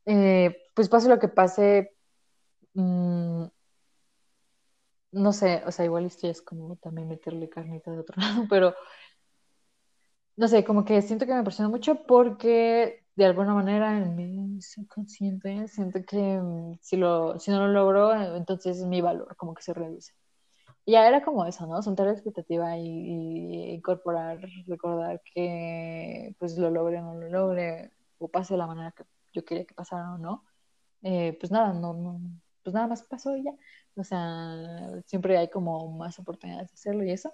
eh, 0.05 0.55
pues 0.75 0.89
pase 0.89 1.09
lo 1.09 1.19
que 1.19 1.29
pase, 1.29 1.95
mmm, 2.73 3.45
no 5.11 5.33
sé, 5.33 5.63
o 5.65 5.71
sea, 5.71 5.85
igual 5.85 6.05
esto 6.05 6.27
es 6.27 6.41
como 6.41 6.75
también 6.75 7.07
meterle 7.07 7.49
carnita 7.49 7.91
de 7.91 7.99
otro 7.99 8.15
lado, 8.21 8.45
pero 8.49 8.75
no 10.35 10.47
sé, 10.47 10.63
como 10.63 10.85
que 10.85 11.01
siento 11.01 11.25
que 11.25 11.33
me 11.33 11.43
presiona 11.43 11.69
mucho 11.69 12.03
porque 12.03 13.05
de 13.19 13.25
alguna 13.25 13.53
manera 13.53 13.97
en 13.97 14.15
mi 14.15 14.61
subconsciente 14.61 15.67
siento 15.67 15.99
que 16.05 16.39
mm, 16.41 16.79
si, 16.81 16.95
lo, 16.95 17.37
si 17.37 17.51
no 17.51 17.67
lo 17.67 17.73
logro, 17.73 18.13
entonces 18.35 18.85
mi 18.85 19.01
valor 19.01 19.35
como 19.35 19.53
que 19.53 19.61
se 19.61 19.73
reduce. 19.73 20.13
Ya 20.85 21.07
era 21.07 21.23
como 21.23 21.45
eso, 21.45 21.67
¿no? 21.67 21.81
Soltar 21.81 22.07
la 22.07 22.13
expectativa 22.13 22.77
y, 22.77 23.73
incorporar, 23.73 24.39
recordar 24.67 25.21
que 25.33 26.33
pues 26.39 26.57
lo 26.57 26.69
logre 26.71 26.99
o 26.99 27.01
no 27.03 27.15
lo 27.15 27.29
logre, 27.29 27.91
o 28.19 28.29
pase 28.29 28.53
de 28.53 28.59
la 28.59 28.67
manera 28.67 28.93
que 28.93 29.03
yo 29.33 29.43
quería 29.45 29.65
que 29.65 29.75
pasara 29.75 30.13
o 30.13 30.17
no. 30.17 30.45
Eh, 31.03 31.37
pues 31.39 31.51
nada, 31.51 31.73
no, 31.73 31.93
no, 31.93 32.21
pues 32.63 32.73
nada 32.73 32.87
más 32.87 33.03
pasó 33.03 33.35
y 33.35 33.43
ya. 33.43 33.51
O 33.95 34.03
sea, 34.03 35.01
siempre 35.05 35.37
hay 35.37 35.49
como 35.49 35.91
más 35.97 36.19
oportunidades 36.19 36.69
de 36.69 36.75
hacerlo 36.75 37.03
y 37.03 37.11
eso. 37.11 37.33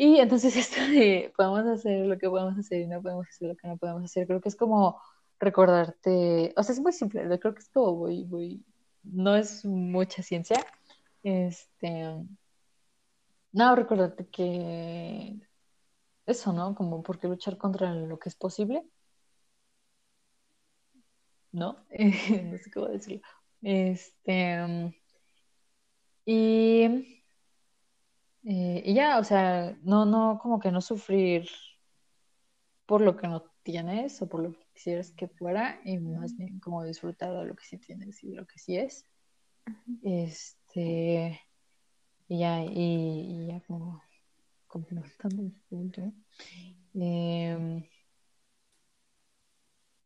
Y 0.00 0.18
entonces 0.18 0.56
esto 0.56 0.80
de 0.80 1.30
podemos 1.36 1.66
hacer 1.66 2.06
lo 2.06 2.16
que 2.18 2.30
podemos 2.30 2.58
hacer 2.58 2.80
y 2.80 2.86
no 2.86 3.02
podemos 3.02 3.28
hacer 3.28 3.48
lo 3.48 3.56
que 3.56 3.68
no 3.68 3.76
podemos 3.76 4.02
hacer, 4.04 4.26
creo 4.26 4.40
que 4.40 4.48
es 4.48 4.56
como 4.56 4.98
recordarte, 5.38 6.54
o 6.56 6.62
sea, 6.62 6.72
es 6.74 6.80
muy 6.80 6.92
simple, 6.92 7.22
creo 7.38 7.54
que 7.54 7.60
es 7.60 7.68
como 7.68 7.96
muy, 7.96 8.24
muy, 8.24 8.64
no 9.02 9.36
es 9.36 9.64
mucha 9.66 10.22
ciencia. 10.22 10.56
Este, 11.22 12.16
no, 13.52 13.76
recordarte 13.76 14.26
que 14.28 15.38
eso, 16.26 16.52
¿no? 16.52 16.74
Como 16.74 17.02
por 17.02 17.18
qué 17.20 17.28
luchar 17.28 17.58
contra 17.58 17.94
lo 17.94 18.18
que 18.18 18.30
es 18.30 18.36
posible. 18.36 18.84
¿No? 21.52 21.84
no 22.44 22.58
sé 22.58 22.70
cómo 22.72 22.86
decirlo. 22.88 23.20
Este, 23.62 24.94
y, 26.24 27.19
eh, 28.44 28.82
y 28.84 28.94
ya, 28.94 29.18
o 29.18 29.24
sea, 29.24 29.76
no, 29.82 30.06
no, 30.06 30.38
como 30.42 30.60
que 30.60 30.70
no 30.70 30.80
sufrir 30.80 31.48
por 32.86 33.02
lo 33.02 33.16
que 33.16 33.28
no 33.28 33.44
tienes 33.62 34.20
o 34.22 34.28
por 34.28 34.40
lo 34.40 34.52
que 34.52 34.66
quisieras 34.74 35.12
que 35.12 35.28
fuera, 35.28 35.80
y 35.84 35.98
más 35.98 36.36
bien 36.36 36.58
como 36.60 36.84
disfrutar 36.84 37.32
de 37.32 37.44
lo 37.44 37.54
que 37.54 37.64
sí 37.64 37.78
tienes 37.78 38.22
y 38.24 38.30
de 38.30 38.36
lo 38.36 38.46
que 38.46 38.58
sí 38.58 38.76
es. 38.76 39.06
Este, 40.02 41.40
y 42.28 42.38
ya, 42.38 42.64
y, 42.64 43.46
ya 43.48 43.60
como 43.66 44.02
complementando 44.66 45.52
último. 45.70 46.12
Em, 46.94 47.84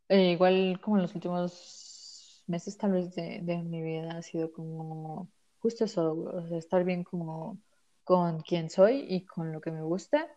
eh, 0.09 0.33
igual 0.33 0.81
como 0.83 0.97
en 0.97 1.03
los 1.03 1.15
últimos 1.15 2.43
meses 2.47 2.77
tal 2.77 2.93
vez 2.93 3.15
de, 3.15 3.41
de 3.43 3.63
mi 3.63 3.83
vida 3.83 4.19
ha 4.19 4.23
sido 4.23 4.53
como 4.53 5.31
justo 5.61 5.85
eso, 5.85 6.13
o 6.13 6.49
sea, 6.49 6.59
estar 6.59 6.85
bien 6.85 7.05
como 7.05 7.59
con 8.05 8.41
quien 8.43 8.71
soy 8.71 9.07
y 9.09 9.27
con 9.27 9.53
lo 9.53 9.61
que 9.61 9.71
me 9.73 9.83
gusta, 9.83 10.29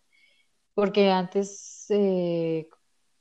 porque 0.73 1.09
antes, 1.11 1.85
eh, 1.89 2.67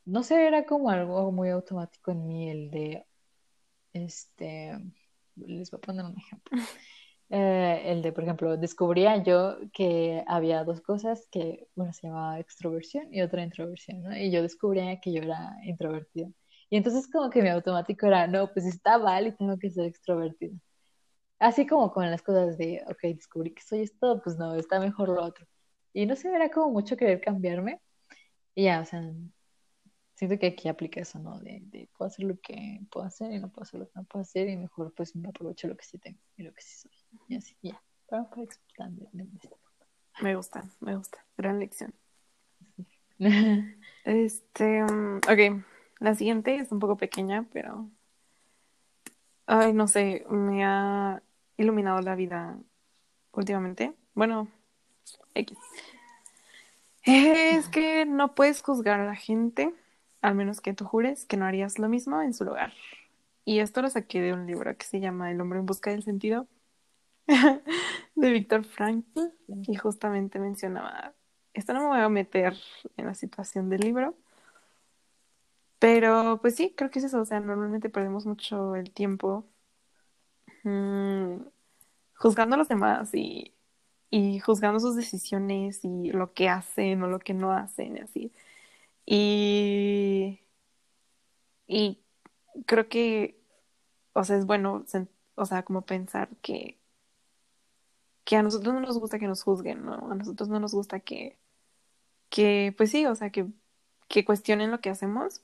no 0.07 0.23
sé, 0.23 0.47
era 0.47 0.67
como 0.67 0.91
algo 0.91 1.33
muy 1.33 1.51
automático 1.51 2.13
en 2.13 2.27
mí 2.29 2.51
el 2.51 2.71
de, 2.71 3.07
este, 3.93 4.79
les 5.37 5.71
voy 5.71 5.79
a 5.79 5.81
poner 5.81 6.05
un 6.07 6.19
ejemplo. 6.19 6.59
Eh, 7.29 7.83
el 7.87 8.03
de, 8.03 8.13
por 8.13 8.23
ejemplo, 8.23 8.57
descubría 8.57 9.21
yo 9.23 9.57
que 9.73 10.23
había 10.29 10.63
dos 10.63 10.81
cosas 10.81 11.27
que, 11.33 11.67
bueno, 11.75 11.93
se 11.93 12.07
llamaba 12.07 12.39
extroversión 12.39 13.13
y 13.13 13.21
otra 13.21 13.43
introversión, 13.43 14.03
¿no? 14.05 14.17
Y 14.17 14.31
yo 14.31 14.43
descubría 14.43 15.01
que 15.01 15.13
yo 15.13 15.23
era 15.23 15.57
introvertida. 15.65 16.29
Y 16.71 16.77
entonces 16.77 17.09
como 17.11 17.29
que 17.31 17.43
mi 17.43 17.49
automático 17.49 18.07
era, 18.07 18.29
no, 18.29 18.53
pues 18.53 18.65
está 18.67 18.99
mal 18.99 19.27
y 19.27 19.33
tengo 19.33 19.59
que 19.59 19.71
ser 19.71 19.87
extrovertida. 19.87 20.57
Así 21.39 21.67
como 21.67 21.93
con 21.93 22.11
las 22.11 22.23
cosas 22.23 22.57
de, 22.57 22.83
ok, 22.89 23.15
descubrí 23.15 23.53
que 23.53 23.63
soy 23.63 23.83
esto, 23.83 24.21
pues 24.23 24.37
no, 24.37 24.55
está 24.55 24.81
mejor 24.81 25.11
lo 25.11 25.23
otro. 25.23 25.47
Y 25.93 26.07
no 26.07 26.17
sé, 26.17 26.35
era 26.35 26.51
como 26.51 26.71
mucho 26.71 26.97
querer 26.97 27.21
cambiarme. 27.21 27.81
Y 28.55 28.65
ya, 28.65 28.81
o 28.81 28.85
sea, 28.85 29.03
siento 30.15 30.39
que 30.39 30.47
aquí 30.47 30.69
aplica 30.69 31.01
eso, 31.01 31.19
¿no? 31.19 31.39
De, 31.41 31.61
de, 31.67 31.89
puedo 31.97 32.09
hacer 32.09 32.25
lo 32.25 32.41
que 32.41 32.81
puedo 32.91 33.07
hacer 33.07 33.33
y 33.33 33.39
no 33.39 33.51
puedo 33.51 33.63
hacer 33.65 33.81
lo 33.81 33.87
que 33.87 33.93
no 33.97 34.05
puedo 34.05 34.23
hacer 34.23 34.49
y 34.49 34.57
mejor 34.57 34.93
pues 34.95 35.15
me 35.15 35.29
aprovecho 35.29 35.69
lo 35.69 35.77
que 35.77 35.85
sí 35.85 35.99
tengo 35.99 36.19
y 36.37 36.43
lo 36.43 36.53
que 36.55 36.63
sí 36.63 36.79
soy. 36.79 36.93
Y 37.29 37.37
así, 37.37 37.55
ya, 37.63 37.81
para, 38.09 38.29
para 38.29 38.91
de, 38.91 39.09
Me 40.23 40.35
gusta, 40.35 40.65
me 40.81 40.97
gusta. 40.97 41.25
Gran 41.37 41.59
lección. 41.59 41.95
este, 44.05 44.85
um, 44.85 45.19
ok, 45.19 45.65
la 46.01 46.15
siguiente 46.15 46.57
es 46.57 46.73
un 46.73 46.79
poco 46.79 46.97
pequeña, 46.97 47.47
pero... 47.53 47.91
Ay, 49.49 49.73
no 49.73 49.87
sé, 49.87 50.25
me 50.29 50.65
ha 50.65 51.23
iluminado 51.57 52.01
la 52.01 52.15
vida 52.15 52.59
últimamente. 53.33 53.95
Bueno, 54.15 54.49
X. 55.35 55.59
Es 57.03 57.69
que 57.69 58.05
no 58.05 58.35
puedes 58.35 58.63
juzgar 58.63 59.01
a 59.01 59.07
la 59.07 59.15
gente, 59.15 59.73
al 60.23 60.35
menos 60.35 60.61
que 60.61 60.75
tú 60.75 60.85
jures 60.85 61.25
que 61.25 61.37
no 61.37 61.45
harías 61.45 61.79
lo 61.79 61.89
mismo 61.89 62.21
en 62.23 62.35
su 62.35 62.45
lugar. 62.45 62.73
Y 63.45 63.61
esto 63.61 63.81
lo 63.81 63.89
saqué 63.89 64.21
de 64.21 64.33
un 64.33 64.47
libro 64.47 64.77
que 64.77 64.85
se 64.85 64.99
llama 64.99 65.31
El 65.31 65.41
hombre 65.41 65.61
en 65.61 65.67
busca 65.67 65.91
del 65.91 66.03
sentido, 66.03 66.49
de 67.27 68.31
Víctor 68.31 68.65
Frankl, 68.65 69.21
y 69.69 69.77
justamente 69.77 70.41
mencionaba, 70.41 71.15
esto 71.55 71.73
no 71.73 71.81
me 71.81 71.87
voy 71.87 72.01
a 72.01 72.09
meter 72.09 72.57
en 72.97 73.07
la 73.07 73.15
situación 73.15 73.71
del 73.71 73.83
libro, 73.83 74.17
pero 75.79 76.41
pues 76.41 76.57
sí, 76.57 76.75
creo 76.77 76.91
que 76.91 76.99
es 76.99 77.05
eso, 77.05 77.21
o 77.21 77.25
sea, 77.25 77.39
normalmente 77.39 77.89
perdemos 77.89 78.27
mucho 78.27 78.75
el 78.75 78.91
tiempo 78.91 79.45
mmm, 80.67 81.39
juzgando 82.17 82.57
a 82.57 82.59
los 82.59 82.69
demás 82.69 83.15
y, 83.15 83.55
y 84.11 84.41
juzgando 84.41 84.81
sus 84.81 84.97
decisiones 84.97 85.85
y 85.85 86.13
lo 86.13 86.35
que 86.35 86.49
hacen 86.49 87.03
o 87.03 87.09
lo 87.09 87.21
que 87.21 87.35
no 87.35 87.53
hacen 87.53 88.03
así. 88.03 88.33
Y, 89.07 90.41
y 91.67 92.01
creo 92.67 92.89
que, 92.89 93.41
o 94.15 94.25
sea, 94.25 94.37
es 94.39 94.47
bueno, 94.47 94.85
o 95.37 95.47
sea, 95.47 95.65
como 95.65 95.83
pensar 95.83 96.29
que, 96.43 96.79
que 98.25 98.37
a 98.37 98.43
nosotros 98.43 98.75
no 98.75 98.81
nos 98.81 98.99
gusta 98.99 99.19
que 99.19 99.29
nos 99.29 99.43
juzguen, 99.43 99.85
¿no? 99.85 100.11
A 100.11 100.15
nosotros 100.17 100.49
no 100.49 100.61
nos 100.61 100.75
gusta 100.75 101.01
que, 101.01 101.39
que 102.31 102.75
pues 102.77 102.91
sí, 102.91 103.07
o 103.07 103.15
sea, 103.15 103.31
que, 103.31 103.47
que 104.09 104.25
cuestionen 104.25 104.71
lo 104.71 104.81
que 104.81 104.91
hacemos 104.91 105.43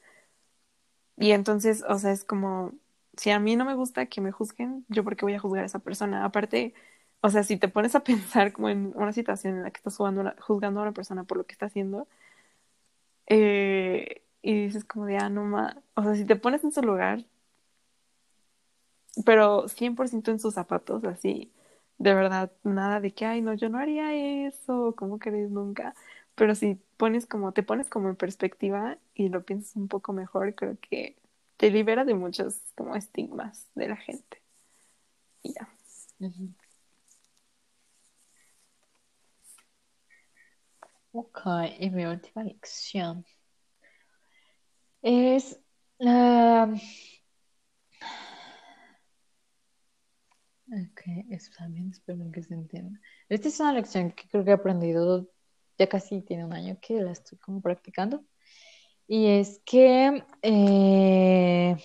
y 1.16 1.32
entonces, 1.32 1.84
o 1.88 1.98
sea, 1.98 2.12
es 2.12 2.24
como, 2.24 2.72
si 3.16 3.30
a 3.30 3.38
mí 3.40 3.56
no 3.56 3.64
me 3.64 3.74
gusta 3.74 4.06
que 4.06 4.20
me 4.20 4.32
juzguen, 4.32 4.84
yo 4.88 5.04
por 5.04 5.16
qué 5.16 5.24
voy 5.24 5.34
a 5.34 5.40
juzgar 5.40 5.64
a 5.64 5.66
esa 5.66 5.78
persona. 5.80 6.24
Aparte, 6.24 6.74
o 7.20 7.30
sea, 7.30 7.44
si 7.44 7.56
te 7.58 7.68
pones 7.68 7.94
a 7.94 8.04
pensar 8.04 8.52
como 8.52 8.68
en 8.70 8.92
una 8.96 9.12
situación 9.12 9.56
en 9.56 9.62
la 9.64 9.70
que 9.70 9.78
estás 9.78 9.96
jugando, 9.96 10.32
juzgando 10.40 10.80
a 10.80 10.84
una 10.84 10.92
persona 10.92 11.24
por 11.24 11.38
lo 11.38 11.46
que 11.46 11.52
está 11.52 11.66
haciendo, 11.66 12.08
eh, 13.26 14.22
y 14.42 14.64
dices 14.66 14.84
como 14.84 15.06
de, 15.06 15.16
ah, 15.18 15.28
no 15.30 15.44
más, 15.44 15.76
o 15.94 16.02
sea, 16.02 16.14
si 16.14 16.24
te 16.24 16.36
pones 16.36 16.64
en 16.64 16.72
su 16.72 16.82
lugar, 16.82 17.24
pero 19.24 19.68
100% 19.68 20.30
en 20.30 20.38
sus 20.40 20.54
zapatos, 20.54 21.04
así, 21.04 21.52
de 21.98 22.14
verdad, 22.14 22.52
nada 22.64 23.00
de 23.00 23.12
que, 23.12 23.26
ay, 23.26 23.42
no, 23.42 23.54
yo 23.54 23.68
no 23.68 23.78
haría 23.78 24.46
eso, 24.48 24.94
¿cómo 24.96 25.18
crees 25.18 25.50
nunca? 25.50 25.94
Pero 26.34 26.54
si 26.54 26.78
pones 26.96 27.26
como, 27.26 27.52
te 27.52 27.62
pones 27.62 27.88
como 27.88 28.08
en 28.08 28.16
perspectiva 28.16 28.98
y 29.14 29.28
lo 29.28 29.44
piensas 29.44 29.76
un 29.76 29.88
poco 29.88 30.12
mejor, 30.12 30.54
creo 30.54 30.76
que 30.80 31.16
te 31.62 31.70
libera 31.70 32.04
de 32.04 32.14
muchos 32.14 32.60
como 32.76 32.96
estigmas 32.96 33.70
de 33.76 33.86
la 33.86 33.96
gente. 33.96 34.42
Y 35.44 35.54
ya. 35.54 35.68
Ok, 41.12 41.40
y 41.78 41.88
mi 41.90 42.04
última 42.04 42.42
lección 42.42 43.24
es 45.02 45.60
la... 45.98 46.74
Ok, 50.66 51.00
eso 51.30 51.52
también 51.56 51.90
espero 51.90 52.28
que 52.32 52.42
se 52.42 52.54
entienda. 52.54 52.98
Esta 53.28 53.46
es 53.46 53.60
una 53.60 53.72
lección 53.72 54.10
que 54.10 54.26
creo 54.28 54.44
que 54.44 54.50
he 54.50 54.54
aprendido 54.54 55.28
ya 55.78 55.88
casi 55.88 56.22
tiene 56.22 56.44
un 56.44 56.54
año 56.54 56.76
que 56.82 57.00
la 57.00 57.12
estoy 57.12 57.38
como 57.38 57.60
practicando. 57.62 58.24
Y 59.12 59.26
es 59.26 59.60
que, 59.66 60.24
eh, 60.40 61.76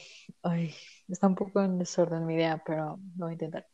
ay, 0.43 0.73
está 1.09 1.27
un 1.27 1.35
poco 1.35 1.61
en 1.61 1.77
desorden 1.77 2.25
mi 2.25 2.35
idea, 2.35 2.63
pero 2.65 3.01
lo 3.17 3.25
voy 3.25 3.31
a 3.31 3.33
intentar. 3.33 3.67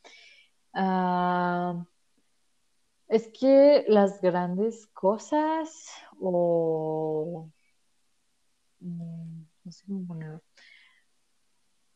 Ah, 0.73 1.85
es 3.07 3.27
que 3.27 3.85
las 3.87 4.19
grandes 4.21 4.87
cosas 4.87 5.87
o... 6.19 7.47
Mm, 8.79 9.43
no 9.65 9.71
sé 9.71 9.85
cómo 9.85 10.07
ponerlo. 10.07 10.41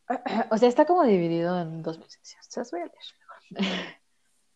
O 0.52 0.58
sea, 0.60 0.70
está 0.70 0.86
como 0.86 1.06
dividido 1.06 1.60
en 1.60 1.82
dos. 1.82 2.00
Se 2.22 2.60
las 2.60 2.70
voy 2.70 2.82
a 2.82 2.86
leer. 2.86 3.02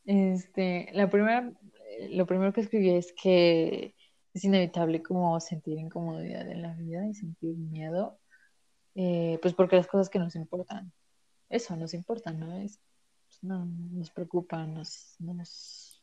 Este, 0.05 0.89
la 0.93 1.09
primera 1.09 1.51
lo 2.09 2.25
primero 2.25 2.53
que 2.53 2.61
escribí 2.61 2.91
es 2.91 3.13
que 3.13 3.95
es 4.33 4.43
inevitable 4.43 5.03
como 5.03 5.39
sentir 5.39 5.77
incomodidad 5.77 6.49
en 6.49 6.61
la 6.61 6.73
vida 6.73 7.05
y 7.07 7.13
sentir 7.13 7.55
miedo, 7.57 8.19
eh, 8.95 9.39
pues 9.41 9.53
porque 9.53 9.75
las 9.75 9.87
cosas 9.87 10.09
que 10.09 10.19
nos 10.19 10.35
importan, 10.35 10.91
eso 11.49 11.75
nos 11.75 11.93
importa, 11.93 12.31
¿no? 12.31 12.57
Es, 12.57 12.79
pues, 13.27 13.43
no 13.43 13.65
nos 13.65 14.09
preocupan, 14.11 14.73
nos, 14.73 15.15
no 15.19 15.33
nos... 15.33 16.01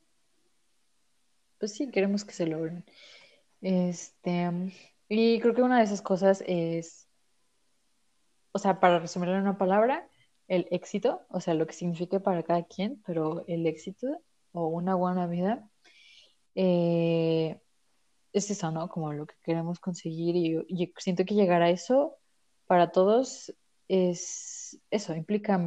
Pues 1.59 1.73
sí, 1.73 1.91
queremos 1.91 2.25
que 2.25 2.33
se 2.33 2.47
logren. 2.47 2.85
Este, 3.61 4.51
y 5.09 5.41
creo 5.41 5.55
que 5.55 5.63
una 5.63 5.79
de 5.79 5.85
esas 5.85 6.03
cosas 6.03 6.45
es, 6.47 7.09
o 8.53 8.59
sea, 8.59 8.79
para 8.81 8.99
resumirlo 8.99 9.35
en 9.35 9.43
una 9.43 9.59
palabra, 9.59 10.09
el 10.47 10.69
éxito, 10.71 11.27
o 11.31 11.41
sea, 11.41 11.55
lo 11.55 11.67
que 11.67 11.73
significa 11.73 12.21
para 12.21 12.43
cada 12.43 12.65
quien, 12.65 13.03
pero 13.07 13.45
el 13.49 13.67
éxito 13.67 14.23
o 14.53 14.69
una 14.69 14.95
buena 14.95 15.27
vida 15.27 15.69
eh, 16.55 17.61
es 18.39 18.51
eso, 18.51 18.71
¿no? 18.71 18.89
Como 18.89 19.13
lo 19.13 19.27
que 19.27 19.35
queremos 19.43 19.81
conseguir 19.81 20.37
y, 20.69 20.93
siento 20.99 21.25
que 21.25 21.35
llegar 21.35 21.63
a 21.63 21.71
eso 21.71 22.17
para 22.67 22.91
todos 22.93 23.55
es 23.89 24.79
eso, 24.91 25.15
implica 25.15 25.59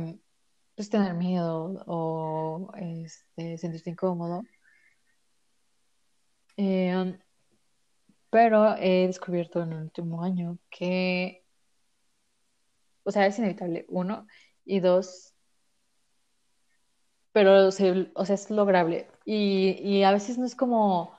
pues 0.76 0.90
tener 0.90 1.14
miedo 1.16 1.84
o 1.88 2.72
este, 2.76 3.58
sentirse 3.58 3.90
incómodo. 3.92 4.44
Eh, 6.58 7.18
pero 8.30 8.76
he 8.78 9.08
descubierto 9.08 9.62
en 9.62 9.74
el 9.74 9.84
último 9.84 10.24
año 10.24 10.58
que, 10.70 11.44
o 13.04 13.12
sea, 13.12 13.28
es 13.28 13.38
inevitable, 13.40 13.86
uno, 13.90 14.28
y 14.66 14.80
dos, 14.80 15.34
pero 17.34 17.68
o 17.68 17.72
sea, 17.72 18.36
es 18.36 18.50
lograble. 18.50 19.08
Y, 19.26 19.78
y 19.82 20.04
a 20.04 20.12
veces 20.12 20.38
no 20.38 20.46
es 20.46 20.56
como 20.56 21.18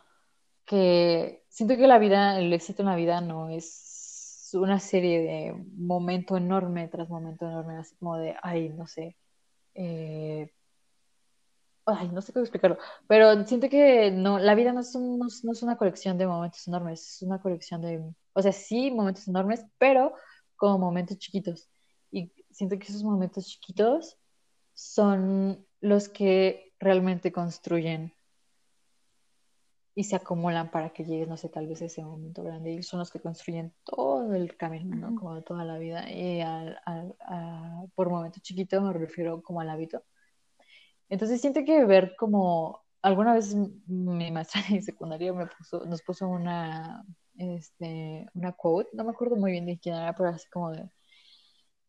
que 0.65 1.42
siento 1.53 1.77
que 1.77 1.87
la 1.87 1.99
vida, 1.99 2.39
el 2.39 2.53
éxito 2.53 2.83
en 2.83 2.89
la 2.89 2.97
vida 2.97 3.21
no 3.21 3.51
es 3.51 4.51
una 4.55 4.81
serie 4.81 5.21
de 5.21 5.55
momento 5.77 6.37
enorme 6.37 6.89
tras 6.89 7.09
momento 7.09 7.47
enorme, 7.47 7.77
así 7.77 7.95
como 7.97 8.17
de, 8.17 8.35
ay, 8.43 8.71
no 8.71 8.87
sé, 8.87 9.17
eh, 9.75 10.51
ay, 11.87 12.09
no 12.09 12.23
sé 12.23 12.33
cómo 12.33 12.45
explicarlo, 12.45 12.79
pero 13.07 13.45
siento 13.45 13.69
que 13.69 14.11
no, 14.11 14.39
la 14.39 14.55
vida 14.55 14.73
no 14.73 14.81
es, 14.81 14.95
no, 14.97 15.27
es 15.27 15.63
una 15.63 15.77
colección 15.77 16.19
de 16.19 16.27
momentos 16.27 16.67
enormes, 16.69 17.17
es 17.17 17.23
una 17.23 17.41
colección 17.41 17.83
de, 17.83 18.03
o 18.33 18.43
sea, 18.43 18.53
sí, 18.53 18.91
momentos 18.91 19.29
enormes, 19.29 19.65
pero 19.79 20.15
como 20.57 20.79
momentos 20.79 21.19
chiquitos. 21.19 21.69
Y 22.11 22.33
siento 22.51 22.79
que 22.79 22.87
esos 22.87 23.05
momentos 23.05 23.47
chiquitos 23.47 24.19
son 24.75 25.67
los 25.81 26.09
que 26.09 26.73
realmente 26.79 27.33
construyen 27.33 28.15
y 29.95 30.05
se 30.05 30.17
acumulan 30.17 30.71
para 30.71 30.91
que 30.91 31.05
llegues, 31.05 31.29
no 31.29 31.37
sé, 31.37 31.49
tal 31.49 31.67
vez 31.67 31.83
ese 31.83 32.03
momento 32.05 32.43
grande. 32.43 32.73
Y 32.73 32.83
son 32.83 32.99
los 33.01 33.11
que 33.11 33.21
construyen 33.21 33.75
todo 33.85 34.35
el 34.35 34.57
camino, 34.57 34.97
¿no? 34.97 35.15
Como 35.19 35.43
toda 35.43 35.65
la 35.65 35.79
vida. 35.79 36.11
Y 36.11 36.41
al, 36.41 36.79
al, 36.87 37.15
por 37.95 38.11
momento 38.11 38.41
chiquito 38.41 38.81
me 38.81 38.93
refiero 38.93 39.43
como 39.43 39.61
al 39.61 39.71
hábito. 39.71 40.03
Entonces 41.09 41.41
siento 41.41 41.65
que 41.65 41.85
ver 41.85 42.15
como 42.17 42.83
alguna 43.03 43.35
vez 43.35 43.55
mi 43.87 44.31
maestra 44.31 44.63
de 44.71 44.81
secundaria 44.83 45.33
me 45.33 45.47
puso, 45.47 45.85
nos 45.87 46.03
puso 46.03 46.29
una, 46.29 47.05
este, 47.37 48.27
una 48.35 48.53
quote, 48.53 48.91
no 48.95 49.05
me 49.05 49.11
acuerdo 49.11 49.37
muy 49.37 49.53
bien 49.53 49.67
de 49.67 49.79
quién 49.79 49.97
era, 49.97 50.15
pero 50.15 50.31
así 50.31 50.49
como 50.51 50.73
de, 50.73 50.89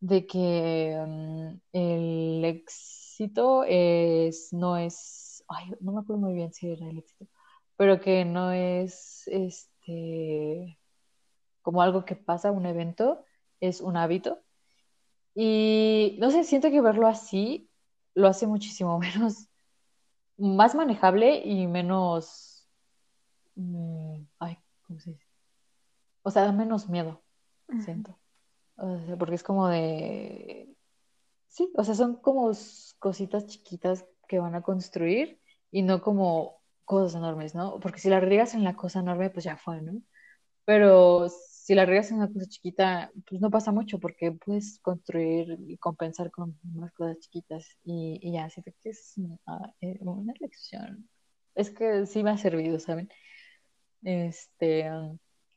de 0.00 0.26
que 0.26 0.96
mm, 1.06 1.60
el 1.72 2.44
éxito 2.44 3.64
es, 3.66 4.52
no 4.52 4.76
es, 4.76 5.44
ay, 5.48 5.72
no 5.80 5.92
me 5.92 6.00
acuerdo 6.00 6.20
muy 6.22 6.34
bien 6.34 6.52
si 6.52 6.70
era 6.70 6.88
el 6.88 6.98
éxito, 6.98 7.26
pero 7.76 8.00
que 8.00 8.24
no 8.24 8.52
es, 8.52 9.26
este, 9.26 10.78
como 11.62 11.82
algo 11.82 12.04
que 12.04 12.16
pasa, 12.16 12.50
un 12.50 12.66
evento, 12.66 13.24
es 13.60 13.80
un 13.80 13.96
hábito. 13.96 14.42
Y 15.34 16.16
no 16.20 16.30
sé, 16.30 16.44
siento 16.44 16.70
que 16.70 16.80
verlo 16.80 17.08
así 17.08 17.68
lo 18.14 18.28
hace 18.28 18.46
muchísimo 18.46 18.98
menos, 19.00 19.48
más 20.36 20.74
manejable 20.74 21.42
y 21.44 21.66
menos, 21.66 22.68
mm, 23.56 24.22
ay, 24.38 24.58
¿cómo 24.86 25.00
se 25.00 25.10
dice? 25.10 25.26
O 26.22 26.30
sea, 26.30 26.44
da 26.44 26.52
menos 26.52 26.88
miedo, 26.88 27.22
siento. 27.84 28.18
O 28.76 28.98
sea, 28.98 29.16
porque 29.16 29.34
es 29.34 29.42
como 29.42 29.68
de, 29.68 30.74
sí, 31.48 31.70
o 31.76 31.84
sea, 31.84 31.94
son 31.94 32.16
como 32.16 32.50
cositas 32.98 33.46
chiquitas 33.46 34.06
que 34.26 34.38
van 34.38 34.54
a 34.54 34.62
construir 34.62 35.40
y 35.70 35.82
no 35.82 36.00
como 36.00 36.63
cosas 36.84 37.16
enormes, 37.16 37.54
¿no? 37.54 37.80
Porque 37.80 38.00
si 38.00 38.08
la 38.08 38.20
riegas 38.20 38.54
en 38.54 38.64
la 38.64 38.74
cosa 38.76 39.00
enorme, 39.00 39.30
pues 39.30 39.44
ya 39.44 39.56
fue, 39.56 39.80
¿no? 39.82 40.00
Pero 40.64 41.28
si 41.28 41.74
la 41.74 41.86
riegas 41.86 42.10
en 42.10 42.18
una 42.18 42.32
cosa 42.32 42.46
chiquita, 42.46 43.10
pues 43.26 43.40
no 43.40 43.50
pasa 43.50 43.72
mucho 43.72 43.98
porque 43.98 44.32
puedes 44.32 44.78
construir 44.80 45.58
y 45.66 45.78
compensar 45.78 46.30
con 46.30 46.58
más 46.74 46.92
cosas 46.92 47.18
chiquitas 47.20 47.66
y, 47.84 48.32
ya, 48.32 48.50
siento 48.50 48.72
que 48.82 48.90
es 48.90 49.14
una, 49.16 49.74
eh, 49.80 49.98
una, 50.00 50.34
lección. 50.40 51.08
Es 51.54 51.70
que 51.70 52.06
sí 52.06 52.22
me 52.22 52.30
ha 52.30 52.38
servido, 52.38 52.78
¿saben? 52.78 53.08
Este, 54.02 54.90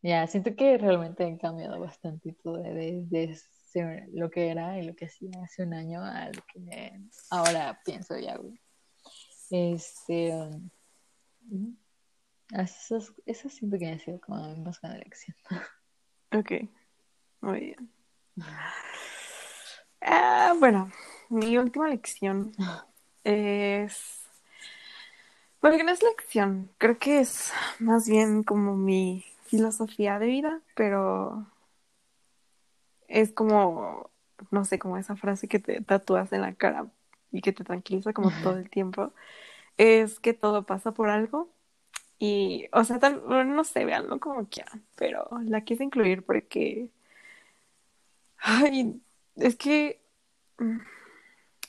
ya, 0.02 0.28
siento 0.28 0.56
que 0.56 0.78
realmente 0.78 1.28
he 1.28 1.38
cambiado 1.38 1.80
bastante 1.80 2.36
de, 2.44 3.04
de, 3.06 3.38
lo 4.14 4.30
que 4.30 4.48
era 4.50 4.80
y 4.80 4.84
lo 4.84 4.96
que 4.96 5.06
hacía 5.06 5.30
hace 5.44 5.64
un 5.64 5.74
año 5.74 6.02
a 6.04 6.28
lo 6.28 6.42
que 6.54 7.02
ahora 7.30 7.80
pienso 7.84 8.18
ya, 8.18 8.40
Este, 9.50 10.34
eso, 12.52 13.00
eso 13.26 13.50
siento 13.50 13.78
que 13.78 13.90
ha 13.90 14.00
sido 14.00 14.20
como 14.22 14.48
mi 14.54 14.62
más 14.62 14.80
grande 14.82 15.00
lección. 15.00 15.36
Ok, 16.32 16.52
muy 17.42 17.60
bien. 17.60 17.90
Ah, 20.02 20.54
bueno, 20.60 20.92
mi 21.30 21.58
última 21.58 21.90
lección 21.90 22.54
es... 23.24 24.24
Bueno, 25.62 25.78
que 25.78 25.84
no 25.84 25.92
es 25.92 26.04
lección, 26.04 26.70
creo 26.78 26.98
que 27.00 27.20
es 27.20 27.52
más 27.80 28.08
bien 28.08 28.44
como 28.44 28.76
mi 28.76 29.26
filosofía 29.48 30.20
de 30.20 30.28
vida, 30.28 30.62
pero 30.76 31.48
es 33.08 33.32
como, 33.32 34.10
no 34.52 34.66
sé, 34.66 34.80
como 34.80 34.98
esa 34.98 35.16
frase 35.16 35.48
que 35.48 35.60
te 35.60 35.82
tatúas 35.82 36.32
en 36.32 36.42
la 36.42 36.54
cara 36.54 36.88
y 37.32 37.42
que 37.42 37.54
te 37.54 37.64
tranquiliza 37.64 38.14
como 38.14 38.32
todo 38.42 38.58
el 38.58 38.70
tiempo, 38.70 39.14
es 39.78 40.20
que 40.20 40.34
todo 40.34 40.66
pasa 40.66 40.94
por 40.94 41.10
algo 41.10 41.50
y, 42.20 42.68
o 42.74 42.84
sea, 42.86 43.00
tal, 43.00 43.24
no 43.28 43.64
sé, 43.66 43.86
veanlo 43.86 44.20
como 44.20 44.48
quieran, 44.50 44.86
pero 44.96 45.30
la 45.46 45.62
quise 45.64 45.84
incluir 45.86 46.26
porque, 46.26 46.90
ay, 48.38 49.02
es 49.36 49.56
que, 49.56 50.02
mm, 50.60 50.78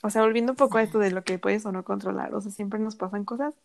o 0.03 0.09
sea, 0.09 0.23
volviendo 0.23 0.53
un 0.53 0.57
poco 0.57 0.77
a 0.79 0.83
esto 0.83 0.99
de 0.99 1.11
lo 1.11 1.23
que 1.23 1.39
puedes 1.39 1.65
o 1.67 1.71
no 1.71 1.83
controlar, 1.85 2.35
o 2.35 2.41
sea, 2.41 2.51
siempre 2.51 2.79
nos 2.79 2.95
pasan 2.95 3.25
cosas 3.25 3.55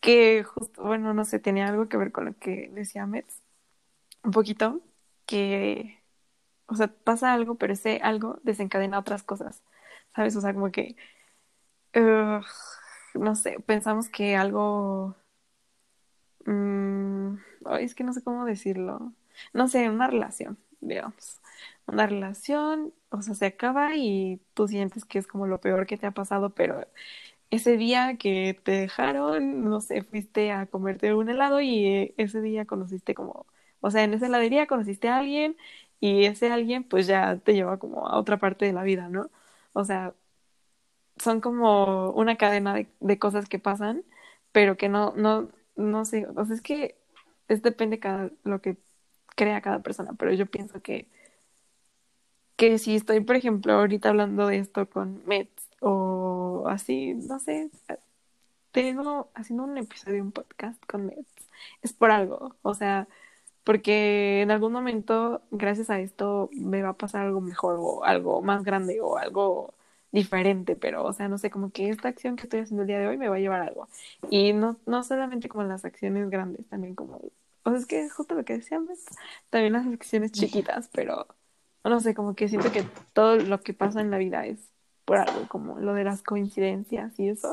que 0.00 0.44
justo, 0.44 0.82
bueno, 0.82 1.14
no 1.14 1.24
sé, 1.24 1.38
tenía 1.38 1.68
algo 1.68 1.88
que 1.88 1.96
ver 1.96 2.12
con 2.12 2.26
lo 2.26 2.38
que 2.38 2.68
decía 2.72 3.06
Metz, 3.06 3.40
un 4.24 4.32
poquito, 4.32 4.82
que, 5.26 6.02
o 6.66 6.76
sea, 6.76 6.88
pasa 6.88 7.34
algo, 7.34 7.56
pero 7.56 7.74
ese 7.74 8.00
algo 8.02 8.40
desencadena 8.44 8.98
otras 9.00 9.22
cosas, 9.24 9.62
¿sabes? 10.16 10.36
O 10.36 10.42
sea, 10.42 10.54
como 10.54 10.72
que, 10.72 10.96
no 13.14 13.34
sé, 13.36 13.58
pensamos 13.66 14.08
que 14.08 14.36
algo 14.36 15.16
Mm, 16.46 17.36
es 17.80 17.94
que 17.94 18.04
no 18.04 18.12
sé 18.12 18.22
cómo 18.22 18.44
decirlo. 18.44 19.12
No 19.52 19.68
sé, 19.68 19.88
una 19.90 20.06
relación, 20.06 20.58
digamos. 20.80 21.40
Una 21.86 22.06
relación, 22.06 22.94
o 23.10 23.22
sea, 23.22 23.34
se 23.34 23.46
acaba 23.46 23.96
y 23.96 24.40
tú 24.54 24.68
sientes 24.68 25.04
que 25.04 25.18
es 25.18 25.26
como 25.26 25.46
lo 25.46 25.60
peor 25.60 25.86
que 25.86 25.96
te 25.98 26.06
ha 26.06 26.10
pasado, 26.12 26.50
pero 26.54 26.86
ese 27.50 27.76
día 27.76 28.16
que 28.18 28.60
te 28.64 28.72
dejaron, 28.72 29.64
no 29.64 29.80
sé, 29.80 30.02
fuiste 30.02 30.52
a 30.52 30.66
comerte 30.66 31.14
un 31.14 31.28
helado 31.30 31.60
y 31.60 31.86
eh, 31.86 32.14
ese 32.18 32.40
día 32.42 32.66
conociste 32.66 33.14
como, 33.14 33.46
o 33.80 33.90
sea, 33.90 34.04
en 34.04 34.14
esa 34.14 34.26
heladería 34.26 34.66
conociste 34.66 35.08
a 35.08 35.18
alguien 35.18 35.56
y 36.00 36.24
ese 36.26 36.50
alguien 36.52 36.84
pues 36.84 37.06
ya 37.06 37.38
te 37.38 37.54
lleva 37.54 37.78
como 37.78 38.08
a 38.08 38.18
otra 38.18 38.38
parte 38.38 38.66
de 38.66 38.72
la 38.72 38.82
vida, 38.84 39.08
¿no? 39.08 39.30
O 39.72 39.84
sea, 39.84 40.14
son 41.18 41.40
como 41.40 42.10
una 42.12 42.36
cadena 42.36 42.74
de, 42.74 42.88
de 43.00 43.18
cosas 43.18 43.48
que 43.48 43.58
pasan, 43.58 44.04
pero 44.52 44.76
que 44.76 44.88
no, 44.88 45.12
no, 45.16 45.48
no 45.76 46.04
sé, 46.04 46.26
o 46.36 46.44
sea, 46.44 46.54
es 46.54 46.62
que 46.62 46.96
es 47.48 47.62
depende 47.62 47.98
cada 48.00 48.30
lo 48.44 48.60
que 48.60 48.76
crea 49.36 49.60
cada 49.60 49.80
persona, 49.82 50.12
pero 50.18 50.32
yo 50.32 50.46
pienso 50.46 50.80
que 50.82 51.08
que 52.56 52.78
si 52.78 52.94
estoy, 52.96 53.20
por 53.20 53.36
ejemplo, 53.36 53.72
ahorita 53.74 54.10
hablando 54.10 54.46
de 54.46 54.58
esto 54.58 54.88
con 54.88 55.22
Mets 55.26 55.68
o 55.80 56.64
así, 56.68 57.14
no 57.14 57.38
sé, 57.40 57.70
tengo 58.72 59.30
haciendo 59.34 59.64
un 59.64 59.78
episodio, 59.78 60.22
un 60.22 60.32
podcast 60.32 60.84
con 60.86 61.06
Mets, 61.06 61.48
es 61.82 61.92
por 61.92 62.10
algo, 62.10 62.56
o 62.62 62.74
sea, 62.74 63.08
porque 63.64 64.42
en 64.42 64.50
algún 64.50 64.72
momento, 64.72 65.42
gracias 65.50 65.90
a 65.90 66.00
esto, 66.00 66.50
me 66.52 66.82
va 66.82 66.90
a 66.90 66.92
pasar 66.94 67.22
algo 67.26 67.40
mejor 67.40 67.76
o 67.80 68.04
algo 68.04 68.42
más 68.42 68.64
grande 68.64 69.00
o 69.00 69.18
algo 69.18 69.74
diferente, 70.14 70.76
pero, 70.76 71.04
o 71.04 71.12
sea, 71.12 71.28
no 71.28 71.38
sé, 71.38 71.50
como 71.50 71.70
que 71.70 71.90
esta 71.90 72.08
acción 72.08 72.36
que 72.36 72.44
estoy 72.44 72.60
haciendo 72.60 72.82
el 72.82 72.86
día 72.86 73.00
de 73.00 73.08
hoy 73.08 73.18
me 73.18 73.28
va 73.28 73.34
a 73.34 73.40
llevar 73.40 73.62
a 73.62 73.66
algo. 73.66 73.88
Y 74.30 74.52
no, 74.52 74.78
no 74.86 75.02
solamente 75.02 75.48
como 75.48 75.64
las 75.64 75.84
acciones 75.84 76.30
grandes, 76.30 76.66
también 76.68 76.94
como, 76.94 77.16
o 77.64 77.70
sea, 77.70 77.78
es 77.78 77.84
que 77.84 78.08
justo 78.08 78.36
lo 78.36 78.44
que 78.44 78.54
decíamos, 78.58 79.00
también 79.50 79.72
las 79.72 79.86
acciones 79.86 80.30
chiquitas, 80.30 80.88
pero, 80.92 81.26
no 81.82 81.98
sé, 81.98 82.14
como 82.14 82.36
que 82.36 82.48
siento 82.48 82.70
que 82.70 82.84
todo 83.12 83.36
lo 83.36 83.60
que 83.60 83.74
pasa 83.74 84.00
en 84.00 84.12
la 84.12 84.18
vida 84.18 84.46
es 84.46 84.60
por 85.04 85.18
algo, 85.18 85.48
como 85.48 85.80
lo 85.80 85.94
de 85.94 86.04
las 86.04 86.22
coincidencias 86.22 87.18
y 87.18 87.30
eso. 87.30 87.52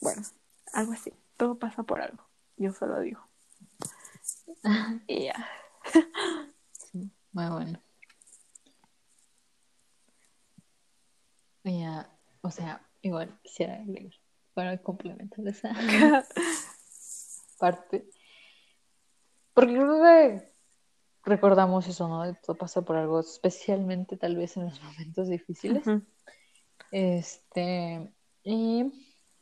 Bueno, 0.00 0.22
algo 0.72 0.92
así, 0.92 1.12
todo 1.36 1.56
pasa 1.56 1.82
por 1.82 2.00
algo, 2.00 2.22
yo 2.58 2.72
solo 2.72 3.00
digo. 3.00 3.20
y 5.08 5.24
ya. 5.24 5.48
sí, 6.92 7.10
muy 7.32 7.48
bueno. 7.48 7.83
Ya, 11.64 12.10
o 12.42 12.50
sea, 12.50 12.86
igual 13.00 13.38
quisiera 13.42 13.78
leer 13.84 14.14
para 14.52 14.78
complementar 14.78 15.46
esa 15.48 15.72
parte. 17.58 18.08
Porque 19.54 19.72
creo 19.72 20.02
que 20.02 20.52
recordamos 21.24 21.88
eso, 21.88 22.08
¿no? 22.08 22.34
Todo 22.36 22.56
pasa 22.56 22.82
por 22.82 22.96
algo, 22.96 23.20
especialmente 23.20 24.16
tal 24.16 24.36
vez 24.36 24.56
en 24.56 24.66
los 24.66 24.82
momentos 24.82 25.28
difíciles. 25.28 25.84
Este, 26.90 28.12
y 28.42 28.92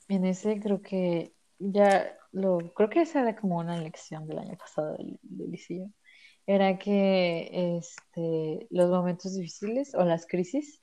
en 0.09 0.25
ese 0.25 0.61
creo 0.61 0.81
que 0.81 1.35
ya 1.59 2.17
lo, 2.31 2.73
creo 2.75 2.89
que 2.89 3.03
esa 3.03 3.21
era 3.21 3.37
como 3.37 3.59
una 3.59 3.79
lección 3.79 4.27
del 4.27 4.39
año 4.39 4.57
pasado 4.57 4.97
del, 4.97 5.19
del 5.23 5.93
Era 6.47 6.79
que 6.79 7.79
este, 7.79 8.67
los 8.71 8.91
momentos 8.91 9.35
difíciles 9.35 9.95
o 9.95 10.05
las 10.05 10.27
crisis 10.27 10.82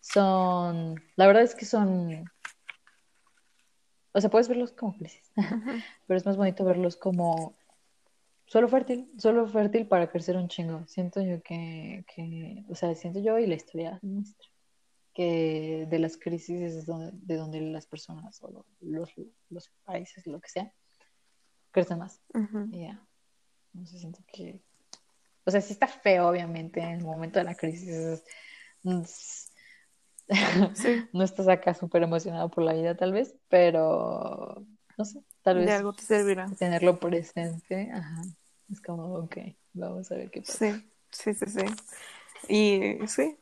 son, 0.00 1.02
la 1.16 1.26
verdad 1.26 1.42
es 1.42 1.54
que 1.54 1.66
son, 1.66 2.24
o 4.12 4.20
sea, 4.20 4.30
puedes 4.30 4.48
verlos 4.48 4.72
como 4.72 4.96
crisis, 4.96 5.30
pero 6.06 6.18
es 6.18 6.26
más 6.26 6.36
bonito 6.36 6.64
verlos 6.64 6.96
como 6.96 7.54
solo 8.46 8.68
fértil, 8.68 9.10
solo 9.18 9.46
fértil 9.46 9.86
para 9.86 10.10
crecer 10.10 10.36
un 10.36 10.48
chingo. 10.48 10.84
Siento 10.86 11.20
yo 11.22 11.42
que, 11.42 12.04
que 12.12 12.64
o 12.68 12.74
sea, 12.74 12.94
siento 12.94 13.20
yo 13.20 13.38
y 13.38 13.46
la 13.46 13.54
historia 13.54 13.98
nuestra, 14.02 14.48
que 15.14 15.86
de 15.88 15.98
las 15.98 16.16
crisis 16.16 16.60
es 16.60 16.86
donde, 16.86 17.12
de 17.12 17.36
donde 17.36 17.60
las 17.60 17.86
personas 17.86 18.42
o 18.42 18.64
los, 18.80 19.12
los 19.50 19.70
países, 19.84 20.26
lo 20.26 20.40
que 20.40 20.48
sea, 20.48 20.72
crecen 21.70 21.98
más. 21.98 22.20
Ya, 22.70 23.00
no 23.72 23.86
sé, 23.86 23.98
siento 23.98 24.20
que, 24.32 24.60
o 25.44 25.50
sea, 25.50 25.60
sí 25.60 25.72
está 25.72 25.86
feo, 25.86 26.28
obviamente, 26.28 26.80
en 26.80 26.98
el 26.98 27.04
momento 27.04 27.38
de 27.38 27.44
la 27.44 27.54
crisis. 27.54 28.24
no 31.12 31.24
estás 31.24 31.48
acá 31.48 31.74
súper 31.74 32.02
emocionado 32.02 32.48
por 32.50 32.64
la 32.64 32.72
vida, 32.72 32.96
tal 32.96 33.12
vez, 33.12 33.34
pero 33.48 34.64
no 34.96 35.04
sé, 35.04 35.22
tal 35.42 35.58
vez. 35.58 35.66
De 35.66 35.72
algo 35.72 35.92
te 35.92 36.02
servirá. 36.02 36.48
Tenerlo 36.58 36.98
presente, 36.98 37.90
ajá. 37.92 38.22
Es 38.70 38.80
como, 38.80 39.14
ok, 39.14 39.36
vamos 39.72 40.10
a 40.12 40.14
ver 40.14 40.30
qué 40.30 40.42
pasa. 40.42 40.58
Sí, 40.58 40.90
sí, 41.10 41.34
sí, 41.34 41.46
sí. 41.46 41.64
Y 42.48 43.06
sí. 43.08 43.36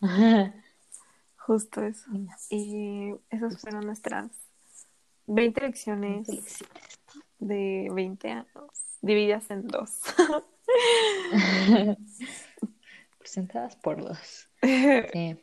Justo 1.38 1.82
eso. 1.82 2.10
Y 2.50 3.14
esas 3.30 3.54
Justo. 3.54 3.60
fueron 3.70 3.86
nuestras 3.86 4.30
20 5.26 5.60
lecciones 5.60 6.28
Lecciones. 6.28 6.64
de 7.38 7.88
20 7.92 8.30
años, 8.30 8.46
divididas 9.00 9.50
en 9.50 9.66
dos. 9.68 10.00
Presentadas 13.18 13.76
por 13.76 14.04
dos. 14.04 14.48
Sí. 14.62 15.40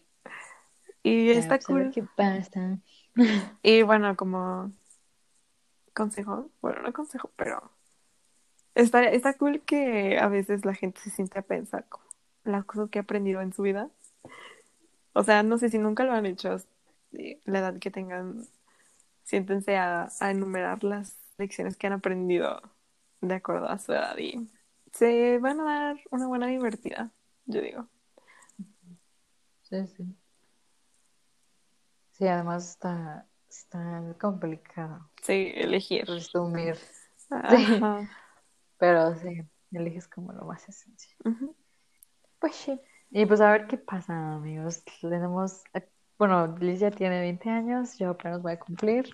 Y 1.04 1.30
está 1.30 1.60
cool. 1.60 1.92
qué 1.94 2.04
pasa. 2.16 2.80
Y 3.62 3.84
bueno, 3.84 4.16
como 4.16 4.72
consejo, 5.94 6.50
bueno, 6.62 6.82
no 6.82 6.94
consejo, 6.94 7.32
pero 7.36 7.72
está, 8.76 9.04
está 9.04 9.34
cool 9.38 9.62
que 9.62 10.18
a 10.18 10.28
veces 10.28 10.66
la 10.66 10.74
gente 10.74 11.00
se 11.02 11.12
siente 11.12 11.40
a 11.40 11.44
pensar 11.44 11.86
como 11.88 12.06
las 12.44 12.66
cosas 12.66 12.90
que 12.90 13.00
ha 13.00 13.04
aprendido 13.04 13.42
en 13.42 13.54
su 13.54 13.62
vida. 13.62 13.90
O 15.14 15.24
sea, 15.24 15.44
no 15.44 15.58
sé 15.58 15.70
si 15.70 15.78
nunca 15.78 16.04
lo 16.04 16.14
han 16.14 16.26
hecho, 16.26 16.58
la 17.12 17.60
edad 17.60 17.78
que 17.80 17.92
tengan, 17.92 18.48
siéntense 19.24 19.78
a, 19.78 20.10
a 20.20 20.32
enumerar 20.32 20.84
las 20.84 21.16
lecciones 21.38 21.78
que 21.78 21.88
han 21.88 21.94
aprendido 21.94 22.62
de 23.22 23.36
acuerdo 23.36 23.70
a 23.70 23.80
su 23.80 23.94
edad 23.94 24.18
y 24.18 24.50
se 24.92 25.40
van 25.40 25.60
a 25.60 25.64
dar 25.64 26.02
una 26.12 26.28
buena 26.28 26.48
divertida, 26.48 27.12
yo 27.46 27.62
digo. 27.62 27.88
Sí, 29.64 29.88
sí. 29.88 30.23
Sí, 32.24 32.30
además 32.30 32.70
está, 32.70 33.28
está 33.50 34.16
complicado 34.18 35.10
Sí, 35.22 35.52
elegir. 35.56 36.06
resumir. 36.06 36.78
Pero 38.78 39.14
sí, 39.18 39.42
eliges 39.74 40.08
como 40.08 40.32
lo 40.32 40.46
más 40.46 40.70
esencial. 40.70 41.18
Pues 42.40 42.56
sí. 42.56 42.80
Y 43.12 43.26
pues 43.26 43.42
a 43.42 43.52
ver 43.52 43.68
qué 43.68 43.78
pasa, 43.78 44.36
amigos. 44.36 44.84
Tenemos, 45.02 45.64
eh, 45.74 45.86
bueno, 46.18 46.56
Liz 46.62 46.80
ya 46.80 46.92
tiene 46.92 47.20
20 47.20 47.50
años, 47.50 47.98
yo 47.98 48.12
apenas 48.12 48.42
voy 48.42 48.54
a 48.54 48.60
cumplir. 48.60 49.12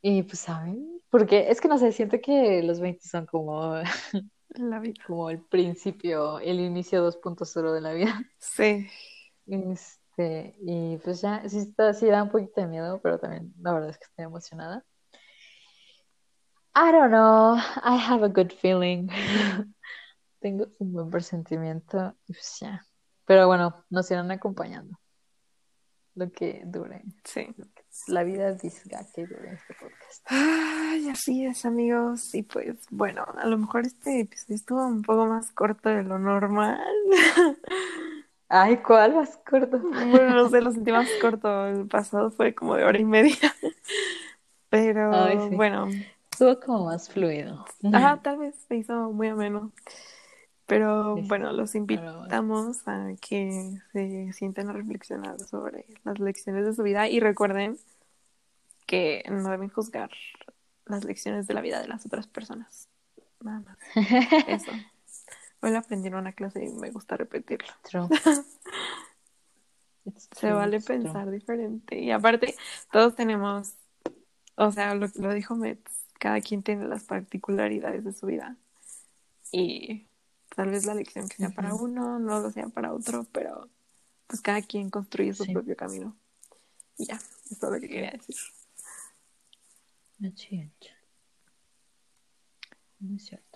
Y 0.00 0.22
pues, 0.22 0.38
¿saben? 0.38 1.00
Porque 1.10 1.50
es 1.50 1.60
que 1.60 1.66
no 1.66 1.78
sé, 1.78 1.90
siento 1.90 2.20
que 2.20 2.62
los 2.62 2.78
20 2.78 3.08
son 3.08 3.26
como, 3.26 3.74
La 4.50 4.78
vida. 4.78 5.02
como 5.04 5.30
el 5.30 5.40
principio, 5.40 6.38
el 6.38 6.60
inicio 6.60 7.04
2.0 7.04 7.72
de 7.72 7.80
la 7.80 7.92
vida. 7.92 8.22
Sí. 8.38 8.86
Este, 10.18 10.56
y 10.60 10.98
pues 10.98 11.20
ya, 11.20 11.48
sí, 11.48 11.58
está, 11.58 11.94
sí 11.94 12.06
da 12.06 12.24
un 12.24 12.30
poquito 12.30 12.60
de 12.60 12.66
miedo, 12.66 13.00
pero 13.00 13.18
también 13.18 13.54
la 13.60 13.72
verdad 13.72 13.90
es 13.90 13.98
que 13.98 14.04
estoy 14.04 14.24
emocionada. 14.24 14.84
I 16.74 16.92
don't 16.92 17.10
know, 17.10 17.56
I 17.56 17.96
have 17.96 18.24
a 18.24 18.28
good 18.28 18.52
feeling. 18.52 19.08
Tengo 20.40 20.66
un 20.78 20.92
buen 20.92 21.10
presentimiento 21.10 22.16
y 22.26 22.32
pues 22.32 22.58
ya. 22.60 22.84
Pero 23.26 23.46
bueno, 23.46 23.84
nos 23.90 24.10
irán 24.10 24.30
acompañando. 24.32 24.98
Lo 26.14 26.32
que 26.32 26.62
dure. 26.66 27.04
Sí. 27.22 27.54
la 28.08 28.24
vida 28.24 28.54
diga 28.54 29.06
que 29.14 29.24
dure 29.24 29.52
este 29.52 29.74
podcast. 29.74 30.26
Ay, 30.26 31.08
así 31.10 31.46
es, 31.46 31.64
amigos. 31.64 32.34
Y 32.34 32.42
pues, 32.42 32.76
bueno, 32.90 33.24
a 33.36 33.46
lo 33.46 33.56
mejor 33.56 33.86
este 33.86 34.20
episodio 34.20 34.56
estuvo 34.56 34.84
un 34.84 35.02
poco 35.02 35.26
más 35.26 35.52
corto 35.52 35.90
de 35.90 36.02
lo 36.02 36.18
normal. 36.18 36.82
Ay, 38.48 38.78
¿cuál 38.78 39.14
más 39.14 39.36
corto? 39.48 39.78
Bueno, 39.78 40.34
no 40.34 40.48
sé, 40.48 40.60
lo 40.60 40.70
sentí 40.72 40.90
más 40.92 41.08
corto. 41.20 41.66
El 41.66 41.86
pasado 41.86 42.30
fue 42.30 42.54
como 42.54 42.76
de 42.76 42.84
hora 42.84 42.98
y 42.98 43.04
media. 43.04 43.36
Pero 44.70 45.24
Ay, 45.24 45.38
sí. 45.48 45.56
bueno, 45.56 45.88
Estuvo 46.30 46.60
como 46.60 46.84
más 46.86 47.08
fluido. 47.10 47.64
ajá, 47.92 48.20
tal 48.22 48.38
vez 48.38 48.54
se 48.68 48.76
hizo 48.76 49.10
muy 49.12 49.28
ameno. 49.28 49.72
Pero 50.66 51.16
Sí, 51.16 51.22
bueno, 51.28 51.52
los 51.52 51.74
invitamos 51.74 52.86
a 52.86 53.08
que 53.20 53.78
se 53.92 54.32
sienten 54.34 54.68
a 54.68 54.72
reflexionar 54.72 55.38
sobre 55.40 55.86
las 56.04 56.18
lecciones 56.18 56.66
de 56.66 56.74
su 56.74 56.82
vida 56.82 57.08
y 57.08 57.20
recuerden 57.20 57.78
que 58.86 59.22
no 59.30 59.50
deben 59.50 59.68
juzgar 59.68 60.10
las 60.86 61.04
lecciones 61.04 61.46
de 61.46 61.54
la 61.54 61.60
vida 61.60 61.80
de 61.80 61.88
las 61.88 62.06
otras 62.06 62.26
personas. 62.26 62.88
Nada 63.40 63.60
más. 63.60 63.78
Eso. 64.48 64.72
Hoy 65.60 65.70
lo 65.72 65.78
aprendí 65.78 66.08
en 66.08 66.14
una 66.14 66.32
clase 66.32 66.64
y 66.64 66.68
me 66.70 66.90
gusta 66.90 67.16
repetirlo. 67.16 67.68
True. 67.82 68.08
It's 70.04 70.28
Se 70.36 70.52
vale 70.52 70.80
true. 70.80 70.98
pensar 70.98 71.30
diferente. 71.30 71.98
Y 71.98 72.10
aparte, 72.10 72.54
todos 72.92 73.14
tenemos, 73.16 73.74
o 74.56 74.70
sea, 74.72 74.94
lo, 74.94 75.08
lo 75.16 75.32
dijo 75.34 75.56
Metz, 75.56 75.90
cada 76.18 76.40
quien 76.40 76.62
tiene 76.62 76.86
las 76.86 77.04
particularidades 77.04 78.04
de 78.04 78.12
su 78.12 78.26
vida. 78.26 78.56
Y 79.50 80.06
tal 80.54 80.70
vez 80.70 80.84
la 80.86 80.94
lección 80.94 81.28
que 81.28 81.36
sea 81.36 81.50
para 81.50 81.74
uno 81.74 82.18
no 82.18 82.40
lo 82.40 82.50
sea 82.50 82.68
para 82.68 82.92
otro, 82.92 83.24
pero 83.32 83.68
pues 84.26 84.40
cada 84.42 84.62
quien 84.62 84.90
construye 84.90 85.32
su 85.34 85.44
Sí. 85.44 85.52
propio 85.52 85.76
camino. 85.76 86.16
Y 86.98 87.06
ya, 87.06 87.14
eso 87.16 87.28
es 87.50 87.58
todo 87.58 87.70
lo 87.72 87.80
que 87.80 87.88
quería 87.88 88.10
decir. 88.10 88.36
Es. 88.36 88.54
No 93.00 93.16
es 93.16 93.24
cierto. 93.24 93.47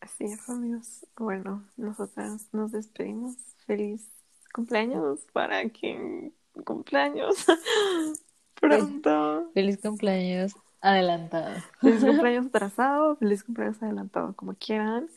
Así 0.00 0.24
es, 0.24 0.48
amigos. 0.48 1.06
Bueno, 1.16 1.64
nosotras 1.76 2.48
nos 2.52 2.72
despedimos. 2.72 3.36
Feliz 3.66 4.08
cumpleaños 4.52 5.20
para 5.32 5.68
quien 5.70 6.32
cumpleaños 6.64 7.34
pronto. 8.60 9.50
Feliz 9.54 9.78
cumpleaños 9.80 10.54
adelantado. 10.80 11.60
Feliz 11.80 12.04
cumpleaños 12.04 12.46
atrasado, 12.46 13.16
feliz 13.16 13.44
cumpleaños 13.44 13.82
adelantado, 13.82 14.34
como 14.34 14.54
quieran. 14.54 15.08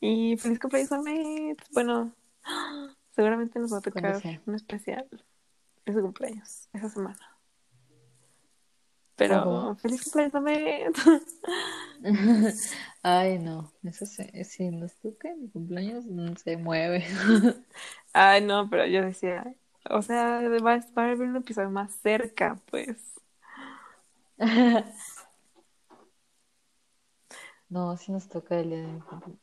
Y 0.00 0.36
feliz 0.36 0.58
cumpleaños 0.58 0.92
a 0.92 1.00
Met. 1.00 1.62
Bueno, 1.72 2.12
seguramente 3.14 3.58
nos 3.58 3.72
va 3.72 3.78
a 3.78 3.82
tocar 3.82 4.20
un 4.46 4.54
especial 4.54 5.06
de 5.86 5.92
su 5.92 6.00
cumpleaños 6.00 6.68
esa 6.72 6.88
semana. 6.88 7.33
Pero 9.16 9.76
feliz 9.76 10.10
cumpleaños. 10.10 10.96
Ay, 13.02 13.38
no. 13.38 13.72
Eso 13.82 14.06
se, 14.06 14.44
si 14.44 14.70
nos 14.70 14.94
toca 14.96 15.30
en 15.30 15.42
mi 15.42 15.50
cumpleaños, 15.50 16.06
no 16.06 16.36
se 16.36 16.56
mueve. 16.56 17.04
Ay, 18.12 18.42
no, 18.42 18.68
pero 18.68 18.86
yo 18.86 19.02
decía, 19.02 19.54
o 19.90 20.02
sea, 20.02 20.40
va, 20.48 20.78
va 20.98 21.02
a 21.02 21.04
haber 21.04 21.28
un 21.28 21.36
episodio 21.36 21.70
más 21.70 21.94
cerca, 22.02 22.60
pues. 22.70 22.98
No, 27.68 27.96
si 27.96 28.12
nos 28.12 28.28
toca 28.28 28.60
el 28.60 28.70
día 28.70 28.78
de 28.82 28.86
mi 28.86 29.00
cumpleaños. 29.00 29.40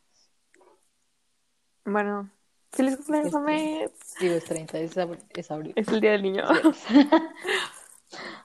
Bueno, 1.84 2.30
feliz 2.72 2.96
cumpleaños 2.98 3.36
a. 3.36 3.40
Met. 3.40 3.92
Digo, 4.20 4.36
es 4.36 4.46
30, 4.46 4.80
es 4.80 4.98
abril. 4.98 5.24
Es 5.32 5.52
abril. 5.52 5.74
Es 5.76 5.88
el 5.90 6.00
día 6.00 6.12
del 6.12 6.22
niño. 6.22 6.44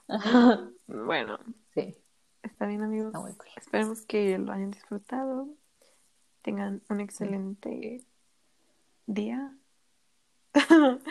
Ajá. 0.07 0.69
Bueno, 0.87 1.37
Sí, 1.73 1.95
está 2.43 2.65
bien, 2.65 2.81
amigos. 2.83 3.07
está 3.07 3.19
muy 3.19 3.33
cool. 3.33 3.47
Esperemos 3.57 4.01
que 4.05 4.37
lo 4.37 4.51
hayan 4.51 4.71
disfrutado. 4.71 5.47
Tengan 6.41 6.81
un 6.89 6.99
excelente 7.01 8.05
día. 9.05 9.53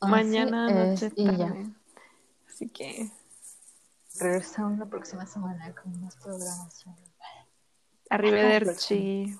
Mañana, 0.00 0.68
noche, 0.70 1.10
tarde. 1.10 1.66
Así 2.48 2.68
que 2.68 3.10
Regresamos 4.20 4.78
la 4.78 4.86
próxima 4.86 5.26
semana 5.26 5.72
con 5.74 6.00
más 6.02 6.16
programación. 6.16 6.94
arrivederci. 8.10 9.38